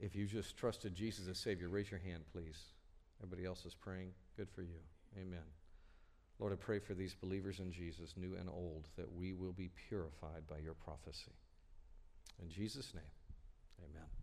If 0.00 0.16
you 0.16 0.26
just 0.26 0.56
trusted 0.56 0.96
Jesus 0.96 1.28
as 1.28 1.38
Savior, 1.38 1.68
raise 1.68 1.90
your 1.90 2.00
hand, 2.00 2.24
please. 2.32 2.60
Everybody 3.22 3.46
else 3.46 3.64
is 3.64 3.74
praying. 3.74 4.10
Good 4.36 4.48
for 4.54 4.62
you. 4.62 4.80
Amen. 5.20 5.44
Lord, 6.38 6.52
I 6.52 6.56
pray 6.56 6.78
for 6.78 6.94
these 6.94 7.14
believers 7.14 7.60
in 7.60 7.72
Jesus, 7.72 8.14
new 8.16 8.34
and 8.38 8.48
old, 8.48 8.88
that 8.96 9.12
we 9.12 9.32
will 9.32 9.52
be 9.52 9.70
purified 9.88 10.46
by 10.48 10.58
your 10.58 10.74
prophecy. 10.74 11.32
In 12.42 12.48
Jesus' 12.50 12.92
name, 12.94 13.04
amen. 13.78 14.21